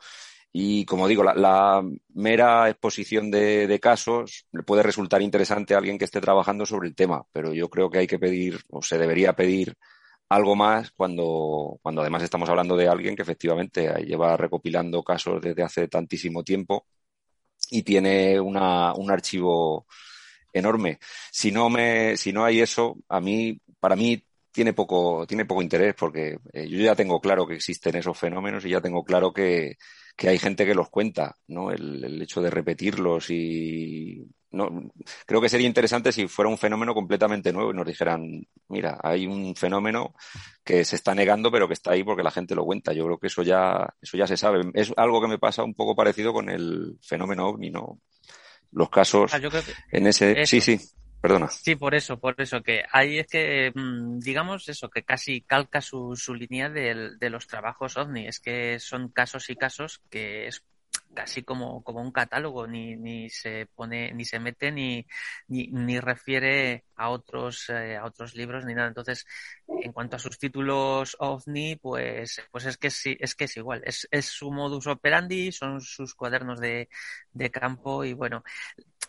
Y 0.52 0.84
como 0.86 1.06
digo, 1.06 1.22
la, 1.22 1.34
la 1.34 1.82
mera 2.14 2.68
exposición 2.68 3.30
de, 3.30 3.66
de, 3.66 3.80
casos 3.80 4.46
puede 4.66 4.82
resultar 4.82 5.22
interesante 5.22 5.74
a 5.74 5.78
alguien 5.78 5.98
que 5.98 6.06
esté 6.06 6.20
trabajando 6.20 6.64
sobre 6.64 6.88
el 6.88 6.94
tema, 6.94 7.22
pero 7.32 7.52
yo 7.52 7.68
creo 7.68 7.90
que 7.90 7.98
hay 7.98 8.06
que 8.06 8.18
pedir, 8.18 8.58
o 8.70 8.82
se 8.82 8.98
debería 8.98 9.34
pedir 9.34 9.76
algo 10.28 10.56
más 10.56 10.90
cuando, 10.92 11.78
cuando 11.82 12.02
además 12.02 12.22
estamos 12.22 12.48
hablando 12.48 12.76
de 12.76 12.88
alguien 12.88 13.16
que 13.16 13.22
efectivamente 13.22 13.88
lleva 14.04 14.36
recopilando 14.36 15.02
casos 15.02 15.40
desde 15.40 15.62
hace 15.62 15.88
tantísimo 15.88 16.44
tiempo 16.44 16.86
y 17.70 17.82
tiene 17.82 18.40
una, 18.40 18.94
un 18.94 19.10
archivo 19.10 19.86
enorme. 20.52 20.98
Si 21.30 21.50
no 21.52 21.70
me, 21.70 22.16
si 22.16 22.32
no 22.32 22.44
hay 22.44 22.60
eso, 22.60 22.96
a 23.08 23.20
mí, 23.20 23.60
para 23.80 23.96
mí 23.96 24.22
tiene 24.50 24.72
poco, 24.72 25.26
tiene 25.26 25.44
poco 25.44 25.62
interés 25.62 25.94
porque 25.94 26.38
eh, 26.52 26.68
yo 26.68 26.78
ya 26.78 26.94
tengo 26.94 27.20
claro 27.20 27.46
que 27.46 27.54
existen 27.54 27.96
esos 27.96 28.18
fenómenos 28.18 28.64
y 28.64 28.70
ya 28.70 28.80
tengo 28.80 29.04
claro 29.04 29.32
que, 29.32 29.76
que 30.16 30.28
hay 30.28 30.38
gente 30.38 30.66
que 30.66 30.74
los 30.74 30.90
cuenta, 30.90 31.36
¿no? 31.48 31.70
El, 31.70 32.04
el 32.04 32.22
hecho 32.22 32.40
de 32.42 32.50
repetirlos 32.50 33.30
y 33.30 34.26
no, 34.50 34.90
creo 35.26 35.40
que 35.40 35.48
sería 35.48 35.66
interesante 35.66 36.10
si 36.10 36.26
fuera 36.26 36.48
un 36.48 36.56
fenómeno 36.56 36.94
completamente 36.94 37.52
nuevo 37.52 37.70
y 37.70 37.74
nos 37.74 37.86
dijeran, 37.86 38.46
mira, 38.68 38.98
hay 39.02 39.26
un 39.26 39.54
fenómeno 39.54 40.14
que 40.64 40.84
se 40.84 40.96
está 40.96 41.14
negando, 41.14 41.50
pero 41.50 41.68
que 41.68 41.74
está 41.74 41.92
ahí 41.92 42.02
porque 42.02 42.22
la 42.22 42.30
gente 42.30 42.54
lo 42.54 42.64
cuenta. 42.64 42.92
Yo 42.92 43.04
creo 43.04 43.18
que 43.18 43.26
eso 43.26 43.42
ya, 43.42 43.94
eso 44.00 44.16
ya 44.16 44.26
se 44.26 44.36
sabe. 44.36 44.62
Es 44.74 44.92
algo 44.96 45.20
que 45.20 45.28
me 45.28 45.38
pasa 45.38 45.62
un 45.62 45.74
poco 45.74 45.94
parecido 45.94 46.32
con 46.32 46.48
el 46.48 46.98
fenómeno 47.02 47.46
ovni, 47.46 47.70
¿no? 47.70 48.00
Los 48.72 48.90
casos 48.90 49.32
ah, 49.34 49.40
en 49.92 50.06
ese, 50.06 50.44
sí, 50.46 50.60
sí, 50.60 50.78
perdona. 51.20 51.48
Sí, 51.48 51.76
por 51.76 51.94
eso, 51.94 52.18
por 52.18 52.38
eso 52.38 52.62
que 52.62 52.84
ahí 52.92 53.18
es 53.18 53.26
que, 53.26 53.72
mm, 53.74 54.18
digamos 54.18 54.68
eso, 54.68 54.90
que 54.90 55.02
casi 55.02 55.42
calca 55.42 55.80
su, 55.80 56.14
su 56.16 56.34
línea 56.34 56.68
de, 56.68 57.16
de 57.18 57.30
los 57.30 57.46
trabajos 57.46 57.96
ovni. 57.96 58.26
Es 58.26 58.40
que 58.40 58.78
son 58.78 59.08
casos 59.08 59.48
y 59.50 59.56
casos 59.56 60.02
que 60.10 60.46
es 60.46 60.62
casi 61.18 61.42
como, 61.42 61.82
como 61.82 62.00
un 62.00 62.12
catálogo, 62.12 62.68
ni, 62.68 62.94
ni 62.96 63.28
se 63.28 63.66
pone, 63.74 64.12
ni 64.12 64.24
se 64.24 64.38
mete 64.38 64.70
ni, 64.70 65.04
ni, 65.48 65.66
ni 65.66 65.98
refiere 65.98 66.84
a 66.94 67.10
otros, 67.10 67.68
eh, 67.70 67.96
a 67.96 68.04
otros 68.04 68.36
libros 68.36 68.64
ni 68.64 68.72
nada. 68.72 68.86
Entonces, 68.86 69.26
en 69.66 69.92
cuanto 69.92 70.14
a 70.14 70.20
sus 70.20 70.38
títulos 70.38 71.16
OVNI, 71.18 71.74
pues, 71.76 72.40
pues 72.52 72.66
es 72.66 72.76
que 72.76 72.90
sí, 72.90 73.16
es 73.18 73.34
que 73.34 73.46
es 73.46 73.56
igual. 73.56 73.82
Es, 73.84 74.06
es 74.12 74.26
su 74.26 74.52
modus 74.52 74.86
operandi, 74.86 75.50
son 75.50 75.80
sus 75.80 76.14
cuadernos 76.14 76.60
de, 76.60 76.88
de 77.32 77.50
campo 77.50 78.04
y 78.04 78.12
bueno. 78.12 78.44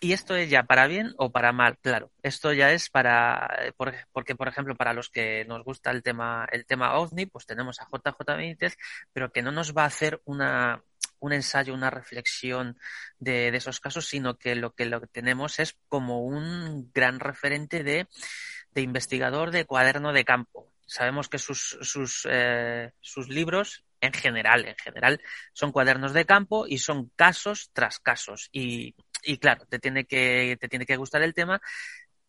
Y 0.02 0.14
esto 0.14 0.36
es 0.36 0.50
ya 0.50 0.64
para 0.64 0.88
bien 0.88 1.14
o 1.18 1.32
para 1.32 1.52
mal, 1.52 1.78
claro. 1.78 2.12
Esto 2.24 2.54
ya 2.54 2.72
es 2.72 2.90
para, 2.90 3.74
porque 4.12 4.36
por 4.36 4.48
ejemplo 4.48 4.76
para 4.76 4.94
los 4.94 5.10
que 5.10 5.46
nos 5.46 5.64
gusta 5.64 5.92
el 5.92 6.02
tema, 6.02 6.48
el 6.52 6.66
tema 6.66 6.98
OVNI, 6.98 7.28
pues 7.28 7.46
tenemos 7.46 7.80
a 7.82 7.86
JJ 7.86 8.36
Benítez, 8.36 8.78
pero 9.14 9.32
que 9.32 9.44
no 9.44 9.52
nos 9.52 9.76
va 9.78 9.84
a 9.84 9.88
hacer 9.88 10.22
una, 10.26 10.82
un 11.20 11.34
ensayo, 11.34 11.74
una 11.74 11.90
reflexión 11.90 12.78
de, 13.20 13.50
esos 13.50 13.80
casos, 13.80 14.08
sino 14.08 14.38
que 14.38 14.56
lo 14.56 14.74
que 14.74 14.86
lo 14.86 15.02
que 15.02 15.08
tenemos 15.08 15.60
es 15.60 15.78
como 15.88 16.24
un 16.24 16.92
gran 16.94 17.20
referente 17.20 17.84
de, 17.84 18.08
de 18.72 18.82
investigador 18.82 19.52
de 19.52 19.66
cuaderno 19.66 20.14
de 20.14 20.26
campo. 20.26 20.72
Sabemos 20.86 21.30
que 21.30 21.38
sus, 21.38 21.78
sus, 21.82 22.28
eh, 22.30 22.92
sus 23.00 23.30
libros 23.30 23.84
en 24.02 24.14
general, 24.14 24.66
en 24.66 24.76
general, 24.76 25.22
son 25.54 25.72
cuadernos 25.72 26.14
de 26.14 26.26
campo 26.26 26.66
y 26.68 26.80
son 26.80 27.10
casos 27.16 27.70
tras 27.74 28.00
casos. 28.00 28.50
Y, 28.52 28.96
y 29.24 29.38
claro, 29.38 29.66
te 29.68 29.80
tiene 29.80 30.06
que, 30.06 30.58
te 30.60 30.68
tiene 30.68 30.86
que 30.86 30.96
gustar 30.96 31.22
el 31.22 31.34
tema 31.34 31.62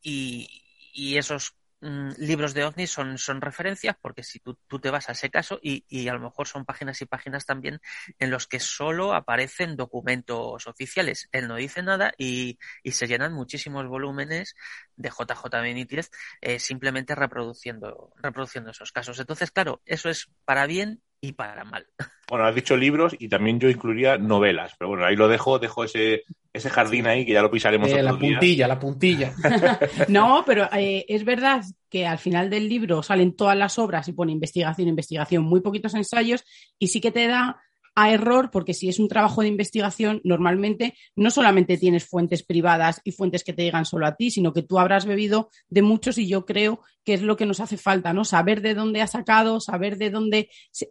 y, 0.02 0.62
y 0.92 1.16
esos 1.16 1.54
Mm, 1.82 2.10
libros 2.18 2.52
de 2.52 2.64
ovnis 2.64 2.90
son, 2.90 3.16
son 3.16 3.40
referencias 3.40 3.96
porque 4.02 4.22
si 4.22 4.38
tú, 4.38 4.58
tú 4.66 4.78
te 4.80 4.90
vas 4.90 5.08
a 5.08 5.12
ese 5.12 5.30
caso 5.30 5.58
y, 5.62 5.84
y, 5.88 6.08
a 6.08 6.12
lo 6.12 6.20
mejor 6.20 6.46
son 6.46 6.66
páginas 6.66 7.00
y 7.00 7.06
páginas 7.06 7.46
también 7.46 7.80
en 8.18 8.30
los 8.30 8.46
que 8.46 8.60
solo 8.60 9.14
aparecen 9.14 9.76
documentos 9.76 10.66
oficiales. 10.66 11.28
Él 11.32 11.48
no 11.48 11.56
dice 11.56 11.82
nada 11.82 12.12
y, 12.18 12.58
y 12.82 12.92
se 12.92 13.06
llenan 13.06 13.32
muchísimos 13.32 13.86
volúmenes 13.86 14.56
de 14.96 15.08
JJ 15.08 15.62
Benítez 15.62 16.10
eh, 16.42 16.58
simplemente 16.58 17.14
reproduciendo, 17.14 18.12
reproduciendo 18.16 18.72
esos 18.72 18.92
casos. 18.92 19.18
Entonces, 19.18 19.50
claro, 19.50 19.80
eso 19.86 20.10
es 20.10 20.28
para 20.44 20.66
bien 20.66 21.02
y 21.20 21.32
para 21.32 21.64
mal. 21.64 21.86
Bueno, 22.28 22.44
has 22.44 22.54
dicho 22.54 22.76
libros 22.76 23.16
y 23.18 23.28
también 23.28 23.58
yo 23.58 23.68
incluiría 23.68 24.16
novelas, 24.18 24.74
pero 24.78 24.90
bueno, 24.90 25.04
ahí 25.04 25.16
lo 25.16 25.28
dejo, 25.28 25.58
dejo 25.58 25.84
ese, 25.84 26.22
ese 26.52 26.70
jardín 26.70 27.06
ahí 27.06 27.24
que 27.24 27.32
ya 27.32 27.42
lo 27.42 27.50
pisaremos. 27.50 27.90
Eh, 27.90 28.02
la 28.02 28.18
puntilla, 28.18 28.66
la 28.66 28.78
puntilla. 28.78 29.32
no, 30.08 30.42
pero 30.46 30.68
eh, 30.72 31.04
es 31.08 31.24
verdad 31.24 31.62
que 31.88 32.06
al 32.06 32.18
final 32.18 32.50
del 32.50 32.68
libro 32.68 33.02
salen 33.02 33.34
todas 33.34 33.56
las 33.56 33.78
obras 33.78 34.08
y 34.08 34.12
pone 34.12 34.32
investigación, 34.32 34.88
investigación, 34.88 35.44
muy 35.44 35.60
poquitos 35.60 35.94
ensayos 35.94 36.44
y 36.78 36.88
sí 36.88 37.00
que 37.00 37.10
te 37.10 37.26
da 37.26 37.60
a 37.94 38.12
error, 38.12 38.50
porque 38.50 38.74
si 38.74 38.88
es 38.88 38.98
un 38.98 39.08
trabajo 39.08 39.42
de 39.42 39.48
investigación, 39.48 40.20
normalmente 40.24 40.94
no 41.16 41.30
solamente 41.30 41.76
tienes 41.76 42.04
fuentes 42.04 42.42
privadas 42.42 43.00
y 43.04 43.12
fuentes 43.12 43.44
que 43.44 43.52
te 43.52 43.62
llegan 43.62 43.84
solo 43.84 44.06
a 44.06 44.16
ti, 44.16 44.30
sino 44.30 44.52
que 44.52 44.62
tú 44.62 44.78
habrás 44.78 45.06
bebido 45.06 45.50
de 45.68 45.82
muchos 45.82 46.18
y 46.18 46.28
yo 46.28 46.46
creo 46.46 46.80
que 47.04 47.14
es 47.14 47.22
lo 47.22 47.36
que 47.36 47.46
nos 47.46 47.60
hace 47.60 47.76
falta, 47.76 48.12
¿no? 48.12 48.24
Saber 48.24 48.60
de 48.60 48.74
dónde 48.74 49.00
ha 49.00 49.06
sacado, 49.06 49.60
saber 49.60 49.96
de 49.96 50.10
dónde 50.10 50.50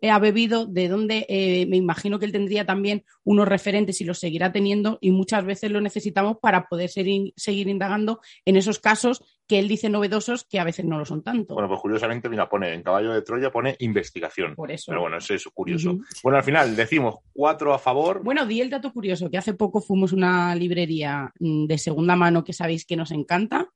ha 0.09 0.19
bebido, 0.19 0.65
de 0.65 0.87
dónde 0.87 1.25
eh, 1.29 1.65
me 1.67 1.77
imagino 1.77 2.19
que 2.19 2.25
él 2.25 2.31
tendría 2.31 2.65
también 2.65 3.03
unos 3.23 3.47
referentes 3.47 4.01
y 4.01 4.05
los 4.05 4.19
seguirá 4.19 4.51
teniendo 4.51 4.97
y 5.01 5.11
muchas 5.11 5.45
veces 5.45 5.71
lo 5.71 5.81
necesitamos 5.81 6.37
para 6.41 6.67
poder 6.67 6.89
seguir 6.89 7.67
indagando 7.67 8.19
en 8.45 8.57
esos 8.57 8.79
casos 8.79 9.23
que 9.49 9.57
él 9.57 9.67
dice 9.67 9.89
novedosos 9.89 10.45
que 10.45 10.59
a 10.59 10.63
veces 10.63 10.85
no 10.85 10.99
lo 10.99 11.05
son 11.05 11.23
tanto. 11.23 11.55
Bueno, 11.55 11.67
pues 11.67 11.81
curiosamente, 11.81 12.29
mira, 12.29 12.47
pone 12.47 12.71
en 12.71 12.83
Caballo 12.83 13.11
de 13.11 13.23
Troya, 13.23 13.51
pone 13.51 13.75
investigación. 13.79 14.53
Por 14.53 14.69
eso. 14.69 14.85
Pero 14.91 15.01
bueno, 15.01 15.17
eso 15.17 15.33
es 15.33 15.43
curioso. 15.51 15.97
Bueno, 16.21 16.37
al 16.37 16.43
final 16.43 16.75
decimos 16.75 17.15
cuatro 17.33 17.73
a 17.73 17.79
favor. 17.79 18.23
Bueno, 18.23 18.45
di 18.45 18.61
el 18.61 18.69
dato 18.69 18.93
curioso, 18.93 19.31
que 19.31 19.39
hace 19.39 19.55
poco 19.55 19.81
fuimos 19.81 20.13
a 20.13 20.15
una 20.17 20.55
librería 20.55 21.33
mm, 21.39 21.65
de 21.65 21.77
segunda 21.79 22.15
mano 22.15 22.43
que 22.43 22.53
sabéis 22.53 22.85
que 22.85 22.95
nos 22.95 23.09
encanta 23.09 23.67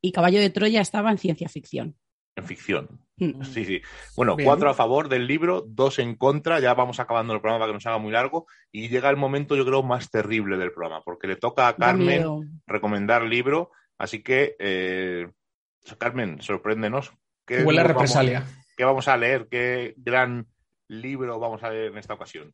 y 0.00 0.10
Caballo 0.10 0.40
de 0.40 0.48
Troya 0.48 0.80
estaba 0.80 1.10
en 1.10 1.18
ciencia 1.18 1.50
ficción. 1.50 1.98
En 2.34 2.44
ficción. 2.44 2.88
Mm. 3.18 3.42
Sí, 3.42 3.66
sí. 3.66 3.82
Bueno, 4.16 4.36
cuatro 4.42 4.70
a 4.70 4.74
favor 4.74 5.10
del 5.10 5.26
libro, 5.26 5.66
dos 5.68 5.98
en 5.98 6.14
contra. 6.14 6.60
Ya 6.60 6.72
vamos 6.72 6.98
acabando 6.98 7.34
el 7.34 7.42
programa 7.42 7.58
para 7.58 7.72
que 7.72 7.74
nos 7.74 7.86
haga 7.86 7.98
muy 7.98 8.10
largo. 8.10 8.46
Y 8.72 8.88
llega 8.88 9.10
el 9.10 9.18
momento, 9.18 9.54
yo 9.54 9.66
creo, 9.66 9.82
más 9.82 10.10
terrible 10.10 10.56
del 10.56 10.72
programa, 10.72 11.02
porque 11.04 11.26
le 11.26 11.36
toca 11.36 11.68
a 11.68 11.76
Carmen 11.76 12.62
recomendar 12.66 13.22
libro 13.24 13.70
Así 13.98 14.22
que, 14.22 14.56
eh, 14.58 15.30
Carmen, 15.98 16.40
sorpréndenos. 16.40 17.12
¿Qué 17.46 17.62
Huele 17.62 17.80
a 17.80 17.84
represalia. 17.84 18.44
¿Qué 18.76 18.84
vamos 18.84 19.06
a 19.08 19.16
leer? 19.16 19.48
¿Qué 19.48 19.94
gran 19.96 20.46
libro 20.88 21.38
vamos 21.38 21.62
a 21.62 21.70
leer 21.70 21.92
en 21.92 21.98
esta 21.98 22.14
ocasión? 22.14 22.52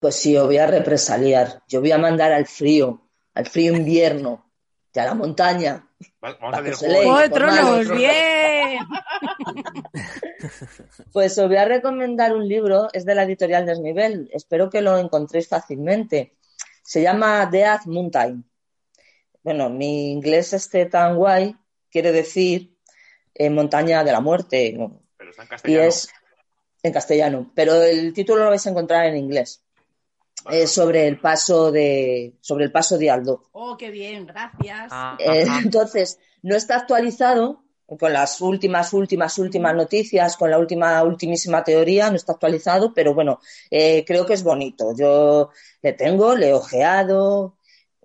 Pues 0.00 0.16
sí, 0.16 0.32
yo 0.32 0.46
voy 0.46 0.58
a 0.58 0.66
represaliar. 0.66 1.62
Yo 1.68 1.80
voy 1.80 1.92
a 1.92 1.98
mandar 1.98 2.32
al 2.32 2.46
frío, 2.46 3.08
al 3.34 3.46
frío 3.46 3.74
invierno, 3.74 4.50
y 4.92 4.98
a 4.98 5.04
la 5.04 5.14
montaña. 5.14 5.88
Vamos 6.20 6.54
a 6.54 6.60
leer 6.60 6.74
Juego 6.74 7.18
de 7.18 7.28
Tronos, 7.28 7.90
bien. 7.90 8.78
pues 11.12 11.38
os 11.38 11.46
voy 11.46 11.56
a 11.56 11.64
recomendar 11.64 12.34
un 12.34 12.46
libro, 12.46 12.88
es 12.92 13.04
de 13.04 13.14
la 13.14 13.22
editorial 13.22 13.66
Desnivel. 13.66 14.28
Espero 14.32 14.68
que 14.68 14.82
lo 14.82 14.98
encontréis 14.98 15.48
fácilmente. 15.48 16.36
Se 16.82 17.02
llama 17.02 17.46
Death 17.46 17.86
Mountain 17.86 18.44
bueno, 19.46 19.70
mi 19.70 20.10
inglés 20.10 20.52
este 20.54 20.86
tan 20.86 21.14
guay 21.14 21.54
quiere 21.88 22.10
decir 22.10 22.76
eh, 23.32 23.48
montaña 23.48 24.02
de 24.02 24.10
la 24.10 24.20
muerte. 24.20 24.76
Pero 25.16 25.30
está 25.30 25.44
en 25.44 25.48
castellano. 25.48 25.84
Y 25.84 25.86
es 25.86 26.08
en 26.82 26.92
castellano, 26.92 27.52
pero 27.54 27.80
el 27.80 28.12
título 28.12 28.42
lo 28.42 28.50
vais 28.50 28.66
a 28.66 28.70
encontrar 28.70 29.06
en 29.06 29.16
inglés. 29.16 29.62
Es 30.50 30.72
sobre 30.72 31.06
el 31.06 31.20
paso 31.20 31.70
de 31.70 32.34
sobre 32.40 32.64
el 32.64 32.72
paso 32.72 32.98
de 32.98 33.08
Aldo. 33.08 33.44
Oh, 33.52 33.76
qué 33.76 33.90
bien, 33.90 34.26
gracias. 34.26 34.88
Ah, 34.90 35.16
eh, 35.20 35.46
entonces, 35.62 36.18
no 36.42 36.56
está 36.56 36.78
actualizado 36.78 37.62
con 38.00 38.12
las 38.12 38.40
últimas, 38.40 38.92
últimas, 38.92 39.38
últimas 39.38 39.76
noticias, 39.76 40.36
con 40.36 40.50
la 40.50 40.58
última, 40.58 41.04
ultimísima 41.04 41.62
teoría, 41.62 42.10
no 42.10 42.16
está 42.16 42.32
actualizado, 42.32 42.92
pero 42.92 43.14
bueno, 43.14 43.38
eh, 43.70 44.04
creo 44.04 44.26
que 44.26 44.34
es 44.34 44.42
bonito. 44.42 44.92
Yo 44.98 45.50
le 45.82 45.92
tengo, 45.92 46.34
le 46.34 46.48
he 46.48 46.52
ojeado, 46.52 47.55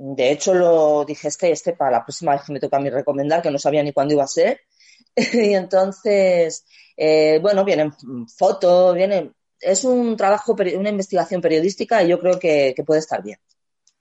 de 0.03 0.31
hecho, 0.31 0.55
lo 0.55 1.05
dije 1.05 1.27
este, 1.27 1.51
este 1.51 1.73
para 1.73 1.91
la 1.91 2.03
próxima 2.03 2.31
vez 2.31 2.41
que 2.43 2.53
me 2.53 2.59
toca 2.59 2.77
a 2.77 2.79
mí 2.79 2.89
recomendar, 2.89 3.39
que 3.39 3.51
no 3.51 3.59
sabía 3.59 3.83
ni 3.83 3.93
cuándo 3.93 4.15
iba 4.15 4.23
a 4.23 4.27
ser. 4.27 4.61
y 5.15 5.53
entonces, 5.53 6.65
eh, 6.97 7.37
bueno, 7.39 7.63
vienen 7.63 7.93
fotos, 8.27 8.95
vienen. 8.95 9.31
Es 9.59 9.83
un 9.83 10.17
trabajo, 10.17 10.55
una 10.75 10.89
investigación 10.89 11.39
periodística 11.39 12.01
y 12.01 12.07
yo 12.07 12.19
creo 12.19 12.39
que, 12.39 12.73
puede 12.83 12.99
estar 12.99 13.21
bien. 13.21 13.37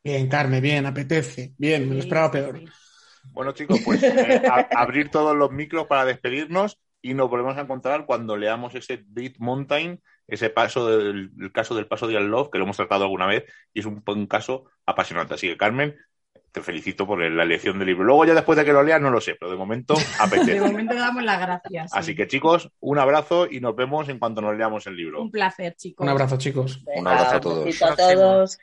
Bien, 0.02 0.26
Carmen, 0.26 0.62
bien, 0.62 0.86
apetece. 0.86 1.52
Bien, 1.58 1.86
me 1.86 1.96
lo 1.96 2.00
esperaba 2.00 2.30
peor. 2.30 2.62
Bueno, 3.32 3.52
chicos, 3.52 3.80
pues 3.84 4.02
eh, 4.02 4.42
abrir 4.70 5.10
todos 5.10 5.36
los 5.36 5.50
micros 5.50 5.86
para 5.86 6.06
despedirnos 6.06 6.80
y 7.02 7.12
nos 7.12 7.28
volvemos 7.28 7.58
a 7.58 7.60
encontrar 7.60 8.06
cuando 8.06 8.38
leamos 8.38 8.74
ese 8.74 9.04
Beat 9.06 9.34
Mountain, 9.38 10.00
ese 10.30 10.50
paso 10.50 10.88
del 10.88 11.30
caso 11.52 11.74
del 11.74 11.86
paso 11.86 12.06
de 12.06 12.20
Love, 12.20 12.50
que 12.50 12.58
lo 12.58 12.64
hemos 12.64 12.76
tratado 12.76 13.04
alguna 13.04 13.26
vez 13.26 13.44
y 13.72 13.80
es 13.80 13.86
un, 13.86 14.02
un 14.06 14.26
caso 14.26 14.64
apasionante. 14.86 15.34
Así 15.34 15.48
que, 15.48 15.56
Carmen, 15.56 15.96
te 16.52 16.60
felicito 16.62 17.06
por 17.06 17.20
la 17.20 17.42
elección 17.42 17.78
del 17.78 17.88
libro. 17.88 18.04
Luego 18.04 18.24
ya 18.24 18.34
después 18.34 18.58
de 18.58 18.64
que 18.64 18.72
lo 18.72 18.82
leas 18.82 19.00
no 19.00 19.10
lo 19.10 19.20
sé, 19.20 19.36
pero 19.38 19.50
de 19.50 19.56
momento 19.56 19.94
apetece. 20.18 20.54
de 20.54 20.60
momento 20.60 20.94
damos 20.94 21.22
las 21.22 21.40
gracias. 21.40 21.92
Así 21.94 22.14
que 22.14 22.26
chicos, 22.26 22.70
un 22.80 22.98
abrazo 22.98 23.46
y 23.50 23.60
nos 23.60 23.76
vemos 23.76 24.08
en 24.08 24.18
cuanto 24.18 24.40
nos 24.40 24.56
leamos 24.56 24.86
el 24.86 24.96
libro. 24.96 25.22
Un 25.22 25.30
placer, 25.30 25.74
chicos. 25.76 26.04
Un 26.04 26.10
abrazo, 26.10 26.36
chicos. 26.38 26.82
un 26.96 27.06
abrazo 27.06 27.36
a 27.36 27.40
todos. 27.40 27.82
a 27.82 27.96
todos. 27.96 28.58